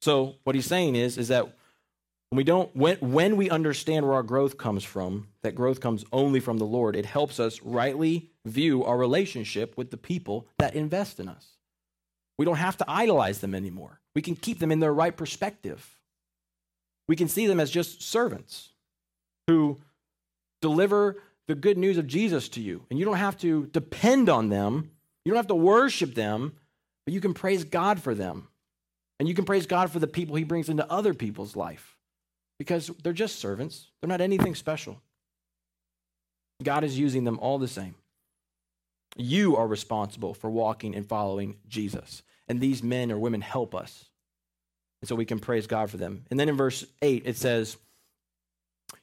So 0.00 0.36
what 0.44 0.54
he's 0.54 0.66
saying 0.66 0.96
is, 0.96 1.18
is 1.18 1.28
that 1.28 1.44
when 2.30 2.36
we 2.36 2.44
don't 2.44 2.74
when, 2.76 2.96
when 2.96 3.36
we 3.36 3.48
understand 3.48 4.04
where 4.04 4.14
our 4.14 4.22
growth 4.22 4.58
comes 4.58 4.84
from, 4.84 5.28
that 5.42 5.54
growth 5.54 5.80
comes 5.80 6.04
only 6.12 6.40
from 6.40 6.58
the 6.58 6.66
Lord, 6.66 6.94
it 6.94 7.06
helps 7.06 7.40
us 7.40 7.62
rightly 7.62 8.30
view 8.44 8.84
our 8.84 8.96
relationship 8.96 9.76
with 9.76 9.90
the 9.90 9.96
people 9.96 10.46
that 10.58 10.74
invest 10.74 11.20
in 11.20 11.28
us. 11.28 11.56
We 12.36 12.44
don't 12.44 12.56
have 12.56 12.76
to 12.78 12.84
idolize 12.88 13.40
them 13.40 13.54
anymore. 13.54 14.00
We 14.14 14.22
can 14.22 14.36
keep 14.36 14.58
them 14.58 14.70
in 14.70 14.80
their 14.80 14.92
right 14.92 15.16
perspective. 15.16 15.98
We 17.08 17.16
can 17.16 17.28
see 17.28 17.46
them 17.46 17.60
as 17.60 17.70
just 17.70 18.02
servants 18.02 18.70
who 19.48 19.80
deliver 20.60 21.16
the 21.48 21.54
good 21.54 21.78
news 21.78 21.98
of 21.98 22.06
Jesus 22.06 22.48
to 22.50 22.60
you. 22.60 22.84
And 22.90 22.98
you 22.98 23.04
don't 23.04 23.16
have 23.16 23.38
to 23.38 23.66
depend 23.66 24.28
on 24.28 24.50
them, 24.50 24.90
you 25.24 25.32
don't 25.32 25.38
have 25.38 25.48
to 25.48 25.54
worship 25.54 26.14
them, 26.14 26.54
but 27.04 27.12
you 27.12 27.20
can 27.20 27.34
praise 27.34 27.64
God 27.64 28.00
for 28.00 28.14
them. 28.14 28.48
And 29.18 29.28
you 29.28 29.34
can 29.34 29.44
praise 29.44 29.66
God 29.66 29.90
for 29.90 29.98
the 29.98 30.06
people 30.06 30.36
he 30.36 30.44
brings 30.44 30.68
into 30.68 30.88
other 30.90 31.12
people's 31.12 31.56
life 31.56 31.96
because 32.58 32.88
they're 33.02 33.12
just 33.12 33.40
servants, 33.40 33.88
they're 34.00 34.08
not 34.08 34.20
anything 34.20 34.54
special. 34.54 35.00
God 36.62 36.84
is 36.84 36.98
using 36.98 37.24
them 37.24 37.38
all 37.40 37.58
the 37.58 37.68
same. 37.68 37.94
You 39.16 39.56
are 39.56 39.66
responsible 39.66 40.34
for 40.34 40.50
walking 40.50 40.94
and 40.94 41.06
following 41.06 41.56
Jesus. 41.68 42.22
And 42.48 42.60
these 42.60 42.82
men 42.82 43.10
or 43.10 43.18
women 43.18 43.40
help 43.40 43.74
us. 43.74 44.04
And 45.00 45.08
so 45.08 45.14
we 45.14 45.24
can 45.24 45.38
praise 45.38 45.66
God 45.66 45.90
for 45.90 45.96
them. 45.96 46.24
And 46.30 46.38
then 46.38 46.48
in 46.48 46.56
verse 46.56 46.84
8, 47.02 47.22
it 47.26 47.36
says, 47.36 47.76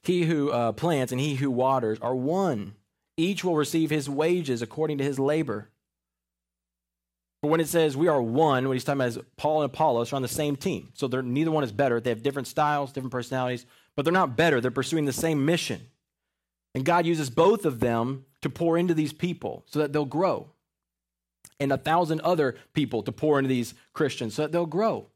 He 0.06 0.24
who 0.24 0.52
uh, 0.52 0.72
plants 0.74 1.12
and 1.12 1.20
he 1.20 1.36
who 1.36 1.50
waters 1.50 2.00
are 2.02 2.16
one. 2.16 2.76
Each 3.18 3.44
will 3.44 3.56
receive 3.56 3.90
his 3.90 4.10
wages 4.10 4.62
according 4.62 4.98
to 5.00 5.04
his 5.04 5.20
labor. 5.20 5.70
For 7.42 7.50
when 7.50 7.60
it 7.60 7.68
says 7.68 7.96
we 7.96 8.08
are 8.08 8.22
one, 8.22 8.68
what 8.68 8.74
he's 8.74 8.84
talking 8.84 9.02
about 9.02 9.10
is 9.10 9.20
Paul 9.38 9.62
and 9.62 9.72
Apollos 9.72 10.12
are 10.12 10.16
on 10.16 10.22
the 10.22 10.28
same 10.28 10.56
team. 10.56 10.90
So 10.94 11.08
they're, 11.08 11.22
neither 11.22 11.52
one 11.52 11.64
is 11.64 11.72
better. 11.72 12.00
They 12.00 12.10
have 12.10 12.24
different 12.24 12.48
styles, 12.48 12.92
different 12.92 13.12
personalities, 13.12 13.66
but 13.96 14.04
they're 14.04 14.12
not 14.12 14.36
better. 14.36 14.60
They're 14.60 14.72
pursuing 14.72 15.06
the 15.06 15.14
same 15.14 15.46
mission. 15.46 15.82
And 16.74 16.84
God 16.84 17.06
uses 17.06 17.30
both 17.30 17.66
of 17.66 17.80
them 17.80 18.26
to 18.42 18.50
pour 18.50 18.78
into 18.78 18.94
these 18.94 19.14
people 19.14 19.64
so 19.68 19.80
that 19.80 19.94
they'll 19.94 20.06
grow. 20.06 20.50
And 21.60 21.72
a 21.72 21.78
thousand 21.78 22.20
other 22.22 22.56
people 22.74 23.02
to 23.04 23.12
pour 23.12 23.40
into 23.40 23.48
these 23.48 23.74
Christians 23.94 24.34
so 24.34 24.42
that 24.42 24.52
they'll 24.52 24.66
grow. 24.66 25.08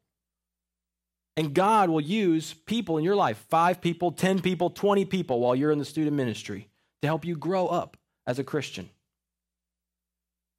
And 1.38 1.54
God 1.54 1.90
will 1.90 2.02
use 2.02 2.54
people 2.54 2.98
in 2.98 3.04
your 3.04 3.16
life 3.16 3.46
five 3.50 3.82
people, 3.82 4.12
10 4.12 4.42
people, 4.42 4.70
20 4.70 5.06
people 5.06 5.40
while 5.40 5.56
you're 5.56 5.72
in 5.72 5.80
the 5.80 5.86
student 5.86 6.16
ministry 6.16 6.68
to 7.02 7.08
help 7.08 7.26
you 7.26 7.36
grow 7.36 7.68
up 7.68 7.98
as 8.28 8.40
a 8.40 8.44
Christian. 8.44 8.90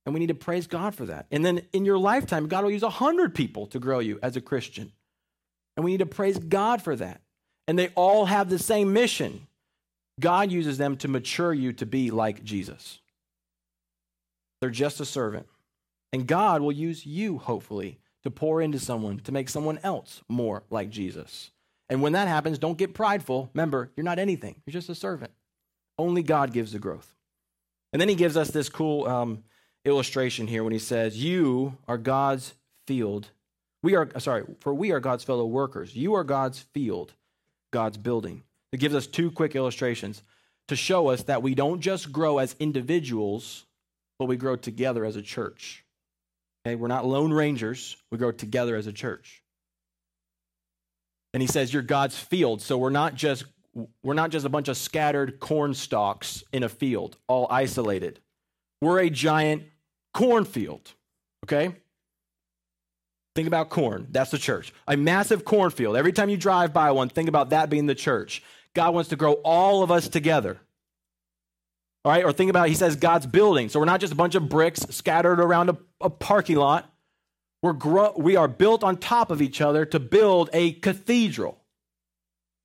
And 0.06 0.14
we 0.14 0.20
need 0.20 0.28
to 0.28 0.34
praise 0.34 0.66
God 0.66 0.94
for 0.94 1.04
that. 1.06 1.26
And 1.30 1.44
then 1.44 1.62
in 1.72 1.84
your 1.84 1.98
lifetime, 1.98 2.48
God 2.48 2.64
will 2.64 2.70
use 2.70 2.82
100 2.82 3.34
people 3.34 3.66
to 3.68 3.78
grow 3.78 3.98
you 3.98 4.18
as 4.22 4.36
a 4.36 4.40
Christian. 4.40 4.92
And 5.76 5.84
we 5.84 5.92
need 5.92 5.98
to 5.98 6.06
praise 6.06 6.38
God 6.38 6.82
for 6.82 6.96
that. 6.96 7.20
And 7.68 7.78
they 7.78 7.88
all 7.88 8.24
have 8.24 8.48
the 8.48 8.58
same 8.58 8.92
mission. 8.92 9.46
God 10.18 10.50
uses 10.50 10.78
them 10.78 10.96
to 10.98 11.08
mature 11.08 11.52
you 11.52 11.72
to 11.74 11.86
be 11.86 12.10
like 12.10 12.42
Jesus. 12.42 12.98
They're 14.60 14.70
just 14.70 15.00
a 15.00 15.04
servant. 15.04 15.46
And 16.12 16.26
God 16.26 16.60
will 16.60 16.72
use 16.72 17.06
you, 17.06 17.38
hopefully, 17.38 17.98
to 18.22 18.30
pour 18.30 18.60
into 18.60 18.78
someone, 18.78 19.18
to 19.20 19.32
make 19.32 19.48
someone 19.48 19.78
else 19.82 20.22
more 20.28 20.62
like 20.70 20.90
Jesus. 20.90 21.50
And 21.88 22.02
when 22.02 22.12
that 22.12 22.28
happens, 22.28 22.58
don't 22.58 22.78
get 22.78 22.94
prideful. 22.94 23.50
Remember, 23.54 23.90
you're 23.96 24.04
not 24.04 24.18
anything, 24.18 24.56
you're 24.64 24.72
just 24.72 24.88
a 24.88 24.94
servant. 24.94 25.32
Only 25.98 26.22
God 26.22 26.52
gives 26.52 26.72
the 26.72 26.78
growth. 26.78 27.14
And 27.92 28.00
then 28.00 28.08
he 28.08 28.14
gives 28.14 28.36
us 28.36 28.50
this 28.50 28.68
cool 28.68 29.06
um, 29.06 29.44
illustration 29.84 30.46
here 30.46 30.62
when 30.62 30.72
he 30.72 30.78
says, 30.78 31.22
You 31.22 31.76
are 31.88 31.98
God's 31.98 32.54
field. 32.86 33.30
We 33.82 33.96
are, 33.96 34.08
sorry, 34.18 34.44
for 34.60 34.74
we 34.74 34.92
are 34.92 35.00
God's 35.00 35.24
fellow 35.24 35.46
workers. 35.46 35.96
You 35.96 36.14
are 36.14 36.24
God's 36.24 36.60
field, 36.60 37.14
God's 37.72 37.96
building. 37.96 38.44
It 38.72 38.80
gives 38.80 38.94
us 38.94 39.06
two 39.06 39.30
quick 39.30 39.56
illustrations 39.56 40.22
to 40.68 40.76
show 40.76 41.08
us 41.08 41.24
that 41.24 41.42
we 41.42 41.54
don't 41.54 41.80
just 41.80 42.12
grow 42.12 42.38
as 42.38 42.54
individuals, 42.60 43.66
but 44.18 44.26
we 44.26 44.36
grow 44.36 44.54
together 44.54 45.04
as 45.04 45.16
a 45.16 45.22
church. 45.22 45.84
Okay, 46.66 46.74
we're 46.74 46.88
not 46.88 47.06
lone 47.06 47.32
rangers, 47.32 47.96
we 48.10 48.18
grow 48.18 48.32
together 48.32 48.76
as 48.76 48.86
a 48.86 48.92
church. 48.92 49.42
And 51.32 51.42
he 51.42 51.46
says, 51.46 51.72
You're 51.72 51.82
God's 51.82 52.18
field. 52.18 52.60
So 52.60 52.76
we're 52.76 52.90
not 52.90 53.14
just 53.14 53.44
we're 54.02 54.14
not 54.14 54.30
just 54.30 54.44
a 54.44 54.48
bunch 54.48 54.68
of 54.68 54.76
scattered 54.76 55.38
corn 55.38 55.74
stalks 55.74 56.42
in 56.52 56.62
a 56.62 56.68
field, 56.68 57.16
all 57.28 57.46
isolated. 57.50 58.20
We're 58.80 59.00
a 59.00 59.10
giant 59.10 59.64
cornfield, 60.12 60.92
okay? 61.44 61.76
Think 63.36 63.46
about 63.46 63.70
corn. 63.70 64.08
That's 64.10 64.32
the 64.32 64.38
church. 64.38 64.72
A 64.88 64.96
massive 64.96 65.44
cornfield. 65.44 65.96
Every 65.96 66.12
time 66.12 66.30
you 66.30 66.36
drive 66.36 66.72
by 66.72 66.90
one, 66.90 67.08
think 67.08 67.28
about 67.28 67.50
that 67.50 67.70
being 67.70 67.86
the 67.86 67.94
church. 67.94 68.42
God 68.74 68.92
wants 68.92 69.10
to 69.10 69.16
grow 69.16 69.34
all 69.34 69.82
of 69.82 69.90
us 69.90 70.08
together. 70.08 70.58
All 72.04 72.10
right? 72.10 72.24
Or 72.24 72.32
think 72.32 72.50
about, 72.50 72.68
he 72.68 72.74
says, 72.74 72.96
God's 72.96 73.26
building. 73.26 73.68
So 73.68 73.78
we're 73.78 73.86
not 73.86 74.00
just 74.00 74.12
a 74.12 74.16
bunch 74.16 74.34
of 74.34 74.48
bricks 74.48 74.80
scattered 74.90 75.38
around 75.38 75.70
a, 75.70 75.76
a 76.00 76.10
parking 76.10 76.56
lot. 76.56 76.92
We're 77.62 77.72
gro- 77.74 78.14
we 78.16 78.36
are 78.36 78.48
built 78.48 78.82
on 78.82 78.96
top 78.96 79.30
of 79.30 79.42
each 79.42 79.60
other 79.60 79.84
to 79.86 80.00
build 80.00 80.50
a 80.52 80.72
cathedral. 80.72 81.58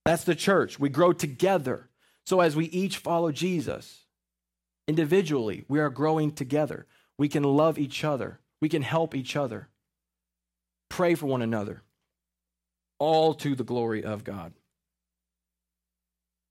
That's 0.05 0.23
the 0.23 0.36
church. 0.36 0.79
We 0.79 0.89
grow 0.89 1.11
together. 1.13 1.89
So 2.25 2.39
as 2.39 2.55
we 2.55 2.65
each 2.65 2.97
follow 2.97 3.31
Jesus, 3.31 4.05
Individually, 4.88 5.65
we 5.67 5.79
are 5.79 5.89
growing 5.89 6.31
together. 6.31 6.86
We 7.17 7.27
can 7.27 7.43
love 7.43 7.79
each 7.79 8.03
other. 8.03 8.39
We 8.61 8.69
can 8.69 8.83
help 8.83 9.15
each 9.15 9.36
other. 9.36 9.67
Pray 10.89 11.15
for 11.15 11.25
one 11.25 11.41
another. 11.41 11.81
All 12.99 13.33
to 13.36 13.55
the 13.55 13.63
glory 13.63 14.03
of 14.03 14.23
God. 14.23 14.53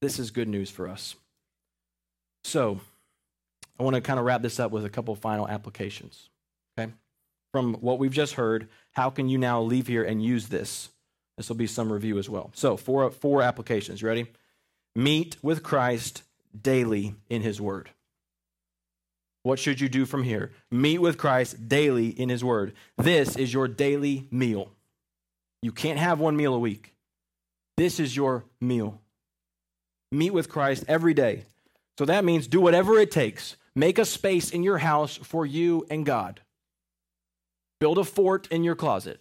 This 0.03 0.19
is 0.19 0.31
good 0.31 0.49
news 0.49 0.69
for 0.69 0.89
us. 0.89 1.15
So, 2.43 2.81
I 3.79 3.83
want 3.83 3.95
to 3.95 4.03
kind 4.03 4.19
of 4.19 4.27
wrap 4.27 4.43
this 4.43 4.61
up 4.61 4.71
with 4.71 4.85
a 4.85 4.91
couple 4.91 5.15
final 5.15 5.49
applications. 5.49 6.29
Okay? 6.79 6.93
From 7.53 7.75
what 7.75 7.99
we've 7.99 8.13
just 8.13 8.35
heard, 8.35 8.69
how 8.93 9.11
can 9.11 9.29
you 9.29 9.39
now 9.39 9.61
leave 9.61 9.87
here 9.87 10.05
and 10.05 10.23
use 10.23 10.49
this? 10.49 10.91
This 11.37 11.49
will 11.49 11.57
be 11.57 11.67
some 11.67 11.93
review 11.93 12.19
as 12.19 12.29
well. 12.29 12.51
So, 12.55 12.77
four, 12.77 13.11
four 13.11 13.43
applications. 13.43 14.03
You 14.03 14.09
Ready? 14.09 14.27
Meet 14.95 15.37
with 15.43 15.63
Christ 15.63 16.23
daily 16.61 17.15
in 17.29 17.43
his 17.43 17.61
word. 17.61 17.91
What 19.45 19.59
should 19.59 19.79
you 19.79 19.91
do 19.91 20.07
from 20.07 20.23
here? 20.23 20.53
Meet 20.71 20.99
with 20.99 21.19
Christ 21.19 21.69
daily 21.69 22.09
in 22.09 22.31
His 22.31 22.43
Word. 22.43 22.73
This 22.97 23.37
is 23.37 23.53
your 23.53 23.69
daily 23.69 24.27
meal. 24.31 24.73
You 25.61 25.71
can't 25.71 25.99
have 25.99 26.19
one 26.19 26.35
meal 26.35 26.55
a 26.55 26.59
week. 26.59 26.95
This 27.77 28.01
is 28.01 28.17
your 28.17 28.47
meal. 28.59 29.03
Meet 30.11 30.33
with 30.33 30.49
Christ 30.49 30.85
every 30.89 31.13
day. 31.13 31.45
So 31.99 32.07
that 32.07 32.25
means 32.25 32.47
do 32.47 32.61
whatever 32.61 32.99
it 32.99 33.11
takes. 33.11 33.57
Make 33.75 33.99
a 33.99 34.07
space 34.07 34.51
in 34.51 34.63
your 34.63 34.79
house 34.79 35.19
for 35.19 35.45
you 35.45 35.87
and 35.91 36.07
God. 36.07 36.41
Build 37.85 37.99
a 37.99 38.05
fort 38.05 38.47
in 38.47 38.65
your 38.65 38.75
closet. 38.75 39.21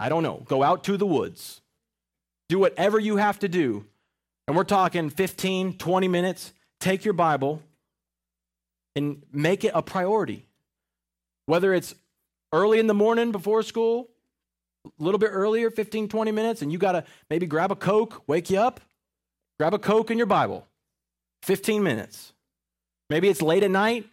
I 0.00 0.08
don't 0.08 0.24
know. 0.24 0.42
Go 0.48 0.64
out 0.64 0.82
to 0.82 0.96
the 0.96 1.06
woods. 1.06 1.60
Do 2.48 2.58
whatever 2.58 2.98
you 2.98 3.18
have 3.18 3.38
to 3.38 3.46
do. 3.46 3.86
And 4.48 4.56
we're 4.56 4.64
talking 4.64 5.10
15, 5.10 5.78
20 5.78 6.08
minutes. 6.08 6.52
Take 6.80 7.04
your 7.04 7.14
Bible 7.14 7.62
and 8.96 9.22
make 9.30 9.62
it 9.62 9.70
a 9.76 9.80
priority. 9.80 10.48
Whether 11.46 11.72
it's 11.72 11.94
early 12.52 12.80
in 12.80 12.88
the 12.88 12.94
morning 12.94 13.30
before 13.30 13.62
school, 13.62 14.10
a 14.84 14.90
little 14.98 15.20
bit 15.20 15.30
earlier, 15.32 15.70
15, 15.70 16.08
20 16.08 16.32
minutes, 16.32 16.62
and 16.62 16.72
you 16.72 16.78
got 16.78 16.92
to 16.92 17.04
maybe 17.30 17.46
grab 17.46 17.70
a 17.70 17.76
Coke, 17.76 18.24
wake 18.26 18.50
you 18.50 18.58
up, 18.58 18.80
grab 19.60 19.72
a 19.72 19.78
Coke 19.78 20.10
and 20.10 20.18
your 20.18 20.26
Bible, 20.26 20.66
15 21.44 21.80
minutes. 21.80 22.32
Maybe 23.08 23.28
it's 23.28 23.40
late 23.40 23.62
at 23.62 23.70
night, 23.70 24.08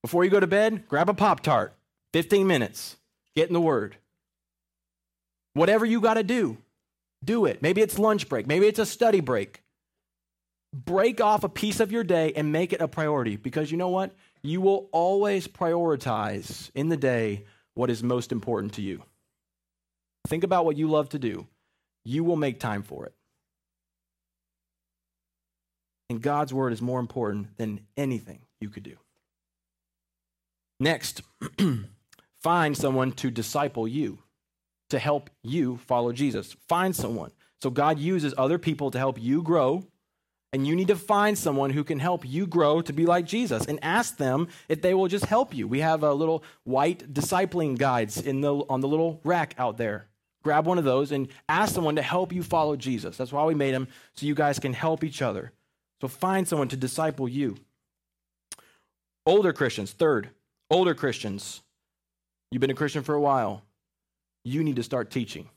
before 0.00 0.22
you 0.22 0.30
go 0.30 0.38
to 0.38 0.46
bed, 0.46 0.86
grab 0.86 1.08
a 1.08 1.14
Pop 1.14 1.40
Tart, 1.40 1.73
15 2.14 2.46
minutes, 2.46 2.96
get 3.36 3.48
in 3.48 3.52
the 3.52 3.60
Word. 3.60 3.96
Whatever 5.52 5.84
you 5.84 6.00
got 6.00 6.14
to 6.14 6.22
do, 6.22 6.56
do 7.22 7.44
it. 7.44 7.60
Maybe 7.60 7.82
it's 7.82 7.98
lunch 7.98 8.28
break, 8.28 8.46
maybe 8.46 8.66
it's 8.66 8.78
a 8.78 8.86
study 8.86 9.20
break 9.20 9.64
break 10.74 11.20
off 11.20 11.44
a 11.44 11.48
piece 11.48 11.78
of 11.78 11.92
your 11.92 12.02
day 12.02 12.32
and 12.34 12.50
make 12.50 12.72
it 12.72 12.80
a 12.80 12.88
priority 12.88 13.36
because 13.36 13.70
you 13.70 13.76
know 13.76 13.90
what? 13.90 14.14
You 14.42 14.60
will 14.60 14.88
always 14.92 15.46
prioritize 15.46 16.70
in 16.74 16.88
the 16.88 16.96
day 16.96 17.44
what 17.74 17.90
is 17.90 18.02
most 18.02 18.32
important 18.32 18.74
to 18.74 18.82
you. 18.82 19.02
Think 20.26 20.42
about 20.42 20.64
what 20.64 20.76
you 20.76 20.88
love 20.88 21.10
to 21.10 21.18
do. 21.18 21.46
You 22.04 22.24
will 22.24 22.36
make 22.36 22.58
time 22.58 22.82
for 22.82 23.06
it. 23.06 23.14
And 26.10 26.20
God's 26.20 26.52
word 26.52 26.72
is 26.72 26.82
more 26.82 27.00
important 27.00 27.56
than 27.56 27.80
anything 27.96 28.40
you 28.60 28.68
could 28.68 28.82
do. 28.82 28.96
Next, 30.80 31.22
find 32.44 32.76
someone 32.76 33.10
to 33.10 33.30
disciple 33.30 33.88
you, 33.88 34.18
to 34.90 34.98
help 34.98 35.30
you 35.42 35.78
follow 35.78 36.12
Jesus. 36.12 36.54
Find 36.68 36.94
someone. 36.94 37.32
So 37.62 37.70
God 37.70 37.98
uses 37.98 38.34
other 38.36 38.58
people 38.58 38.90
to 38.90 38.98
help 38.98 39.18
you 39.18 39.42
grow 39.42 39.84
and 40.52 40.66
you 40.66 40.76
need 40.76 40.88
to 40.88 40.94
find 40.94 41.36
someone 41.36 41.70
who 41.70 41.82
can 41.82 41.98
help 41.98 42.28
you 42.28 42.46
grow 42.46 42.82
to 42.82 42.92
be 42.92 43.06
like 43.06 43.24
Jesus 43.24 43.64
and 43.66 43.80
ask 43.82 44.18
them 44.18 44.46
if 44.68 44.82
they 44.82 44.92
will 44.94 45.08
just 45.08 45.24
help 45.24 45.52
you. 45.52 45.66
We 45.66 45.80
have 45.80 46.04
a 46.04 46.12
little 46.12 46.44
white 46.62 47.12
discipling 47.12 47.76
guides 47.76 48.20
in 48.20 48.40
the, 48.40 48.54
on 48.54 48.80
the 48.80 48.86
little 48.86 49.20
rack 49.24 49.54
out 49.58 49.78
there. 49.78 50.06
Grab 50.44 50.66
one 50.66 50.78
of 50.78 50.84
those 50.84 51.10
and 51.10 51.26
ask 51.48 51.74
someone 51.74 51.96
to 51.96 52.02
help 52.02 52.32
you 52.32 52.44
follow 52.44 52.76
Jesus. 52.76 53.16
That's 53.16 53.32
why 53.32 53.44
we 53.46 53.54
made 53.54 53.74
them, 53.74 53.88
so 54.12 54.26
you 54.26 54.34
guys 54.36 54.60
can 54.60 54.74
help 54.74 55.02
each 55.02 55.22
other. 55.22 55.50
So 56.00 56.06
find 56.06 56.46
someone 56.46 56.68
to 56.68 56.76
disciple 56.76 57.28
you. 57.28 57.56
Older 59.26 59.52
Christians, 59.52 59.90
third, 59.90 60.28
older 60.70 60.94
Christians, 60.94 61.63
you've 62.54 62.60
been 62.60 62.70
a 62.70 62.74
Christian 62.74 63.02
for 63.02 63.14
a 63.14 63.20
while, 63.20 63.62
you 64.44 64.64
need 64.64 64.76
to 64.76 64.82
start 64.82 65.10
teaching. 65.10 65.50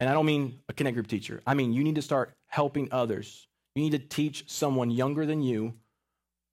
And 0.00 0.10
I 0.10 0.14
don't 0.14 0.26
mean 0.26 0.58
a 0.68 0.72
connect 0.72 0.94
group 0.94 1.06
teacher, 1.06 1.40
I 1.46 1.54
mean 1.54 1.72
you 1.72 1.84
need 1.84 1.96
to 1.96 2.02
start 2.02 2.32
helping 2.48 2.88
others 2.90 3.46
you 3.74 3.82
need 3.82 3.92
to 3.92 3.98
teach 3.98 4.44
someone 4.50 4.90
younger 4.90 5.24
than 5.24 5.42
you, 5.42 5.74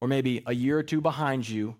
or 0.01 0.07
maybe 0.07 0.43
a 0.45 0.53
year 0.53 0.77
or 0.77 0.83
two 0.83 1.01
behind 1.01 1.47
you, 1.47 1.75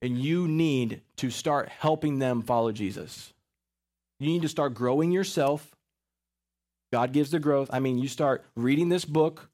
and 0.00 0.16
you 0.16 0.46
need 0.46 1.02
to 1.16 1.30
start 1.30 1.68
helping 1.68 2.18
them 2.18 2.42
follow 2.42 2.70
Jesus. 2.72 3.32
You 4.20 4.28
need 4.28 4.42
to 4.42 4.48
start 4.48 4.74
growing 4.74 5.10
yourself. 5.10 5.74
God 6.92 7.12
gives 7.12 7.30
the 7.30 7.40
growth. 7.40 7.70
I 7.72 7.80
mean, 7.80 7.98
you 7.98 8.08
start 8.08 8.44
reading 8.54 8.88
this 8.88 9.04
book, 9.04 9.50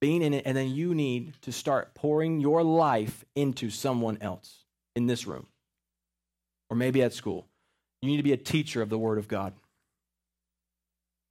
being 0.00 0.22
in 0.22 0.34
it, 0.34 0.46
and 0.46 0.56
then 0.56 0.70
you 0.70 0.94
need 0.94 1.34
to 1.42 1.52
start 1.52 1.94
pouring 1.94 2.40
your 2.40 2.62
life 2.62 3.24
into 3.34 3.70
someone 3.70 4.18
else 4.20 4.65
in 4.96 5.06
this 5.06 5.26
room 5.26 5.46
or 6.68 6.76
maybe 6.76 7.02
at 7.02 7.12
school. 7.12 7.46
You 8.02 8.08
need 8.08 8.16
to 8.16 8.22
be 8.22 8.32
a 8.32 8.38
teacher 8.38 8.82
of 8.82 8.88
the 8.88 8.98
Word 8.98 9.18
of 9.18 9.28
God. 9.28 9.52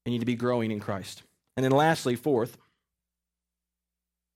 You 0.06 0.12
need 0.12 0.20
to 0.20 0.26
be 0.26 0.36
growing 0.36 0.72
in 0.72 0.80
Christ. 0.80 1.24
And 1.58 1.64
then 1.64 1.72
lastly, 1.72 2.16
fourth, 2.16 2.58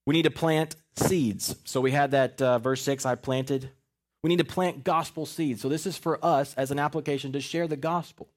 we 0.06 0.14
need 0.14 0.24
to 0.24 0.32
plant 0.32 0.76
seeds. 0.96 1.56
So 1.64 1.80
we 1.80 1.92
had 1.92 2.12
that 2.12 2.42
uh, 2.42 2.60
verse 2.60 2.82
6 2.82 3.06
I 3.06 3.16
planted, 3.16 3.70
We 4.24 4.30
need 4.30 4.40
to 4.40 4.46
plant 4.46 4.84
gospel 4.84 5.26
seeds. 5.26 5.62
So, 5.62 5.70
this 5.70 5.86
is 5.86 5.98
for 5.98 6.24
us 6.26 6.54
as 6.56 6.72
an 6.72 6.80
application 6.80 7.32
to 7.34 7.42
share 7.42 7.68
the 7.68 7.78
gospel. 7.78 8.28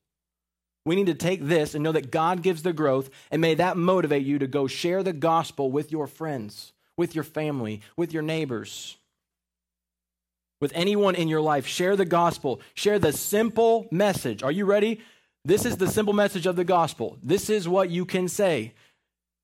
We 0.85 0.97
need 0.97 1.07
to 1.07 1.15
take 1.15 1.45
this 1.45 1.75
and 1.75 1.85
know 1.85 1.93
that 1.93 2.11
God 2.11 2.43
gives 2.43 2.63
the 2.63 2.73
growth, 2.73 3.09
and 3.31 3.41
may 3.41 3.55
that 3.55 3.77
motivate 3.77 4.27
you 4.27 4.39
to 4.41 4.49
go 4.49 4.67
share 4.67 5.03
the 5.03 5.13
gospel 5.13 5.71
with 5.71 5.93
your 5.93 6.09
friends, 6.09 6.73
with 6.97 7.15
your 7.15 7.25
family, 7.25 7.83
with 7.97 8.13
your 8.13 8.23
neighbors, 8.23 8.97
with 10.63 10.73
anyone 10.77 11.17
in 11.17 11.27
your 11.27 11.41
life. 11.41 11.67
Share 11.67 11.97
the 11.97 12.05
gospel. 12.05 12.61
Share 12.73 13.01
the 13.01 13.13
simple 13.13 13.89
message. 13.91 14.45
Are 14.45 14.53
you 14.53 14.65
ready? 14.65 15.01
This 15.45 15.67
is 15.67 15.77
the 15.77 15.89
simple 15.89 16.15
message 16.15 16.47
of 16.47 16.55
the 16.55 16.63
gospel. 16.63 17.19
This 17.21 17.51
is 17.51 17.69
what 17.69 17.91
you 17.91 18.07
can 18.07 18.29
say. 18.29 18.73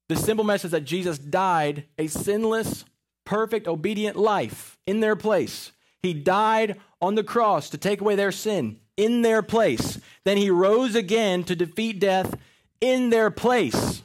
The 0.09 0.15
simple 0.15 0.45
message 0.45 0.71
that 0.71 0.85
Jesus 0.85 1.19
died 1.19 1.87
a 1.99 2.07
sinless, 2.07 2.85
perfect, 3.27 3.67
obedient 3.67 4.17
life 4.17 4.79
in 4.87 5.01
their 5.01 5.17
place. 5.17 5.73
He 6.05 6.15
died 6.15 6.81
on 7.03 7.17
the 7.17 7.25
cross 7.25 7.69
to 7.71 7.79
take 7.79 8.01
away 8.01 8.15
their 8.15 8.33
sin 8.33 8.79
in 8.97 9.23
their 9.23 9.43
place. 9.43 10.01
Then 10.25 10.37
he 10.37 10.51
rose 10.51 10.95
again 10.95 11.43
to 11.45 11.57
defeat 11.57 11.99
death 11.99 12.37
in 12.81 13.11
their 13.11 13.33
place. 13.33 14.03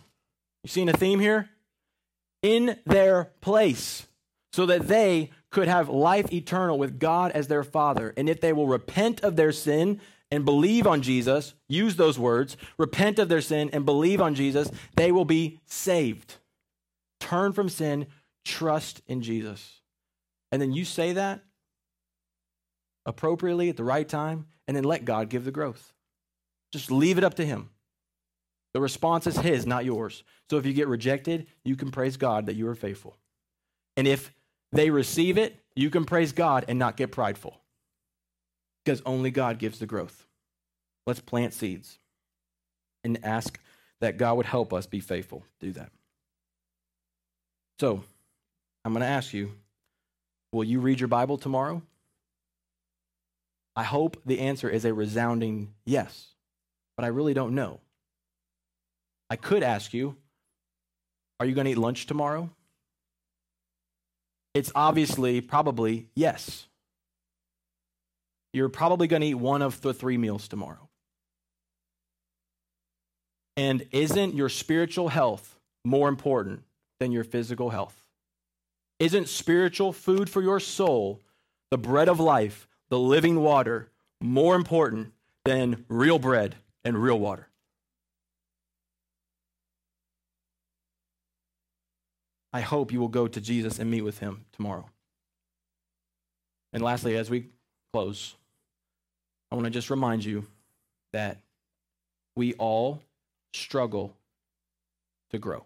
You 0.64 0.70
seeing 0.70 0.89
a 0.89 0.93
theme 0.93 1.20
here? 1.20 1.49
In 2.41 2.80
their 2.88 3.32
place, 3.39 4.07
so 4.51 4.66
that 4.66 4.88
they 4.88 5.30
could 5.54 5.68
have 5.68 5.88
life 5.88 6.34
eternal 6.34 6.78
with 6.78 6.99
God 6.99 7.32
as 7.32 7.47
their 7.47 7.64
Father. 7.64 8.14
And 8.18 8.28
if 8.28 8.41
they 8.41 8.51
will 8.51 8.68
repent 8.68 9.24
of 9.24 9.36
their 9.36 9.51
sin 9.51 10.01
and 10.30 10.43
believe 10.43 10.86
on 10.86 11.01
Jesus, 11.01 11.54
use 11.70 11.95
those 11.95 12.20
words, 12.20 12.58
repent 12.78 13.20
of 13.20 13.30
their 13.30 13.39
sin 13.39 13.70
and 13.72 13.86
believe 13.86 14.20
on 14.20 14.36
Jesus, 14.36 14.70
they 14.95 15.12
will 15.12 15.26
be 15.26 15.60
saved. 15.66 16.36
Turn 17.20 17.54
from 17.54 17.70
sin, 17.70 18.08
trust 18.43 19.01
in 19.08 19.22
Jesus. 19.22 19.82
And 20.51 20.62
then 20.62 20.74
you 20.74 20.84
say 20.86 21.14
that 21.14 21.41
appropriately 23.06 23.70
at 23.70 23.78
the 23.78 23.84
right 23.84 24.08
time, 24.08 24.47
and 24.68 24.76
then 24.76 24.84
let 24.86 25.06
God 25.06 25.30
give 25.30 25.45
the 25.45 25.51
growth. 25.51 25.93
Just 26.72 26.89
leave 26.89 27.18
it 27.18 27.24
up 27.24 27.36
to 27.36 27.45
Him. 27.45 27.70
The 28.74 28.82
response 28.82 29.28
is 29.28 29.38
His, 29.38 29.66
not 29.68 29.86
yours. 29.86 30.24
So 30.49 30.58
if 30.58 30.66
you 30.66 30.74
get 30.74 30.88
rejected, 30.88 31.47
you 31.64 31.76
can 31.76 31.91
praise 31.91 32.18
God 32.18 32.45
that 32.45 32.56
you 32.56 32.68
are 32.70 32.76
faithful. 32.76 33.18
And 33.97 34.08
if 34.08 34.34
they 34.74 34.89
receive 34.89 35.38
it, 35.38 35.55
you 35.76 35.89
can 35.89 36.05
praise 36.05 36.32
God 36.32 36.65
and 36.67 36.80
not 36.80 36.97
get 36.97 37.11
prideful. 37.11 37.59
Because 38.84 39.01
only 39.05 39.32
God 39.32 39.59
gives 39.59 39.80
the 39.80 39.86
growth. 39.86 40.26
Let's 41.05 41.19
plant 41.19 41.53
seeds 41.53 41.99
and 43.03 43.24
ask 43.24 43.59
that 44.01 44.17
God 44.17 44.38
would 44.38 44.45
help 44.45 44.74
us 44.74 44.86
be 44.86 44.99
faithful. 44.99 45.43
Do 45.59 45.71
that. 45.74 45.91
So, 47.80 48.03
I'm 48.84 48.93
going 48.93 49.01
to 49.01 49.07
ask 49.07 49.34
you 49.34 49.53
will 50.51 50.63
you 50.63 50.80
read 50.80 50.99
your 50.99 51.07
Bible 51.07 51.38
tomorrow? 51.38 51.82
I 53.76 53.84
hope 53.84 54.21
the 54.26 54.39
answer 54.39 54.69
is 54.69 54.86
a 54.86 54.93
resounding 54.93 55.74
yes, 55.86 56.28
but 56.95 57.05
I 57.05 57.07
really 57.07 57.34
don't 57.34 57.55
know. 57.55 57.80
I 59.30 59.36
could 59.36 59.63
ask 59.63 59.93
you, 59.93 60.15
are 61.39 61.45
you 61.45 61.55
going 61.55 61.65
to 61.65 61.71
eat 61.71 61.78
lunch 61.78 62.05
tomorrow? 62.05 62.51
It's 64.54 64.72
obviously, 64.76 65.41
probably, 65.41 66.08
yes. 66.16 66.68
You're 68.54 68.70
probably 68.70 69.08
going 69.08 69.22
to 69.22 69.28
eat 69.28 69.36
one 69.36 69.62
of 69.62 69.82
the 69.82 69.93
three 69.93 70.18
meals 70.18 70.47
tomorrow. 70.47 70.89
And 73.58 73.88
isn't 73.91 74.36
your 74.36 74.49
spiritual 74.49 75.10
health 75.10 75.58
more 75.84 76.10
important 76.10 76.64
than 76.99 77.12
your 77.12 77.24
physical 77.24 77.72
health? 77.72 77.99
Isn't 78.99 79.28
spiritual 79.28 79.91
food 79.91 80.30
for 80.30 80.41
your 80.41 80.60
soul, 80.60 81.20
the 81.72 81.78
bread 81.78 82.08
of 82.08 82.20
life, 82.20 82.68
the 82.89 82.99
living 82.99 83.41
water 83.41 83.89
more 84.22 84.56
important 84.56 85.12
than 85.45 85.86
real 85.89 86.18
bread 86.18 86.56
and 86.84 87.01
real 87.01 87.20
water. 87.20 87.47
I 92.54 92.62
hope 92.62 92.91
you 92.91 92.99
will 92.99 93.08
go 93.08 93.28
to 93.28 93.41
Jesus 93.41 93.80
and 93.80 93.89
meet 93.89 94.01
with 94.01 94.20
him 94.20 94.45
tomorrow. 94.54 94.86
And 96.72 96.84
lastly, 96.84 97.18
as 97.18 97.30
we 97.30 97.47
close, 97.91 98.36
I 99.51 99.56
want 99.56 99.66
to 99.66 99.72
just 99.72 99.89
remind 99.89 100.24
you 100.24 100.45
that 101.14 101.39
we 102.36 102.54
all 102.54 103.01
struggle 103.54 104.16
to 105.32 105.39
grow. 105.39 105.66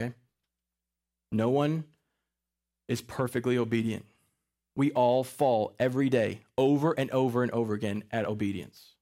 Okay? 0.00 0.14
No 1.32 1.48
one 1.48 1.84
is 2.88 3.00
perfectly 3.00 3.56
obedient. 3.56 4.04
We 4.76 4.90
all 4.92 5.24
fall 5.24 5.74
every 5.78 6.08
day, 6.08 6.40
over 6.56 6.92
and 6.92 7.10
over 7.10 7.42
and 7.42 7.52
over 7.52 7.74
again, 7.74 8.04
at 8.10 8.26
obedience. 8.26 8.94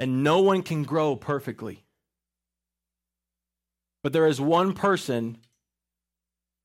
And 0.00 0.24
no 0.24 0.40
one 0.40 0.62
can 0.62 0.82
grow 0.82 1.16
perfectly. 1.16 1.84
But 4.02 4.12
there 4.12 4.26
is 4.26 4.40
one 4.40 4.72
person 4.72 5.38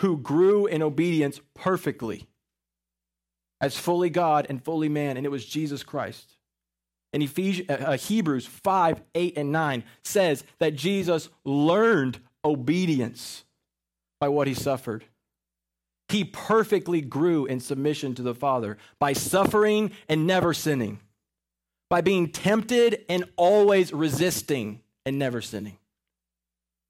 who 0.01 0.17
grew 0.17 0.65
in 0.65 0.81
obedience 0.81 1.39
perfectly 1.55 2.27
as 3.59 3.77
fully 3.77 4.09
God 4.09 4.45
and 4.49 4.63
fully 4.63 4.89
man, 4.89 5.17
and 5.17 5.25
it 5.25 5.29
was 5.29 5.45
Jesus 5.45 5.83
Christ. 5.83 6.37
And 7.13 7.23
Ephesians, 7.23 7.69
uh, 7.69 7.73
uh, 7.73 7.97
Hebrews 7.97 8.45
5, 8.45 9.01
8, 9.15 9.37
and 9.37 9.51
9 9.51 9.83
says 10.03 10.43
that 10.59 10.75
Jesus 10.75 11.29
learned 11.45 12.19
obedience 12.43 13.43
by 14.19 14.29
what 14.29 14.47
he 14.47 14.53
suffered. 14.53 15.05
He 16.09 16.23
perfectly 16.23 17.01
grew 17.01 17.45
in 17.45 17.59
submission 17.59 18.15
to 18.15 18.21
the 18.21 18.35
Father 18.35 18.77
by 18.99 19.13
suffering 19.13 19.91
and 20.07 20.27
never 20.27 20.53
sinning, 20.53 20.99
by 21.89 22.01
being 22.01 22.29
tempted 22.29 23.03
and 23.09 23.25
always 23.35 23.91
resisting 23.91 24.81
and 25.05 25.17
never 25.17 25.41
sinning. 25.41 25.77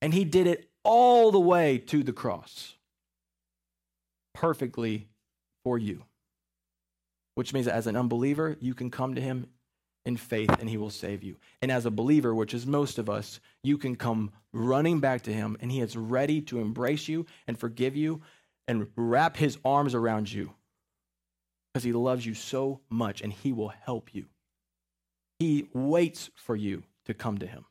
And 0.02 0.14
he 0.14 0.24
did 0.24 0.48
it 0.48 0.70
all 0.84 1.32
the 1.32 1.40
way 1.40 1.78
to 1.80 2.04
the 2.04 2.14
cross, 2.14 2.76
perfectly 4.34 5.08
for 5.64 5.78
you. 5.78 6.04
Which 7.36 7.54
means 7.54 7.68
as 7.68 7.88
an 7.88 7.96
unbeliever, 7.96 8.58
you 8.60 8.74
can 8.74 8.90
come 8.90 9.16
to 9.16 9.22
him 9.22 9.48
in 10.06 10.18
faith 10.18 10.50
and 10.60 10.70
he 10.70 10.78
will 10.78 10.90
save 10.90 11.22
you. 11.22 11.36
And 11.62 11.72
as 11.72 11.86
a 11.86 11.92
believer, 11.92 12.34
which 12.34 12.54
is 12.54 12.66
most 12.66 12.98
of 12.98 13.10
us, 13.10 13.40
you 13.64 13.78
can 13.78 13.96
come 13.96 14.32
running 14.54 15.00
back 15.00 15.24
to 15.24 15.34
him 15.34 15.58
and 15.60 15.72
he 15.72 15.82
is 15.82 15.98
ready 15.98 16.42
to 16.44 16.60
embrace 16.60 17.08
you 17.08 17.26
and 17.46 17.60
forgive 17.60 17.96
you 17.96 18.22
and 18.68 18.88
wrap 18.96 19.36
his 19.38 19.58
arms 19.66 19.94
around 19.94 20.32
you 20.32 20.54
because 21.74 21.84
he 21.84 21.94
loves 21.94 22.26
you 22.26 22.34
so 22.34 22.80
much 22.90 23.22
and 23.22 23.32
he 23.32 23.52
will 23.52 23.70
help 23.70 24.16
you. 24.16 24.26
He 25.40 25.70
waits 25.74 26.32
for 26.36 26.56
you 26.56 26.84
to 27.06 27.14
come 27.14 27.38
to 27.40 27.46
him. 27.46 27.66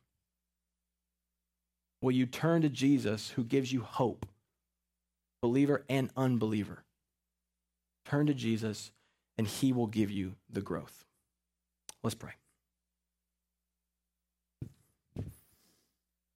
Will 2.01 2.11
you 2.11 2.25
turn 2.25 2.61
to 2.61 2.69
Jesus 2.69 3.31
who 3.31 3.43
gives 3.43 3.73
you 3.73 3.81
hope, 3.81 4.25
believer 5.41 5.83
and 5.89 6.09
unbeliever? 6.15 6.83
Turn 8.05 8.27
to 8.27 8.33
Jesus 8.33 8.91
and 9.37 9.47
he 9.47 9.73
will 9.73 9.87
give 9.87 10.11
you 10.11 10.35
the 10.49 10.61
growth. 10.61 11.05
Let's 12.03 12.15
pray. 12.15 12.33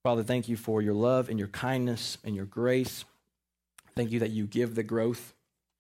Father, 0.04 0.24
thank 0.24 0.50
you 0.50 0.58
for 0.58 0.82
your 0.82 0.96
love 0.96 1.30
and 1.30 1.38
your 1.38 1.48
kindness 1.48 2.18
and 2.24 2.36
your 2.36 2.46
grace. 2.46 3.06
Thank 3.96 4.12
you 4.12 4.20
that 4.20 4.32
you 4.32 4.48
give 4.48 4.74
the 4.74 4.84
growth 4.84 5.36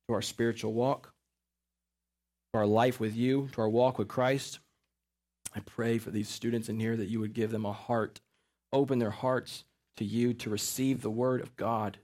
to 0.07 0.13
our 0.13 0.21
spiritual 0.21 0.73
walk, 0.73 1.11
to 2.53 2.59
our 2.59 2.67
life 2.67 2.99
with 2.99 3.15
you, 3.15 3.49
to 3.53 3.61
our 3.61 3.69
walk 3.69 3.97
with 3.97 4.07
Christ. 4.07 4.59
I 5.55 5.59
pray 5.61 5.97
for 5.97 6.11
these 6.11 6.29
students 6.29 6.69
in 6.69 6.79
here 6.79 6.95
that 6.95 7.09
you 7.09 7.19
would 7.19 7.33
give 7.33 7.49
them 7.49 7.65
a 7.65 7.73
heart, 7.73 8.21
open 8.71 8.99
their 8.99 9.09
hearts 9.09 9.63
to 10.01 10.05
you 10.05 10.33
to 10.33 10.49
receive 10.49 11.01
the 11.01 11.11
word 11.11 11.41
of 11.41 11.55
God 11.55 11.99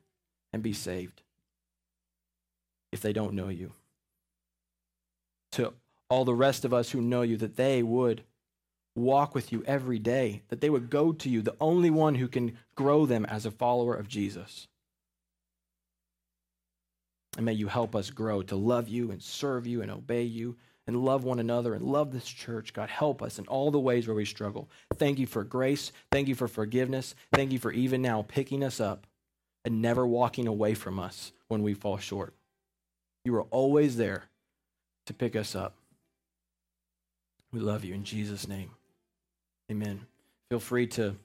and 0.53 0.61
be 0.61 0.71
saved 0.71 1.23
if 2.91 3.01
they 3.01 3.11
don't 3.11 3.33
know 3.33 3.49
you. 3.49 3.73
To 5.53 5.73
all 6.07 6.23
the 6.23 6.35
rest 6.35 6.63
of 6.63 6.75
us 6.75 6.91
who 6.91 7.01
know 7.01 7.23
you, 7.23 7.37
that 7.37 7.55
they 7.55 7.81
would 7.81 8.21
walk 8.95 9.33
with 9.33 9.51
you 9.51 9.63
every 9.65 9.97
day, 9.97 10.43
that 10.49 10.61
they 10.61 10.69
would 10.69 10.91
go 10.91 11.11
to 11.11 11.27
you, 11.27 11.41
the 11.41 11.55
only 11.59 11.89
one 11.89 12.13
who 12.13 12.27
can 12.27 12.55
grow 12.75 13.07
them 13.07 13.25
as 13.25 13.47
a 13.47 13.51
follower 13.51 13.95
of 13.95 14.07
Jesus. 14.07 14.67
And 17.35 17.47
may 17.47 17.53
you 17.53 17.67
help 17.67 17.95
us 17.95 18.11
grow 18.11 18.43
to 18.43 18.55
love 18.55 18.87
you 18.87 19.09
and 19.09 19.23
serve 19.23 19.65
you 19.65 19.81
and 19.81 19.89
obey 19.89 20.23
you 20.23 20.55
and 20.87 21.03
love 21.03 21.23
one 21.23 21.39
another 21.39 21.73
and 21.73 21.83
love 21.83 22.11
this 22.11 22.27
church. 22.27 22.73
God, 22.73 22.89
help 22.89 23.21
us 23.21 23.39
in 23.39 23.47
all 23.47 23.71
the 23.71 23.79
ways 23.79 24.07
where 24.07 24.15
we 24.15 24.25
struggle. 24.25 24.69
Thank 24.95 25.19
you 25.19 25.27
for 25.27 25.43
grace. 25.43 25.91
Thank 26.11 26.27
you 26.27 26.35
for 26.35 26.47
forgiveness. 26.47 27.13
Thank 27.33 27.51
you 27.51 27.59
for 27.59 27.71
even 27.71 28.01
now 28.01 28.23
picking 28.27 28.63
us 28.63 28.79
up 28.79 29.05
and 29.65 29.81
never 29.81 30.07
walking 30.07 30.47
away 30.47 30.73
from 30.73 30.97
us 30.97 31.33
when 31.49 31.61
we 31.61 31.73
fall 31.73 31.97
short. 31.97 32.33
You 33.25 33.35
are 33.35 33.43
always 33.43 33.97
there 33.97 34.29
to 35.05 35.13
pick 35.13 35.35
us 35.35 35.55
up. 35.55 35.75
We 37.51 37.59
love 37.59 37.83
you 37.83 37.93
in 37.93 38.03
Jesus' 38.05 38.47
name. 38.47 38.71
Amen. 39.69 40.05
Feel 40.49 40.59
free 40.59 40.87
to 40.87 41.17